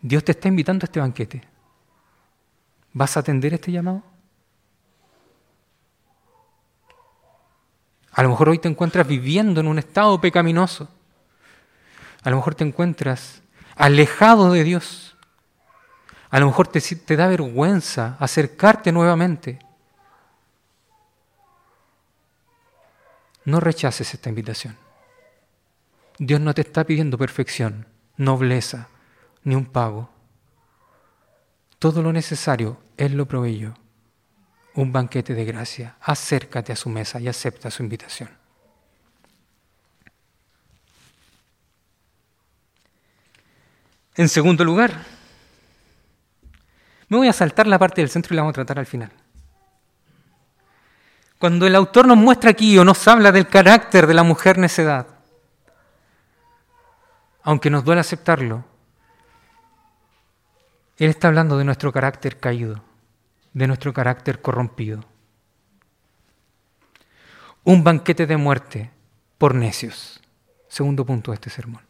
Dios 0.02 0.24
te 0.24 0.34
está 0.34 0.48
invitando 0.48 0.84
a 0.84 0.88
este 0.88 1.00
banquete. 1.00 1.44
¿Vas 2.94 3.18
a 3.18 3.22
atender 3.22 3.54
este 3.54 3.72
llamado? 3.72 4.04
A 8.12 8.24
lo 8.24 8.30
mejor 8.30 8.50
hoy 8.50 8.58
te 8.58 8.68
encuentras 8.68 9.08
viviendo 9.08 9.60
en 9.60 9.68
un 9.68 9.78
estado 9.78 10.20
pecaminoso. 10.20 10.90
A 12.24 12.30
lo 12.30 12.38
mejor 12.38 12.56
te 12.56 12.64
encuentras 12.64 13.42
alejado 13.76 14.52
de 14.52 14.64
Dios. 14.64 15.16
A 16.30 16.40
lo 16.40 16.48
mejor 16.48 16.68
te, 16.68 16.82
te 16.82 17.16
da 17.16 17.28
vergüenza 17.28 18.18
acercarte 18.20 18.92
nuevamente. 18.92 19.60
No 23.48 23.62
rechaces 23.62 24.14
esta 24.14 24.28
invitación. 24.28 24.76
Dios 26.20 26.42
no 26.42 26.54
te 26.54 26.60
está 26.60 26.84
pidiendo 26.84 27.18
perfección, 27.18 27.88
nobleza, 28.18 28.90
ni 29.46 29.56
un 29.56 29.66
pago. 29.66 30.10
Todo 31.80 32.04
lo 32.04 32.12
necesario 32.12 32.78
Él 32.98 33.16
lo 33.16 33.26
proveyó. 33.26 33.74
Un 34.74 34.92
banquete 34.92 35.34
de 35.34 35.46
gracia. 35.46 35.96
Acércate 36.02 36.74
a 36.74 36.76
su 36.76 36.90
mesa 36.90 37.22
y 37.22 37.30
acepta 37.30 37.72
su 37.72 37.84
invitación. 37.84 38.30
En 44.16 44.28
segundo 44.28 44.66
lugar, 44.66 44.92
me 47.08 47.16
voy 47.16 47.30
a 47.30 47.34
saltar 47.34 47.66
la 47.66 47.80
parte 47.80 48.02
del 48.02 48.10
centro 48.10 48.34
y 48.34 48.36
la 48.36 48.42
vamos 48.42 48.56
a 48.56 48.56
tratar 48.56 48.80
al 48.80 48.86
final. 48.86 49.27
Cuando 51.40 51.68
el 51.68 51.76
autor 51.76 52.08
nos 52.08 52.18
muestra 52.18 52.50
aquí 52.50 52.78
o 52.78 52.84
nos 52.84 53.08
habla 53.08 53.32
del 53.32 53.48
carácter 53.48 54.08
de 54.08 54.14
la 54.14 54.24
mujer 54.24 54.58
necedad, 54.58 55.08
aunque 57.44 57.70
nos 57.70 57.84
duele 57.84 58.02
aceptarlo, 58.02 58.66
él 60.98 61.10
está 61.10 61.28
hablando 61.28 61.58
de 61.58 61.64
nuestro 61.64 61.94
carácter 61.94 62.40
caído, 62.40 62.84
de 63.54 63.68
nuestro 63.68 63.94
carácter 63.94 64.42
corrompido. 64.42 65.04
Un 67.64 67.84
banquete 67.84 68.26
de 68.26 68.38
muerte 68.38 68.92
por 69.38 69.54
necios. 69.54 70.20
Segundo 70.68 71.06
punto 71.06 71.32
de 71.32 71.36
este 71.36 71.50
sermón. 71.50 71.87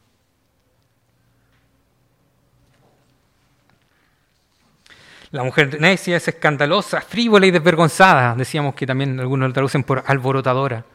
La 5.31 5.43
mujer 5.43 5.79
necia 5.81 6.17
es 6.17 6.27
escandalosa, 6.27 7.01
frívola 7.01 7.45
y 7.45 7.51
desvergonzada. 7.51 8.35
Decíamos 8.35 8.75
que 8.75 8.85
también 8.85 9.19
algunos 9.19 9.49
lo 9.49 9.53
traducen 9.53 9.83
por 9.83 10.03
alborotadora. 10.05 10.85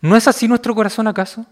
¿No 0.00 0.16
es 0.16 0.28
así 0.28 0.46
nuestro 0.46 0.74
corazón 0.74 1.08
acaso? 1.08 1.46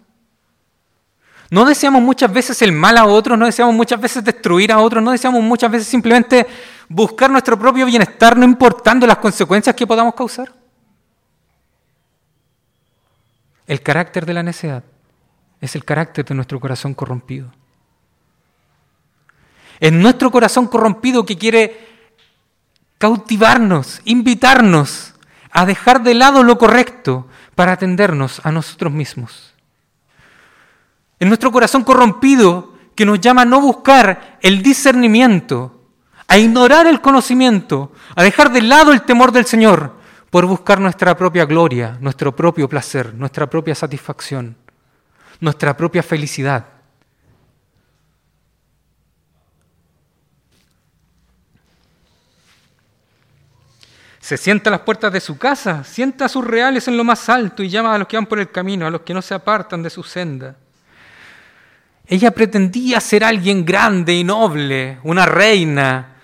¿No 1.50 1.64
deseamos 1.64 2.00
muchas 2.00 2.32
veces 2.32 2.62
el 2.62 2.72
mal 2.72 2.96
a 2.96 3.06
otros? 3.06 3.38
¿No 3.38 3.46
deseamos 3.46 3.74
muchas 3.74 4.00
veces 4.00 4.24
destruir 4.24 4.72
a 4.72 4.78
otros? 4.78 5.02
¿No 5.02 5.10
deseamos 5.10 5.42
muchas 5.42 5.70
veces 5.70 5.88
simplemente 5.88 6.46
buscar 6.88 7.30
nuestro 7.30 7.58
propio 7.58 7.84
bienestar 7.84 8.36
no 8.36 8.44
importando 8.44 9.06
las 9.06 9.18
consecuencias 9.18 9.74
que 9.74 9.86
podamos 9.86 10.14
causar? 10.14 10.52
El 13.66 13.82
carácter 13.82 14.24
de 14.24 14.34
la 14.34 14.42
necedad 14.42 14.84
es 15.60 15.74
el 15.76 15.84
carácter 15.84 16.24
de 16.24 16.34
nuestro 16.34 16.58
corazón 16.60 16.94
corrompido. 16.94 17.52
Es 19.82 19.92
nuestro 19.92 20.30
corazón 20.30 20.68
corrompido 20.68 21.26
que 21.26 21.36
quiere 21.36 21.88
cautivarnos, 22.98 24.00
invitarnos 24.04 25.14
a 25.50 25.66
dejar 25.66 26.04
de 26.04 26.14
lado 26.14 26.44
lo 26.44 26.56
correcto 26.56 27.26
para 27.56 27.72
atendernos 27.72 28.40
a 28.44 28.52
nosotros 28.52 28.92
mismos. 28.92 29.54
Es 31.18 31.26
nuestro 31.26 31.50
corazón 31.50 31.82
corrompido 31.82 32.74
que 32.94 33.04
nos 33.04 33.20
llama 33.20 33.42
a 33.42 33.44
no 33.44 33.60
buscar 33.60 34.38
el 34.40 34.62
discernimiento, 34.62 35.80
a 36.28 36.38
ignorar 36.38 36.86
el 36.86 37.00
conocimiento, 37.00 37.90
a 38.14 38.22
dejar 38.22 38.52
de 38.52 38.62
lado 38.62 38.92
el 38.92 39.02
temor 39.02 39.32
del 39.32 39.46
Señor 39.46 39.96
por 40.30 40.46
buscar 40.46 40.78
nuestra 40.78 41.16
propia 41.16 41.44
gloria, 41.44 41.98
nuestro 42.00 42.36
propio 42.36 42.68
placer, 42.68 43.14
nuestra 43.14 43.50
propia 43.50 43.74
satisfacción, 43.74 44.54
nuestra 45.40 45.76
propia 45.76 46.04
felicidad. 46.04 46.66
Se 54.32 54.38
sienta 54.38 54.70
a 54.70 54.72
las 54.72 54.80
puertas 54.80 55.12
de 55.12 55.20
su 55.20 55.36
casa, 55.36 55.84
sienta 55.84 56.24
a 56.24 56.28
sus 56.30 56.42
reales 56.42 56.88
en 56.88 56.96
lo 56.96 57.04
más 57.04 57.28
alto 57.28 57.62
y 57.62 57.68
llama 57.68 57.94
a 57.94 57.98
los 57.98 58.08
que 58.08 58.16
van 58.16 58.24
por 58.24 58.38
el 58.38 58.50
camino, 58.50 58.86
a 58.86 58.90
los 58.90 59.02
que 59.02 59.12
no 59.12 59.20
se 59.20 59.34
apartan 59.34 59.82
de 59.82 59.90
su 59.90 60.02
senda. 60.02 60.56
Ella 62.06 62.30
pretendía 62.30 62.98
ser 62.98 63.24
alguien 63.24 63.62
grande 63.62 64.14
y 64.14 64.24
noble, 64.24 64.98
una 65.02 65.26
reina. 65.26 66.16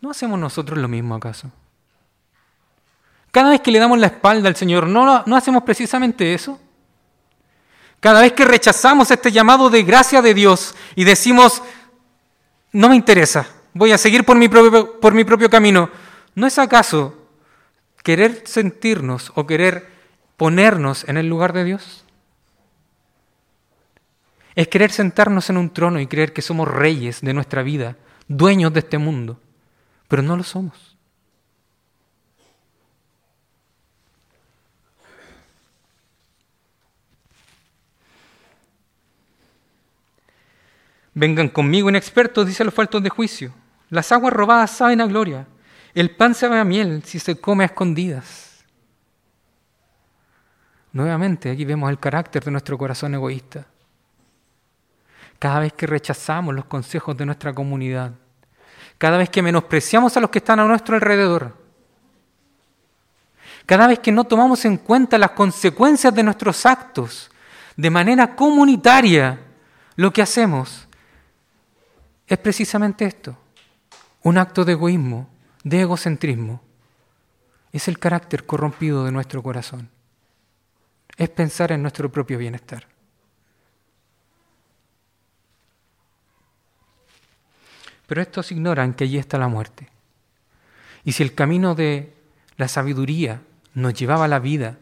¿No 0.00 0.12
hacemos 0.12 0.38
nosotros 0.38 0.78
lo 0.78 0.88
mismo 0.88 1.14
acaso? 1.14 1.50
Cada 3.30 3.50
vez 3.50 3.60
que 3.60 3.70
le 3.70 3.78
damos 3.78 3.98
la 3.98 4.06
espalda 4.06 4.48
al 4.48 4.56
Señor, 4.56 4.86
¿no, 4.86 5.24
¿no 5.26 5.36
hacemos 5.36 5.62
precisamente 5.62 6.32
eso? 6.32 6.58
Cada 8.00 8.22
vez 8.22 8.32
que 8.32 8.46
rechazamos 8.46 9.10
este 9.10 9.30
llamado 9.30 9.68
de 9.68 9.82
gracia 9.82 10.22
de 10.22 10.32
Dios 10.32 10.74
y 10.94 11.04
decimos, 11.04 11.62
no 12.72 12.88
me 12.88 12.96
interesa, 12.96 13.46
voy 13.74 13.92
a 13.92 13.98
seguir 13.98 14.24
por 14.24 14.38
mi 14.38 14.48
propio, 14.48 14.98
por 14.98 15.12
mi 15.12 15.24
propio 15.24 15.50
camino, 15.50 15.90
¿No 16.34 16.46
es 16.46 16.58
acaso 16.58 17.16
querer 18.02 18.42
sentirnos 18.46 19.32
o 19.34 19.46
querer 19.46 19.88
ponernos 20.36 21.08
en 21.08 21.16
el 21.16 21.28
lugar 21.28 21.52
de 21.52 21.64
Dios? 21.64 22.04
Es 24.54 24.68
querer 24.68 24.90
sentarnos 24.90 25.50
en 25.50 25.56
un 25.56 25.70
trono 25.70 26.00
y 26.00 26.06
creer 26.06 26.32
que 26.32 26.42
somos 26.42 26.68
reyes 26.68 27.20
de 27.20 27.34
nuestra 27.34 27.62
vida, 27.62 27.96
dueños 28.28 28.72
de 28.72 28.80
este 28.80 28.98
mundo, 28.98 29.40
pero 30.08 30.22
no 30.22 30.36
lo 30.36 30.42
somos. 30.42 30.94
Vengan 41.14 41.48
conmigo 41.48 41.88
inexpertos, 41.88 42.44
dice 42.44 42.64
los 42.64 42.74
faltos 42.74 43.00
de 43.00 43.08
juicio 43.08 43.54
Las 43.88 44.10
aguas 44.10 44.32
robadas 44.32 44.72
saben 44.72 45.00
a 45.00 45.06
gloria. 45.06 45.46
El 45.94 46.10
pan 46.10 46.34
sabe 46.34 46.58
a 46.58 46.64
miel 46.64 47.02
si 47.04 47.20
se 47.20 47.40
come 47.40 47.62
a 47.62 47.66
escondidas. 47.66 48.64
Nuevamente, 50.92 51.50
aquí 51.50 51.64
vemos 51.64 51.88
el 51.90 51.98
carácter 51.98 52.44
de 52.44 52.50
nuestro 52.50 52.76
corazón 52.76 53.14
egoísta. 53.14 53.66
Cada 55.38 55.60
vez 55.60 55.72
que 55.72 55.86
rechazamos 55.86 56.54
los 56.54 56.64
consejos 56.64 57.16
de 57.16 57.26
nuestra 57.26 57.52
comunidad, 57.52 58.12
cada 58.98 59.18
vez 59.18 59.28
que 59.28 59.42
menospreciamos 59.42 60.16
a 60.16 60.20
los 60.20 60.30
que 60.30 60.38
están 60.38 60.60
a 60.60 60.66
nuestro 60.66 60.94
alrededor, 60.94 61.56
cada 63.66 63.86
vez 63.86 63.98
que 63.98 64.12
no 64.12 64.24
tomamos 64.24 64.64
en 64.64 64.76
cuenta 64.76 65.18
las 65.18 65.30
consecuencias 65.30 66.14
de 66.14 66.22
nuestros 66.22 66.66
actos 66.66 67.30
de 67.76 67.90
manera 67.90 68.34
comunitaria, 68.34 69.40
lo 69.96 70.12
que 70.12 70.22
hacemos 70.22 70.86
es 72.26 72.38
precisamente 72.38 73.04
esto, 73.04 73.36
un 74.22 74.38
acto 74.38 74.64
de 74.64 74.72
egoísmo, 74.72 75.33
de 75.64 75.80
egocentrismo. 75.80 76.62
Es 77.72 77.88
el 77.88 77.98
carácter 77.98 78.46
corrompido 78.46 79.04
de 79.04 79.10
nuestro 79.10 79.42
corazón. 79.42 79.90
Es 81.16 81.28
pensar 81.30 81.72
en 81.72 81.82
nuestro 81.82 82.12
propio 82.12 82.38
bienestar. 82.38 82.86
Pero 88.06 88.20
estos 88.20 88.52
ignoran 88.52 88.94
que 88.94 89.04
allí 89.04 89.18
está 89.18 89.38
la 89.38 89.48
muerte. 89.48 89.88
Y 91.04 91.12
si 91.12 91.22
el 91.22 91.34
camino 91.34 91.74
de 91.74 92.12
la 92.56 92.68
sabiduría 92.68 93.40
nos 93.74 93.94
llevaba 93.94 94.26
a 94.26 94.28
la 94.28 94.38
vida, 94.38 94.78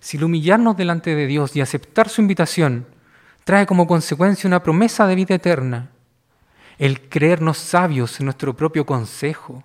si 0.00 0.16
el 0.16 0.24
humillarnos 0.24 0.76
delante 0.76 1.14
de 1.14 1.26
Dios 1.26 1.54
y 1.54 1.60
aceptar 1.60 2.08
su 2.08 2.20
invitación 2.20 2.86
trae 3.44 3.66
como 3.66 3.86
consecuencia 3.86 4.48
una 4.48 4.62
promesa 4.62 5.06
de 5.06 5.14
vida 5.14 5.34
eterna, 5.34 5.90
el 6.78 7.08
creernos 7.08 7.58
sabios 7.58 8.18
en 8.20 8.26
nuestro 8.26 8.56
propio 8.56 8.86
consejo, 8.86 9.62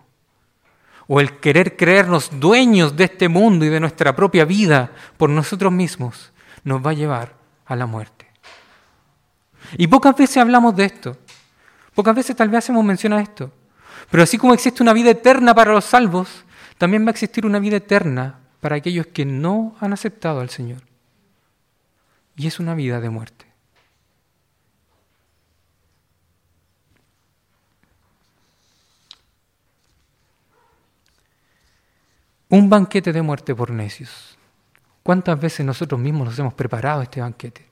o 1.08 1.20
el 1.20 1.40
querer 1.40 1.78
creernos 1.78 2.30
dueños 2.40 2.96
de 2.96 3.06
este 3.06 3.30
mundo 3.30 3.66
y 3.66 3.70
de 3.70 3.80
nuestra 3.80 4.16
propia 4.16 4.46
vida 4.46 4.92
por 5.18 5.30
nosotros 5.30 5.72
mismos, 5.72 6.32
nos 6.64 6.86
va 6.86 6.92
a 6.92 6.96
llevar 6.96 7.36
a 7.66 7.76
la 7.76 7.86
muerte. 7.86 8.28
Y 9.78 9.88
pocas 9.88 10.16
veces 10.16 10.38
hablamos 10.38 10.76
de 10.76 10.86
esto, 10.86 11.18
pocas 11.94 12.16
veces 12.16 12.36
tal 12.36 12.50
vez 12.50 12.60
hacemos 12.60 12.84
mención 12.84 13.14
a 13.14 13.22
esto, 13.22 13.52
pero 14.10 14.24
así 14.24 14.38
como 14.38 14.54
existe 14.54 14.84
una 14.84 14.94
vida 14.94 15.12
eterna 15.12 15.54
para 15.54 15.74
los 15.74 15.86
salvos, 15.86 16.46
también 16.78 17.04
va 17.06 17.10
a 17.10 17.12
existir 17.12 17.46
una 17.46 17.60
vida 17.60 17.78
eterna 17.78 18.40
para 18.60 18.76
aquellos 18.76 19.08
que 19.08 19.26
no 19.26 19.76
han 19.80 19.94
aceptado 19.94 20.40
al 20.40 20.50
Señor. 20.50 20.82
Y 22.36 22.48
es 22.48 22.60
una 22.60 22.76
vida 22.76 23.00
de 23.00 23.10
muerte. 23.10 23.45
Un 32.50 32.70
banquete 32.70 33.12
de 33.12 33.22
muerte 33.22 33.56
por 33.56 33.72
necios. 33.72 34.38
¿Cuántas 35.04 35.40
veces 35.40 35.66
nosotros 35.66 36.00
mismos 36.00 36.28
nos 36.28 36.40
hemos 36.40 36.54
preparado 36.54 37.02
este 37.02 37.22
banquete? 37.22 37.66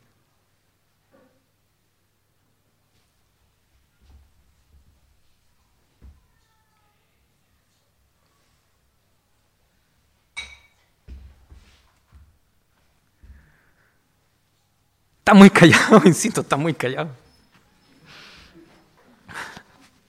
Está 15.19 15.33
muy 15.33 15.49
callado, 15.49 16.01
insisto, 16.05 16.41
está 16.41 16.57
muy 16.57 16.73
callado. 16.73 17.09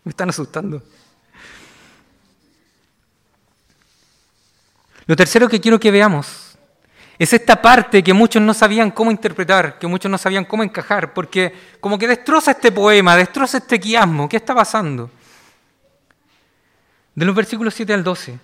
Me 0.02 0.10
están 0.10 0.28
asustando. 0.28 0.82
Lo 5.06 5.16
tercero 5.16 5.48
que 5.48 5.60
quiero 5.60 5.78
que 5.78 5.90
veamos 5.90 6.56
es 7.18 7.32
esta 7.32 7.60
parte 7.60 8.02
que 8.02 8.12
muchos 8.12 8.42
no 8.42 8.54
sabían 8.54 8.90
cómo 8.90 9.10
interpretar, 9.10 9.78
que 9.78 9.86
muchos 9.86 10.10
no 10.10 10.18
sabían 10.18 10.44
cómo 10.44 10.62
encajar, 10.62 11.14
porque 11.14 11.52
como 11.80 11.98
que 11.98 12.08
destroza 12.08 12.52
este 12.52 12.72
poema, 12.72 13.16
destroza 13.16 13.58
este 13.58 13.78
quiasmo. 13.78 14.28
¿Qué 14.28 14.36
está 14.36 14.54
pasando? 14.54 15.10
De 17.14 17.24
los 17.24 17.34
versículos 17.34 17.74
7 17.74 17.94
al 17.94 18.02
12. 18.02 18.38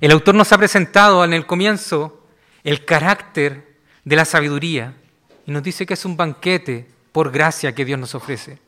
El 0.00 0.10
autor 0.10 0.34
nos 0.34 0.52
ha 0.52 0.58
presentado 0.58 1.24
en 1.24 1.32
el 1.32 1.46
comienzo 1.46 2.26
el 2.64 2.84
carácter 2.84 3.76
de 4.04 4.16
la 4.16 4.24
sabiduría 4.24 4.94
y 5.46 5.52
nos 5.52 5.62
dice 5.62 5.86
que 5.86 5.94
es 5.94 6.04
un 6.04 6.16
banquete 6.16 6.86
por 7.12 7.30
gracia 7.30 7.74
que 7.74 7.84
Dios 7.84 7.98
nos 7.98 8.14
ofrece. 8.14 8.58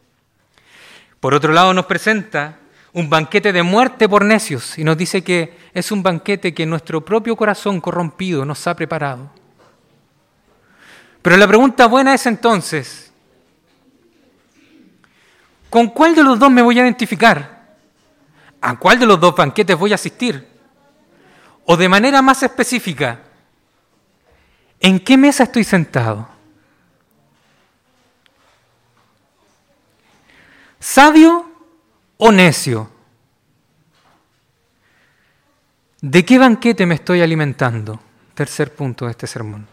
Por 1.21 1.35
otro 1.35 1.53
lado 1.53 1.75
nos 1.75 1.87
presenta 1.87 2.59
un 2.95 3.11
banquete 3.11 3.53
de 3.53 3.63
muerte 3.63 4.09
por 4.09 4.25
necios 4.25 4.79
y 4.79 4.85
nos 4.85 4.97
dice 4.97 5.23
que 5.23 5.59
es 5.75 5.91
un 5.91 6.03
banquete 6.03 6.55
que 6.55 6.65
nuestro 6.65 7.05
propio 7.05 7.37
corazón 7.37 7.81
corrompido 7.81 8.45
nos 8.45 8.67
ha 8.69 8.75
preparado. 8.75 9.31
Pero 11.21 11.37
la 11.37 11.49
pregunta 11.49 11.87
buena 11.87 12.15
es 12.15 12.25
entonces, 12.27 13.13
¿con 15.69 15.89
cuál 15.89 16.15
de 16.15 16.23
los 16.23 16.39
dos 16.39 16.53
me 16.53 16.63
voy 16.63 16.79
a 16.79 16.83
identificar? 16.83 17.75
¿A 18.61 18.79
cuál 18.79 19.01
de 19.01 19.07
los 19.07 19.19
dos 19.19 19.35
banquetes 19.35 19.77
voy 19.77 19.91
a 19.91 19.97
asistir? 19.97 20.47
O 21.65 21.77
de 21.77 21.89
manera 21.89 22.23
más 22.23 22.45
específica, 22.45 23.23
¿en 24.79 25.01
qué 25.01 25.17
mesa 25.17 25.45
estoy 25.45 25.65
sentado? 25.65 26.29
¿Sabio 30.79 31.54
o 32.27 32.33
necio? 32.33 32.89
¿De 36.01 36.25
qué 36.25 36.39
banquete 36.39 36.87
me 36.87 36.95
estoy 36.95 37.21
alimentando? 37.21 38.01
Tercer 38.33 38.75
punto 38.75 39.05
de 39.05 39.11
este 39.11 39.27
sermón. 39.27 39.67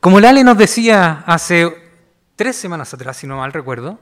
Como 0.00 0.18
Lale 0.18 0.42
nos 0.44 0.56
decía 0.56 1.24
hace 1.26 1.70
tres 2.36 2.56
semanas 2.56 2.94
atrás, 2.94 3.18
si 3.18 3.26
no 3.26 3.36
mal 3.36 3.52
recuerdo, 3.52 3.98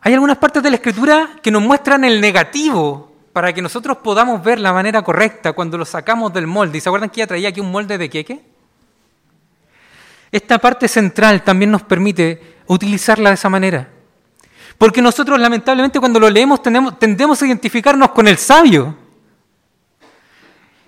hay 0.00 0.12
algunas 0.12 0.36
partes 0.36 0.62
de 0.62 0.68
la 0.68 0.76
escritura 0.76 1.30
que 1.42 1.50
nos 1.50 1.62
muestran 1.62 2.04
el 2.04 2.20
negativo 2.20 3.10
para 3.32 3.54
que 3.54 3.62
nosotros 3.62 3.98
podamos 3.98 4.44
ver 4.44 4.58
la 4.58 4.74
manera 4.74 5.00
correcta 5.00 5.54
cuando 5.54 5.78
lo 5.78 5.86
sacamos 5.86 6.30
del 6.34 6.46
molde. 6.46 6.76
¿Y 6.76 6.80
se 6.82 6.90
acuerdan 6.90 7.08
que 7.08 7.22
ella 7.22 7.28
traía 7.28 7.48
aquí 7.48 7.60
un 7.60 7.70
molde 7.70 7.96
de 7.96 8.10
queque? 8.10 8.44
Esta 10.30 10.58
parte 10.58 10.88
central 10.88 11.42
también 11.42 11.70
nos 11.70 11.82
permite 11.82 12.55
utilizarla 12.66 13.30
de 13.30 13.34
esa 13.34 13.48
manera. 13.48 13.88
Porque 14.78 15.00
nosotros 15.00 15.38
lamentablemente 15.40 15.98
cuando 16.00 16.20
lo 16.20 16.28
leemos 16.28 16.60
tendemos 16.62 17.40
a 17.40 17.46
identificarnos 17.46 18.10
con 18.10 18.28
el 18.28 18.36
sabio. 18.36 18.96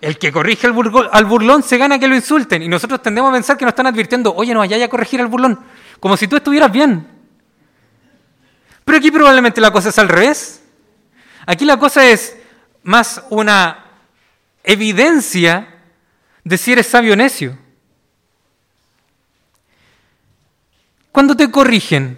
El 0.01 0.19
que 0.19 0.31
corrige 0.31 0.67
al, 0.67 1.25
burlón 1.25 1.63
se 1.63 1.77
gana 1.77 1.99
que 1.99 2.07
lo 2.07 2.15
insulten. 2.15 2.63
Y 2.63 2.69
nosotros 2.69 3.03
tendemos 3.03 3.31
a 3.31 3.33
pensar 3.33 3.57
que 3.57 3.65
nos 3.65 3.73
están 3.73 3.87
advirtiendo, 3.87 4.35
oye, 4.35 4.53
no 4.53 4.61
vaya 4.61 4.85
a 4.85 4.89
corregir 4.89 5.21
al 5.21 5.27
burlón, 5.27 5.59
como 5.99 6.17
si 6.17 6.29
tú 6.29 6.37
estuvieras 6.37 6.71
bien. 6.71 7.07
Pero 8.85 8.99
aquí 8.99 9.11
probablemente 9.11 9.61
la 9.61 9.73
cosa 9.73 9.89
es 9.89 9.99
al 9.99 10.09
revés. 10.09 10.63
Aquí 11.47 11.65
la 11.65 11.79
cosa 11.79 12.07
es 12.07 12.37
más 12.83 13.23
una 13.31 13.87
evidencia 14.63 15.75
de 16.45 16.59
si 16.59 16.73
eres 16.73 16.87
sabio 16.87 17.15
o 17.15 17.17
necio. 17.17 17.59
Cuando 21.19 21.35
te 21.35 21.51
corrigen, 21.51 22.17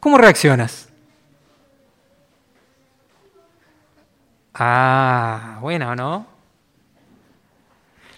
¿cómo 0.00 0.18
reaccionas? 0.18 0.90
Ah, 4.52 5.56
bueno, 5.62 5.96
¿no? 5.96 6.26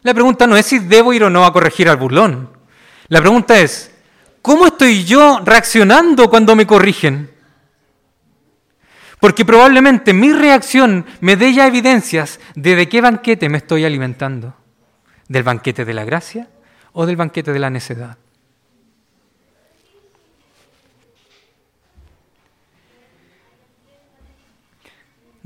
La 0.02 0.12
pregunta 0.12 0.48
no 0.48 0.56
es 0.56 0.66
si 0.66 0.80
debo 0.80 1.12
ir 1.12 1.22
o 1.22 1.30
no 1.30 1.44
a 1.44 1.52
corregir 1.52 1.88
al 1.88 1.96
burlón. 1.96 2.50
La 3.06 3.20
pregunta 3.20 3.60
es, 3.60 3.94
¿cómo 4.42 4.66
estoy 4.66 5.04
yo 5.04 5.42
reaccionando 5.44 6.28
cuando 6.28 6.56
me 6.56 6.66
corrigen? 6.66 7.30
Porque 9.20 9.44
probablemente 9.44 10.12
mi 10.12 10.32
reacción 10.32 11.06
me 11.20 11.36
dé 11.36 11.52
ya 11.54 11.68
evidencias 11.68 12.40
de 12.56 12.74
de 12.74 12.88
qué 12.88 13.00
banquete 13.00 13.48
me 13.48 13.58
estoy 13.58 13.84
alimentando. 13.84 14.56
¿Del 15.28 15.44
banquete 15.44 15.84
de 15.84 15.94
la 15.94 16.04
gracia 16.04 16.48
o 16.94 17.06
del 17.06 17.14
banquete 17.14 17.52
de 17.52 17.60
la 17.60 17.70
necedad? 17.70 18.18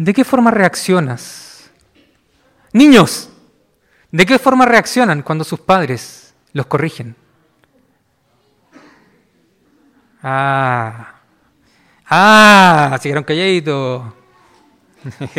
¿De 0.03 0.13
qué 0.13 0.25
forma 0.25 0.51
reaccionas? 0.51 1.71
Niños, 2.73 3.31
¿de 4.11 4.27
qué 4.27 4.37
forma 4.37 4.67
reaccionan 4.67 5.23
cuando 5.23 5.45
sus 5.45 5.61
padres 5.61 6.35
los 6.53 6.67
corrigen? 6.67 7.15
Ah, 10.21 11.21
ah, 12.07 12.99
siguieron 13.01 13.23
calladitos. 13.23 14.13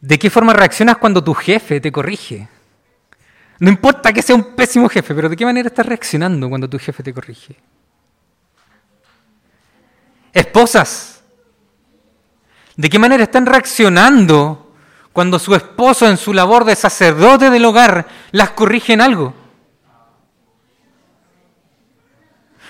¿De 0.00 0.16
qué 0.16 0.30
forma 0.30 0.52
reaccionas 0.52 0.96
cuando 0.98 1.24
tu 1.24 1.34
jefe 1.34 1.80
te 1.80 1.90
corrige? 1.90 2.46
No 3.58 3.68
importa 3.68 4.12
que 4.12 4.22
sea 4.22 4.36
un 4.36 4.54
pésimo 4.54 4.88
jefe, 4.88 5.12
pero 5.12 5.28
¿de 5.28 5.34
qué 5.34 5.44
manera 5.44 5.66
estás 5.66 5.86
reaccionando 5.86 6.48
cuando 6.48 6.70
tu 6.70 6.78
jefe 6.78 7.02
te 7.02 7.12
corrige? 7.12 7.56
Esposas, 10.32 11.22
¿de 12.76 12.88
qué 12.88 12.98
manera 12.98 13.24
están 13.24 13.44
reaccionando 13.44 14.72
cuando 15.12 15.38
su 15.38 15.54
esposo 15.54 16.08
en 16.08 16.16
su 16.16 16.32
labor 16.32 16.64
de 16.64 16.74
sacerdote 16.74 17.50
del 17.50 17.64
hogar 17.64 18.06
las 18.30 18.50
corrige 18.50 18.94
en 18.94 19.02
algo? 19.02 19.34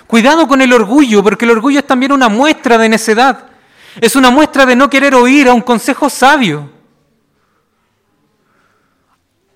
Cuidado 0.08 0.46
con 0.48 0.60
el 0.60 0.72
orgullo, 0.72 1.22
porque 1.22 1.44
el 1.44 1.52
orgullo 1.52 1.78
es 1.78 1.86
también 1.86 2.12
una 2.12 2.28
muestra 2.28 2.76
de 2.76 2.88
necedad. 2.88 3.46
Es 4.00 4.16
una 4.16 4.30
muestra 4.30 4.66
de 4.66 4.76
no 4.76 4.90
querer 4.90 5.14
oír 5.14 5.48
a 5.48 5.54
un 5.54 5.62
consejo 5.62 6.10
sabio. 6.10 6.70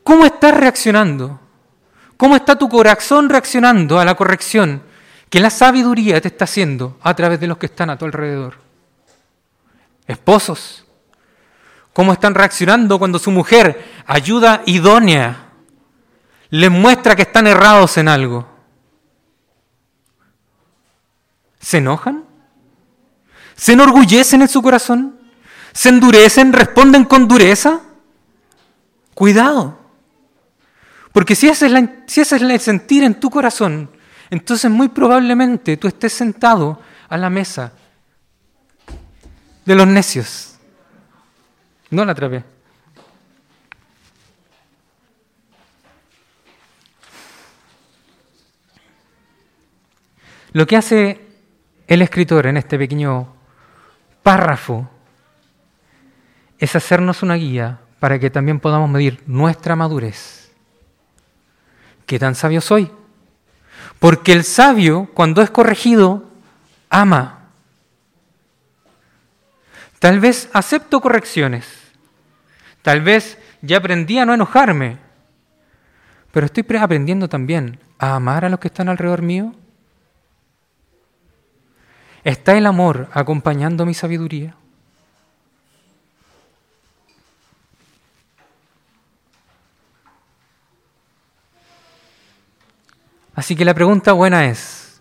¿Cómo 0.02 0.24
estás 0.24 0.54
reaccionando? 0.54 1.40
¿Cómo 2.16 2.36
está 2.36 2.56
tu 2.56 2.68
corazón 2.68 3.28
reaccionando 3.28 3.98
a 3.98 4.04
la 4.04 4.14
corrección 4.14 4.82
que 5.28 5.40
la 5.40 5.50
sabiduría 5.50 6.20
te 6.20 6.28
está 6.28 6.44
haciendo 6.44 6.98
a 7.02 7.14
través 7.14 7.40
de 7.40 7.46
los 7.46 7.58
que 7.58 7.66
están 7.66 7.90
a 7.90 7.98
tu 7.98 8.04
alrededor? 8.04 8.54
Esposos, 10.06 10.84
¿cómo 11.92 12.12
están 12.12 12.34
reaccionando 12.34 12.98
cuando 12.98 13.18
su 13.18 13.30
mujer, 13.30 13.84
ayuda 14.06 14.62
idónea, 14.66 15.50
les 16.50 16.70
muestra 16.70 17.16
que 17.16 17.22
están 17.22 17.46
errados 17.46 17.96
en 17.96 18.08
algo? 18.08 18.46
¿Se 21.58 21.78
enojan? 21.78 22.24
¿Se 23.56 23.72
enorgullecen 23.72 24.42
en 24.42 24.48
su 24.48 24.62
corazón? 24.62 25.18
¿Se 25.72 25.88
endurecen? 25.88 26.52
¿Responden 26.52 27.04
con 27.04 27.26
dureza? 27.26 27.80
Cuidado. 29.14 29.78
Porque 31.12 31.34
si 31.34 31.48
ese, 31.48 31.66
es 31.66 31.72
si 32.06 32.20
ese 32.20 32.36
es 32.36 32.42
el 32.42 32.60
sentir 32.60 33.02
en 33.02 33.18
tu 33.18 33.30
corazón, 33.30 33.90
entonces 34.30 34.70
muy 34.70 34.88
probablemente 34.88 35.76
tú 35.76 35.88
estés 35.88 36.12
sentado 36.12 36.80
a 37.08 37.16
la 37.16 37.30
mesa 37.30 37.72
de 39.64 39.74
los 39.74 39.86
necios. 39.86 40.56
No 41.90 42.04
la 42.04 42.12
atrapé. 42.12 42.44
Lo 50.52 50.66
que 50.66 50.76
hace 50.76 51.20
el 51.86 52.02
escritor 52.02 52.46
en 52.46 52.56
este 52.56 52.78
pequeño 52.78 53.34
párrafo 54.22 54.88
es 56.58 56.74
hacernos 56.74 57.22
una 57.22 57.34
guía 57.34 57.80
para 58.00 58.18
que 58.18 58.30
también 58.30 58.60
podamos 58.60 58.88
medir 58.88 59.22
nuestra 59.26 59.76
madurez 59.76 60.46
¿qué 62.06 62.18
tan 62.18 62.34
sabio 62.34 62.60
soy? 62.60 62.90
Porque 63.98 64.32
el 64.32 64.44
sabio, 64.44 65.08
cuando 65.14 65.42
es 65.42 65.50
corregido, 65.50 66.24
ama. 66.90 67.48
Tal 69.98 70.20
vez 70.20 70.48
acepto 70.52 71.00
correcciones. 71.00 71.66
Tal 72.82 73.00
vez 73.00 73.38
ya 73.62 73.78
aprendí 73.78 74.18
a 74.18 74.26
no 74.26 74.34
enojarme. 74.34 74.98
Pero 76.30 76.46
estoy 76.46 76.64
aprendiendo 76.76 77.28
también 77.28 77.80
a 77.98 78.14
amar 78.14 78.44
a 78.44 78.48
los 78.48 78.60
que 78.60 78.68
están 78.68 78.88
alrededor 78.88 79.22
mío. 79.22 79.54
¿Está 82.24 82.56
el 82.56 82.66
amor 82.66 83.08
acompañando 83.12 83.86
mi 83.86 83.94
sabiduría? 83.94 84.54
Así 93.36 93.54
que 93.54 93.66
la 93.66 93.74
pregunta 93.74 94.14
buena 94.14 94.46
es, 94.46 94.98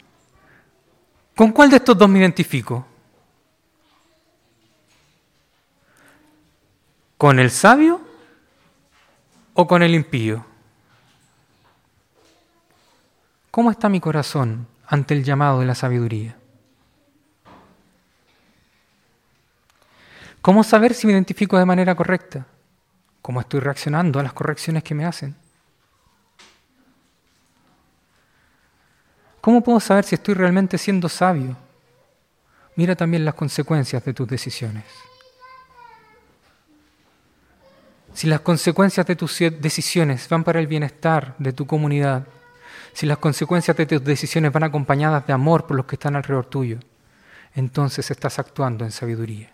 ¿con 1.38 1.54
cuál 1.54 1.70
de 1.70 1.78
estos 1.78 1.98
dos 1.98 2.10
me 2.10 2.20
identifico? 2.20 2.86
¿Con 7.18 7.40
el 7.40 7.50
sabio 7.50 8.02
o 9.54 9.66
con 9.66 9.82
el 9.82 9.96
impío? 9.96 10.46
¿Cómo 13.52 13.72
está 13.72 13.88
mi 13.88 14.02
corazón 14.02 14.68
ante 14.86 15.14
el 15.14 15.24
llamado 15.24 15.62
de 15.62 15.68
la 15.68 15.76
sabiduría? 15.76 16.36
¿Cómo 20.42 20.66
saber 20.66 20.94
si 20.94 21.08
me 21.08 21.14
identifico 21.14 21.58
de 21.58 21.64
manera 21.64 21.96
correcta? 21.96 22.46
¿Cómo 23.22 23.40
estoy 23.40 23.62
reaccionando 23.62 24.20
a 24.20 24.24
las 24.24 24.34
correcciones 24.34 24.84
que 24.84 24.94
me 24.94 25.06
hacen? 25.06 25.45
¿Cómo 29.46 29.62
puedo 29.62 29.80
saber 29.80 30.04
si 30.06 30.16
estoy 30.16 30.34
realmente 30.34 30.76
siendo 30.76 31.08
sabio? 31.08 31.56
Mira 32.76 32.96
también 32.96 33.24
las 33.24 33.36
consecuencias 33.36 34.04
de 34.04 34.12
tus 34.12 34.28
decisiones. 34.28 34.86
Si 38.12 38.26
las 38.26 38.40
consecuencias 38.40 39.06
de 39.06 39.16
tus 39.16 39.38
decisiones 39.38 40.28
van 40.30 40.44
para 40.44 40.60
el 40.60 40.66
bienestar 40.66 41.36
de 41.38 41.54
tu 41.54 41.68
comunidad, 41.68 42.26
si 42.92 43.06
las 43.06 43.20
consecuencias 43.20 43.78
de 43.78 43.86
tus 43.86 44.04
decisiones 44.04 44.52
van 44.52 44.64
acompañadas 44.64 45.28
de 45.28 45.34
amor 45.34 45.68
por 45.68 45.78
los 45.78 45.86
que 45.86 45.98
están 45.98 46.16
alrededor 46.16 46.48
tuyo, 46.48 46.80
entonces 47.54 48.10
estás 48.10 48.40
actuando 48.40 48.84
en 48.84 48.92
sabiduría. 48.92 49.52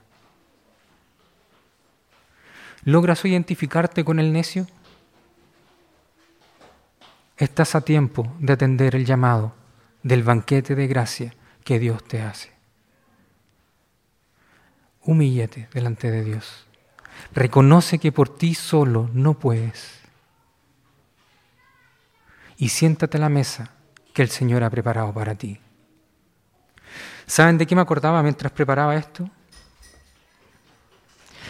¿Logras 2.85 3.25
identificarte 3.25 4.05
con 4.05 4.21
el 4.21 4.31
necio? 4.31 4.67
Estás 7.35 7.75
a 7.75 7.81
tiempo 7.81 8.31
de 8.39 8.53
atender 8.53 8.95
el 8.95 9.05
llamado 9.05 9.59
del 10.03 10.23
banquete 10.23 10.75
de 10.75 10.87
gracia 10.87 11.33
que 11.63 11.79
Dios 11.79 12.03
te 12.03 12.21
hace. 12.21 12.51
Humíllate 15.03 15.67
delante 15.73 16.11
de 16.11 16.23
Dios. 16.23 16.65
Reconoce 17.33 17.99
que 17.99 18.11
por 18.11 18.29
ti 18.29 18.53
solo 18.53 19.09
no 19.13 19.35
puedes. 19.35 19.99
Y 22.57 22.69
siéntate 22.69 23.17
a 23.17 23.21
la 23.21 23.29
mesa 23.29 23.71
que 24.13 24.21
el 24.21 24.29
Señor 24.29 24.63
ha 24.63 24.69
preparado 24.69 25.13
para 25.13 25.35
ti. 25.35 25.59
¿Saben 27.25 27.57
de 27.57 27.65
qué 27.65 27.75
me 27.75 27.81
acordaba 27.81 28.21
mientras 28.21 28.51
preparaba 28.51 28.95
esto? 28.95 29.29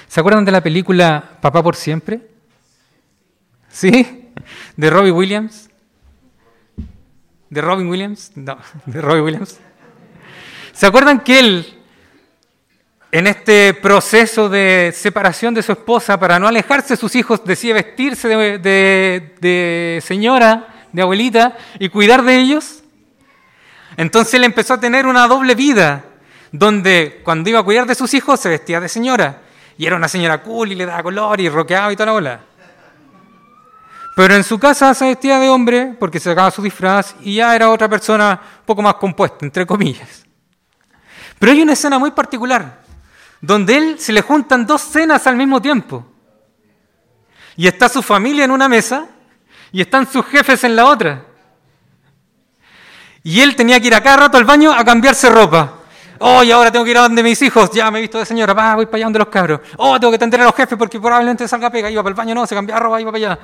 ¿Se 0.08 0.20
acuerdan 0.20 0.46
de 0.46 0.52
la 0.52 0.62
película 0.62 1.38
Papá 1.42 1.64
por 1.64 1.76
siempre? 1.76 2.30
¿Sí? 3.70 4.32
De 4.76 4.90
Robbie 4.90 5.12
Williams 5.12 5.71
de 7.52 7.62
Robin 7.62 7.88
Williams, 7.88 8.32
no, 8.34 8.58
de 8.88 9.02
Robin 9.02 9.24
Williams. 9.24 9.60
¿Se 10.74 10.88
acuerdan 10.88 11.20
que 11.20 11.40
él, 11.40 11.80
en 13.12 13.28
este 13.28 13.74
proceso 13.74 14.50
de 14.50 14.94
separación 14.96 15.54
de 15.54 15.62
su 15.62 15.74
esposa, 15.74 16.18
para 16.18 16.40
no 16.40 16.48
alejarse 16.48 16.94
de 16.94 16.98
sus 16.98 17.14
hijos, 17.16 17.44
decide 17.44 17.74
vestirse 17.74 18.30
de, 18.30 20.02
señora, 20.04 20.86
de 20.94 21.02
abuelita, 21.02 21.58
y 21.78 21.90
cuidar 21.90 22.24
de 22.24 22.40
ellos? 22.40 22.84
Entonces 23.98 24.34
él 24.36 24.46
empezó 24.46 24.76
a 24.76 24.80
tener 24.80 25.06
una 25.06 25.28
doble 25.28 25.54
vida, 25.54 26.06
donde 26.54 27.20
cuando 27.24 27.50
iba 27.50 27.60
a 27.60 27.64
cuidar 27.64 27.86
de 27.86 27.96
sus 27.96 28.14
hijos 28.14 28.40
se 28.40 28.48
vestía 28.48 28.80
de 28.80 28.88
señora, 28.88 29.42
y 29.78 29.86
era 29.86 29.98
una 29.98 30.08
señora 30.08 30.42
cool 30.42 30.72
y 30.72 30.76
le 30.76 30.86
daba 30.86 31.04
color 31.04 31.42
y 31.42 31.50
roqueaba 31.50 31.92
y 31.92 31.98
toda 31.98 32.06
la 32.06 32.12
bola. 32.14 32.40
Pero 34.22 34.36
en 34.36 34.44
su 34.44 34.60
casa 34.60 34.94
se 34.94 35.04
vestía 35.04 35.40
de 35.40 35.50
hombre 35.50 35.96
porque 36.00 36.20
se 36.20 36.30
sacaba 36.30 36.52
su 36.52 36.62
disfraz 36.62 37.16
y 37.22 37.38
ya 37.38 37.56
era 37.56 37.72
otra 37.72 37.90
persona 37.90 38.40
un 38.60 38.66
poco 38.68 38.84
más 38.84 38.94
compuesta, 38.94 39.44
entre 39.44 39.66
comillas. 39.66 40.28
Pero 41.40 41.52
hay 41.52 41.62
una 41.64 41.74
escena 41.74 41.98
muy 41.98 42.12
particular 42.12 42.84
donde 43.42 43.76
él 43.76 43.96
se 43.98 44.14
le 44.14 44.22
juntan 44.22 44.68
dos 44.68 44.80
cenas 44.84 45.26
al 45.26 45.38
mismo 45.38 45.60
tiempo. 45.60 46.06
Y 47.56 47.66
está 47.66 47.90
su 47.90 48.04
familia 48.04 48.46
en 48.46 48.52
una 48.52 48.70
mesa 48.70 49.08
y 49.72 49.82
están 49.82 50.06
sus 50.06 50.24
jefes 50.28 50.64
en 50.66 50.76
la 50.76 50.86
otra. 50.86 51.26
Y 53.24 53.42
él 53.42 53.56
tenía 53.56 53.80
que 53.80 53.88
ir 53.88 53.96
a 53.96 54.04
cada 54.04 54.18
rato 54.18 54.38
al 54.38 54.46
baño 54.46 54.72
a 54.72 54.86
cambiarse 54.86 55.32
ropa. 55.32 55.80
Oh, 56.20 56.44
y 56.44 56.52
ahora 56.52 56.72
tengo 56.72 56.86
que 56.86 56.92
ir 56.92 56.98
a 57.00 57.02
donde 57.02 57.24
mis 57.24 57.42
hijos. 57.42 57.72
Ya 57.72 57.90
me 57.90 57.98
he 57.98 58.02
visto 58.04 58.20
de 58.20 58.26
señora. 58.28 58.54
Va, 58.54 58.76
voy 58.76 58.86
para 58.86 58.98
allá 58.98 59.06
donde 59.06 59.18
los 59.18 59.30
cabros. 59.30 59.62
Oh, 59.78 60.00
tengo 60.00 60.12
que 60.12 60.18
atender 60.18 60.42
a 60.42 60.44
los 60.44 60.54
jefes 60.54 60.78
porque 60.78 61.00
probablemente 61.00 61.48
salga 61.48 61.72
pega. 61.72 61.90
Iba 61.90 62.04
para 62.04 62.12
el 62.12 62.16
baño, 62.16 62.36
no, 62.36 62.46
se 62.46 62.54
cambiaba 62.54 62.82
ropa, 62.82 63.02
iba 63.02 63.12
para 63.12 63.26
allá. 63.26 63.40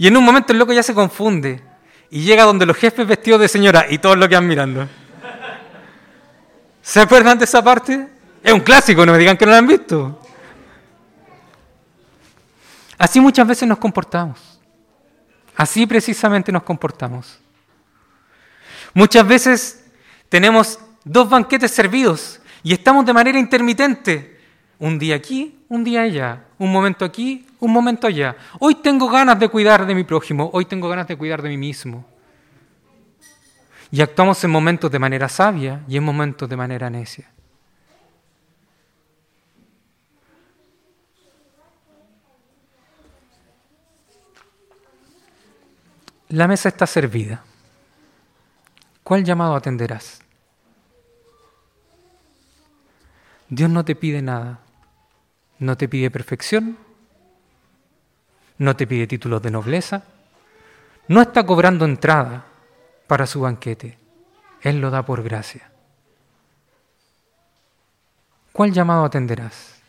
Y 0.00 0.06
en 0.06 0.16
un 0.16 0.24
momento 0.24 0.54
el 0.54 0.58
loco 0.58 0.72
ya 0.72 0.82
se 0.82 0.94
confunde 0.94 1.62
y 2.08 2.22
llega 2.22 2.44
donde 2.44 2.64
los 2.64 2.74
jefes 2.74 3.06
vestidos 3.06 3.38
de 3.38 3.48
señora 3.48 3.84
y 3.86 3.98
todos 3.98 4.16
lo 4.16 4.26
quedan 4.30 4.46
mirando. 4.46 4.88
¿Se 6.80 7.00
acuerdan 7.00 7.36
de 7.36 7.44
esa 7.44 7.62
parte? 7.62 8.08
Es 8.42 8.50
un 8.50 8.60
clásico, 8.60 9.04
no 9.04 9.12
me 9.12 9.18
digan 9.18 9.36
que 9.36 9.44
no 9.44 9.50
lo 9.50 9.58
han 9.58 9.66
visto. 9.66 10.18
Así 12.96 13.20
muchas 13.20 13.46
veces 13.46 13.68
nos 13.68 13.76
comportamos. 13.76 14.58
Así 15.54 15.84
precisamente 15.86 16.50
nos 16.50 16.62
comportamos. 16.62 17.38
Muchas 18.94 19.28
veces 19.28 19.84
tenemos 20.30 20.78
dos 21.04 21.28
banquetes 21.28 21.72
servidos 21.72 22.40
y 22.62 22.72
estamos 22.72 23.04
de 23.04 23.12
manera 23.12 23.38
intermitente. 23.38 24.40
Un 24.78 24.98
día 24.98 25.16
aquí, 25.16 25.62
un 25.68 25.84
día 25.84 26.00
allá. 26.00 26.44
Un 26.60 26.70
momento 26.70 27.06
aquí, 27.06 27.46
un 27.58 27.72
momento 27.72 28.06
allá. 28.06 28.36
Hoy 28.58 28.74
tengo 28.76 29.08
ganas 29.08 29.40
de 29.40 29.48
cuidar 29.48 29.86
de 29.86 29.94
mi 29.94 30.04
prójimo, 30.04 30.50
hoy 30.52 30.66
tengo 30.66 30.90
ganas 30.90 31.08
de 31.08 31.16
cuidar 31.16 31.40
de 31.40 31.48
mí 31.48 31.56
mismo. 31.56 32.04
Y 33.90 34.02
actuamos 34.02 34.44
en 34.44 34.50
momentos 34.50 34.90
de 34.90 34.98
manera 34.98 35.26
sabia 35.30 35.82
y 35.88 35.96
en 35.96 36.04
momentos 36.04 36.46
de 36.48 36.56
manera 36.56 36.90
necia. 36.90 37.30
La 46.28 46.46
mesa 46.46 46.68
está 46.68 46.86
servida. 46.86 47.42
¿Cuál 49.02 49.24
llamado 49.24 49.56
atenderás? 49.56 50.20
Dios 53.48 53.70
no 53.70 53.82
te 53.82 53.96
pide 53.96 54.20
nada. 54.20 54.60
No 55.60 55.76
te 55.76 55.88
pide 55.88 56.10
perfección. 56.10 56.76
No 58.58 58.74
te 58.76 58.86
pide 58.86 59.06
títulos 59.06 59.42
de 59.42 59.50
nobleza. 59.50 60.02
No 61.06 61.20
está 61.20 61.44
cobrando 61.44 61.84
entrada 61.84 62.46
para 63.06 63.26
su 63.26 63.42
banquete. 63.42 63.98
Él 64.62 64.80
lo 64.80 64.90
da 64.90 65.04
por 65.04 65.22
gracia. 65.22 65.70
¿Cuál 68.52 68.72
llamado 68.72 69.04
atenderás? 69.04 69.80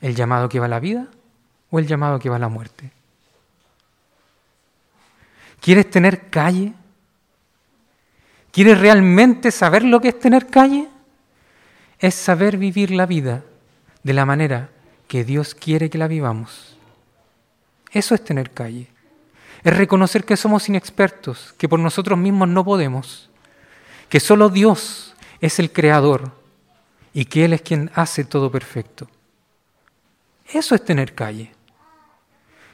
¿El 0.00 0.14
llamado 0.14 0.48
que 0.48 0.58
va 0.58 0.66
a 0.66 0.70
la 0.70 0.80
vida 0.80 1.06
o 1.70 1.78
el 1.78 1.86
llamado 1.86 2.18
que 2.18 2.30
va 2.30 2.36
a 2.36 2.40
la 2.40 2.48
muerte? 2.48 2.90
¿Quieres 5.60 5.90
tener 5.90 6.28
calle? 6.30 6.72
¿Quieres 8.50 8.78
realmente 8.80 9.50
saber 9.50 9.82
lo 9.84 10.00
que 10.00 10.08
es 10.08 10.18
tener 10.18 10.46
calle? 10.46 10.88
Es 11.98 12.14
saber 12.14 12.56
vivir 12.56 12.90
la 12.90 13.06
vida 13.06 13.42
de 14.04 14.12
la 14.12 14.24
manera 14.24 14.70
que 15.08 15.24
Dios 15.24 15.54
quiere 15.54 15.90
que 15.90 15.98
la 15.98 16.06
vivamos. 16.06 16.78
Eso 17.90 18.14
es 18.14 18.22
tener 18.22 18.50
calle. 18.52 18.88
Es 19.64 19.76
reconocer 19.76 20.24
que 20.24 20.36
somos 20.36 20.68
inexpertos, 20.68 21.54
que 21.58 21.68
por 21.68 21.80
nosotros 21.80 22.18
mismos 22.18 22.48
no 22.48 22.64
podemos, 22.64 23.30
que 24.08 24.20
solo 24.20 24.50
Dios 24.50 25.14
es 25.40 25.58
el 25.58 25.72
creador 25.72 26.32
y 27.12 27.24
que 27.24 27.44
Él 27.44 27.54
es 27.54 27.62
quien 27.62 27.90
hace 27.94 28.24
todo 28.24 28.50
perfecto. 28.50 29.08
Eso 30.52 30.74
es 30.74 30.84
tener 30.84 31.14
calle. 31.14 31.52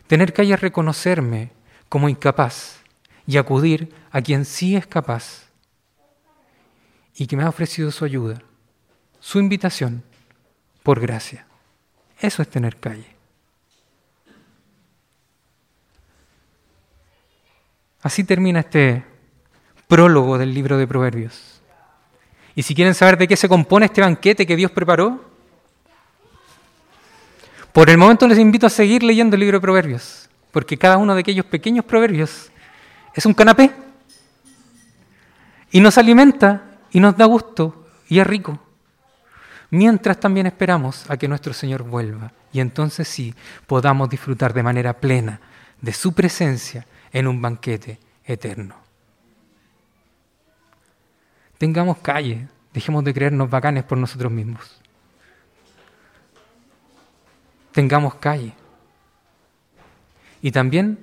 Tener 0.09 0.33
calle 0.33 0.55
es 0.55 0.61
reconocerme 0.61 1.53
como 1.89 2.09
incapaz 2.09 2.81
y 3.27 3.37
acudir 3.37 3.95
a 4.11 4.21
quien 4.21 4.45
sí 4.45 4.75
es 4.75 4.87
capaz 4.87 5.45
y 7.15 7.27
que 7.27 7.37
me 7.37 7.45
ha 7.45 7.49
ofrecido 7.49 7.93
su 7.93 8.05
ayuda, 8.05 8.43
su 9.21 9.39
invitación, 9.39 10.03
por 10.83 11.01
gracia. 11.01 11.47
Eso 12.21 12.43
es 12.43 12.49
tener 12.49 12.77
calle. 12.77 13.07
Así 18.03 18.25
termina 18.25 18.61
este 18.61 19.05
prólogo 19.89 20.39
del 20.39 20.55
libro 20.55 20.79
de 20.79 20.87
Proverbios. 20.87 21.61
Y 22.55 22.63
si 22.63 22.75
quieren 22.75 22.95
saber 22.95 23.19
de 23.19 23.29
qué 23.29 23.37
se 23.37 23.49
compone 23.49 23.87
este 23.87 24.01
banquete 24.01 24.47
que 24.47 24.57
Dios 24.57 24.71
preparó, 24.71 25.31
por 27.73 27.89
el 27.89 27.99
momento 27.99 28.27
les 28.27 28.39
invito 28.39 28.67
a 28.67 28.71
seguir 28.71 29.03
leyendo 29.03 29.37
el 29.37 29.41
libro 29.41 29.59
de 29.59 29.63
Proverbios, 29.63 30.29
porque 30.51 30.77
cada 30.77 30.97
uno 30.97 31.15
de 31.15 31.21
aquellos 31.21 31.47
pequeños 31.47 31.85
proverbios 31.85 32.51
es 33.15 33.27
un 33.27 33.35
canapé 33.35 33.71
y 35.71 35.81
nos 35.81 35.97
alimenta 35.99 36.79
y 36.91 37.01
nos 37.01 37.17
da 37.17 37.27
gusto 37.27 37.87
y 38.09 38.19
es 38.19 38.27
rico. 38.27 38.59
Mientras 39.71 40.19
también 40.19 40.47
esperamos 40.47 41.09
a 41.09 41.17
que 41.17 41.29
nuestro 41.29 41.53
Señor 41.53 41.85
vuelva 41.85 42.33
y 42.53 42.61
entonces 42.61 43.07
sí 43.07 43.35
podamos 43.67 44.11
disfrutar 44.11 44.53
de 44.53 44.63
manera 44.63 44.95
plena 44.95 45.41
de 45.81 45.93
su 45.93 46.13
presencia 46.13 46.87
en 47.13 47.27
un 47.27 47.41
banquete 47.41 47.99
eterno. 48.25 48.75
Tengamos 51.59 51.99
calle, 51.99 52.49
dejemos 52.73 53.05
de 53.05 53.15
creernos 53.15 53.49
bacanes 53.49 53.85
por 53.85 53.99
nosotros 53.99 54.33
mismos. 54.33 54.81
Tengamos 57.73 58.15
calle. 58.17 58.55
Y 60.43 60.51
también 60.51 60.99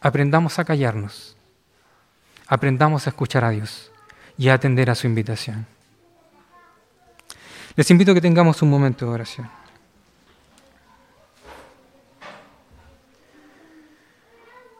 aprendamos 0.00 0.58
a 0.58 0.64
callarnos 0.64 1.36
aprendamos 2.50 3.06
a 3.06 3.10
escuchar 3.10 3.44
a 3.44 3.50
Dios 3.50 3.92
y 4.36 4.48
a 4.48 4.54
atender 4.54 4.90
a 4.90 4.96
su 4.96 5.06
invitación. 5.06 5.66
Les 7.76 7.90
invito 7.90 8.12
a 8.12 8.14
que 8.14 8.20
tengamos 8.20 8.62
un 8.62 8.70
momento 8.70 9.06
de 9.06 9.12
oración. 9.12 9.50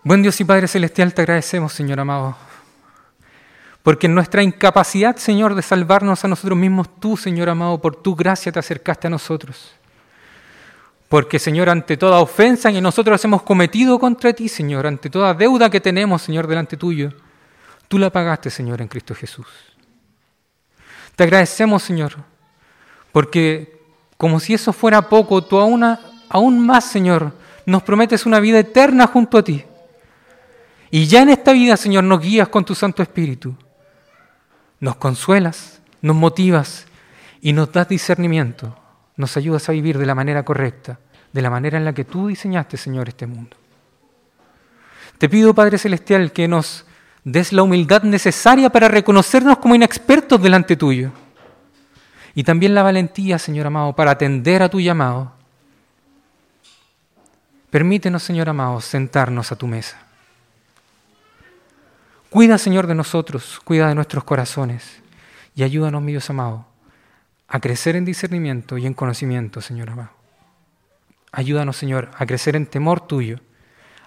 Buen 0.02 0.22
Dios 0.22 0.40
y 0.40 0.44
Padre 0.44 0.66
Celestial, 0.66 1.12
te 1.12 1.22
agradecemos, 1.22 1.72
Señor 1.72 2.00
amado, 2.00 2.34
porque 3.82 4.06
en 4.06 4.14
nuestra 4.14 4.42
incapacidad, 4.42 5.16
Señor, 5.16 5.54
de 5.54 5.62
salvarnos 5.62 6.24
a 6.24 6.28
nosotros 6.28 6.56
mismos, 6.56 6.88
tú, 6.98 7.16
Señor 7.16 7.50
amado, 7.50 7.80
por 7.80 7.96
tu 7.96 8.16
gracia 8.16 8.50
te 8.50 8.58
acercaste 8.58 9.08
a 9.08 9.10
nosotros. 9.10 9.72
Porque, 11.08 11.38
Señor, 11.38 11.68
ante 11.68 11.96
toda 11.96 12.20
ofensa 12.20 12.72
que 12.72 12.80
nosotros 12.80 13.22
hemos 13.24 13.42
cometido 13.42 13.98
contra 13.98 14.32
ti, 14.32 14.48
Señor, 14.48 14.86
ante 14.86 15.10
toda 15.10 15.34
deuda 15.34 15.68
que 15.68 15.80
tenemos, 15.80 16.22
Señor, 16.22 16.46
delante 16.46 16.76
tuyo, 16.76 17.12
Tú 17.90 17.98
la 17.98 18.08
pagaste, 18.08 18.50
Señor, 18.50 18.80
en 18.80 18.86
Cristo 18.86 19.16
Jesús. 19.16 19.48
Te 21.16 21.24
agradecemos, 21.24 21.82
Señor, 21.82 22.14
porque 23.12 23.80
como 24.16 24.38
si 24.40 24.54
eso 24.54 24.72
fuera 24.72 25.08
poco, 25.08 25.42
tú 25.42 25.58
aún, 25.58 25.84
aún 26.28 26.66
más, 26.66 26.84
Señor, 26.84 27.32
nos 27.66 27.82
prometes 27.82 28.26
una 28.26 28.40
vida 28.40 28.58
eterna 28.58 29.06
junto 29.06 29.38
a 29.38 29.42
ti. 29.42 29.64
Y 30.90 31.06
ya 31.06 31.22
en 31.22 31.30
esta 31.30 31.52
vida, 31.52 31.76
Señor, 31.76 32.04
nos 32.04 32.20
guías 32.20 32.48
con 32.48 32.64
tu 32.64 32.74
Santo 32.74 33.02
Espíritu. 33.02 33.54
Nos 34.80 34.96
consuelas, 34.96 35.80
nos 36.02 36.16
motivas 36.16 36.86
y 37.40 37.52
nos 37.52 37.72
das 37.72 37.88
discernimiento. 37.88 38.76
Nos 39.16 39.36
ayudas 39.36 39.68
a 39.68 39.72
vivir 39.72 39.98
de 39.98 40.06
la 40.06 40.14
manera 40.14 40.44
correcta, 40.44 40.98
de 41.32 41.42
la 41.42 41.50
manera 41.50 41.78
en 41.78 41.84
la 41.84 41.92
que 41.92 42.04
tú 42.04 42.28
diseñaste, 42.28 42.76
Señor, 42.76 43.08
este 43.08 43.26
mundo. 43.26 43.56
Te 45.18 45.28
pido, 45.28 45.54
Padre 45.54 45.78
Celestial, 45.78 46.32
que 46.32 46.48
nos 46.48 46.86
des 47.24 47.52
la 47.52 47.62
humildad 47.62 48.02
necesaria 48.02 48.70
para 48.70 48.88
reconocernos 48.88 49.58
como 49.58 49.74
inexpertos 49.74 50.42
delante 50.42 50.76
tuyo. 50.76 51.12
Y 52.34 52.44
también 52.44 52.74
la 52.74 52.82
valentía, 52.82 53.38
Señor 53.38 53.66
amado, 53.66 53.94
para 53.94 54.12
atender 54.12 54.62
a 54.62 54.68
tu 54.68 54.80
llamado. 54.80 55.32
Permítenos, 57.70 58.22
Señor 58.22 58.48
amado, 58.48 58.80
sentarnos 58.80 59.52
a 59.52 59.56
tu 59.56 59.66
mesa. 59.66 59.98
Cuida, 62.30 62.58
Señor, 62.58 62.86
de 62.86 62.94
nosotros, 62.94 63.60
cuida 63.64 63.88
de 63.88 63.94
nuestros 63.94 64.24
corazones 64.24 65.00
y 65.56 65.64
ayúdanos, 65.64 66.00
mi 66.00 66.12
Dios 66.12 66.30
amado, 66.30 66.66
a 67.48 67.58
crecer 67.58 67.96
en 67.96 68.04
discernimiento 68.04 68.78
y 68.78 68.86
en 68.86 68.94
conocimiento, 68.94 69.60
Señor 69.60 69.90
amado. 69.90 70.10
Ayúdanos, 71.32 71.76
Señor, 71.76 72.10
a 72.16 72.26
crecer 72.26 72.56
en 72.56 72.66
temor 72.66 73.00
tuyo 73.00 73.40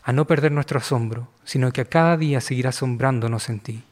a 0.03 0.11
no 0.11 0.27
perder 0.27 0.51
nuestro 0.51 0.79
asombro, 0.79 1.29
sino 1.45 1.71
que 1.71 1.81
a 1.81 1.85
cada 1.85 2.17
día 2.17 2.41
seguir 2.41 2.67
asombrándonos 2.67 3.49
en 3.49 3.59
ti. 3.59 3.83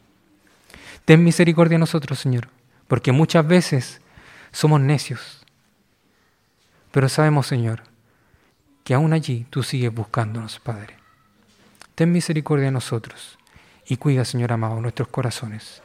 Ten 1.05 1.23
misericordia 1.23 1.75
de 1.75 1.79
nosotros, 1.79 2.19
Señor, 2.19 2.49
porque 2.87 3.11
muchas 3.11 3.47
veces 3.47 4.01
somos 4.51 4.81
necios, 4.81 5.45
pero 6.91 7.07
sabemos, 7.09 7.47
Señor, 7.47 7.83
que 8.83 8.93
aún 8.93 9.13
allí 9.13 9.45
tú 9.49 9.63
sigues 9.63 9.93
buscándonos, 9.93 10.59
Padre. 10.59 10.97
Ten 11.95 12.11
misericordia 12.11 12.65
de 12.65 12.71
nosotros 12.71 13.37
y 13.85 13.97
cuida, 13.97 14.25
Señor 14.25 14.51
amado, 14.51 14.81
nuestros 14.81 15.07
corazones. 15.07 15.81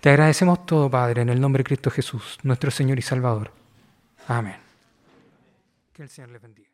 Te 0.00 0.10
agradecemos 0.10 0.66
todo, 0.66 0.90
Padre, 0.90 1.22
en 1.22 1.30
el 1.30 1.40
nombre 1.40 1.60
de 1.60 1.64
Cristo 1.64 1.90
Jesús, 1.90 2.38
nuestro 2.42 2.70
Señor 2.70 2.98
y 2.98 3.02
Salvador. 3.02 3.52
Amén. 4.28 4.56
Que 5.92 6.02
el 6.02 6.08
Señor 6.10 6.30
le 6.30 6.38
bendiga. 6.38 6.73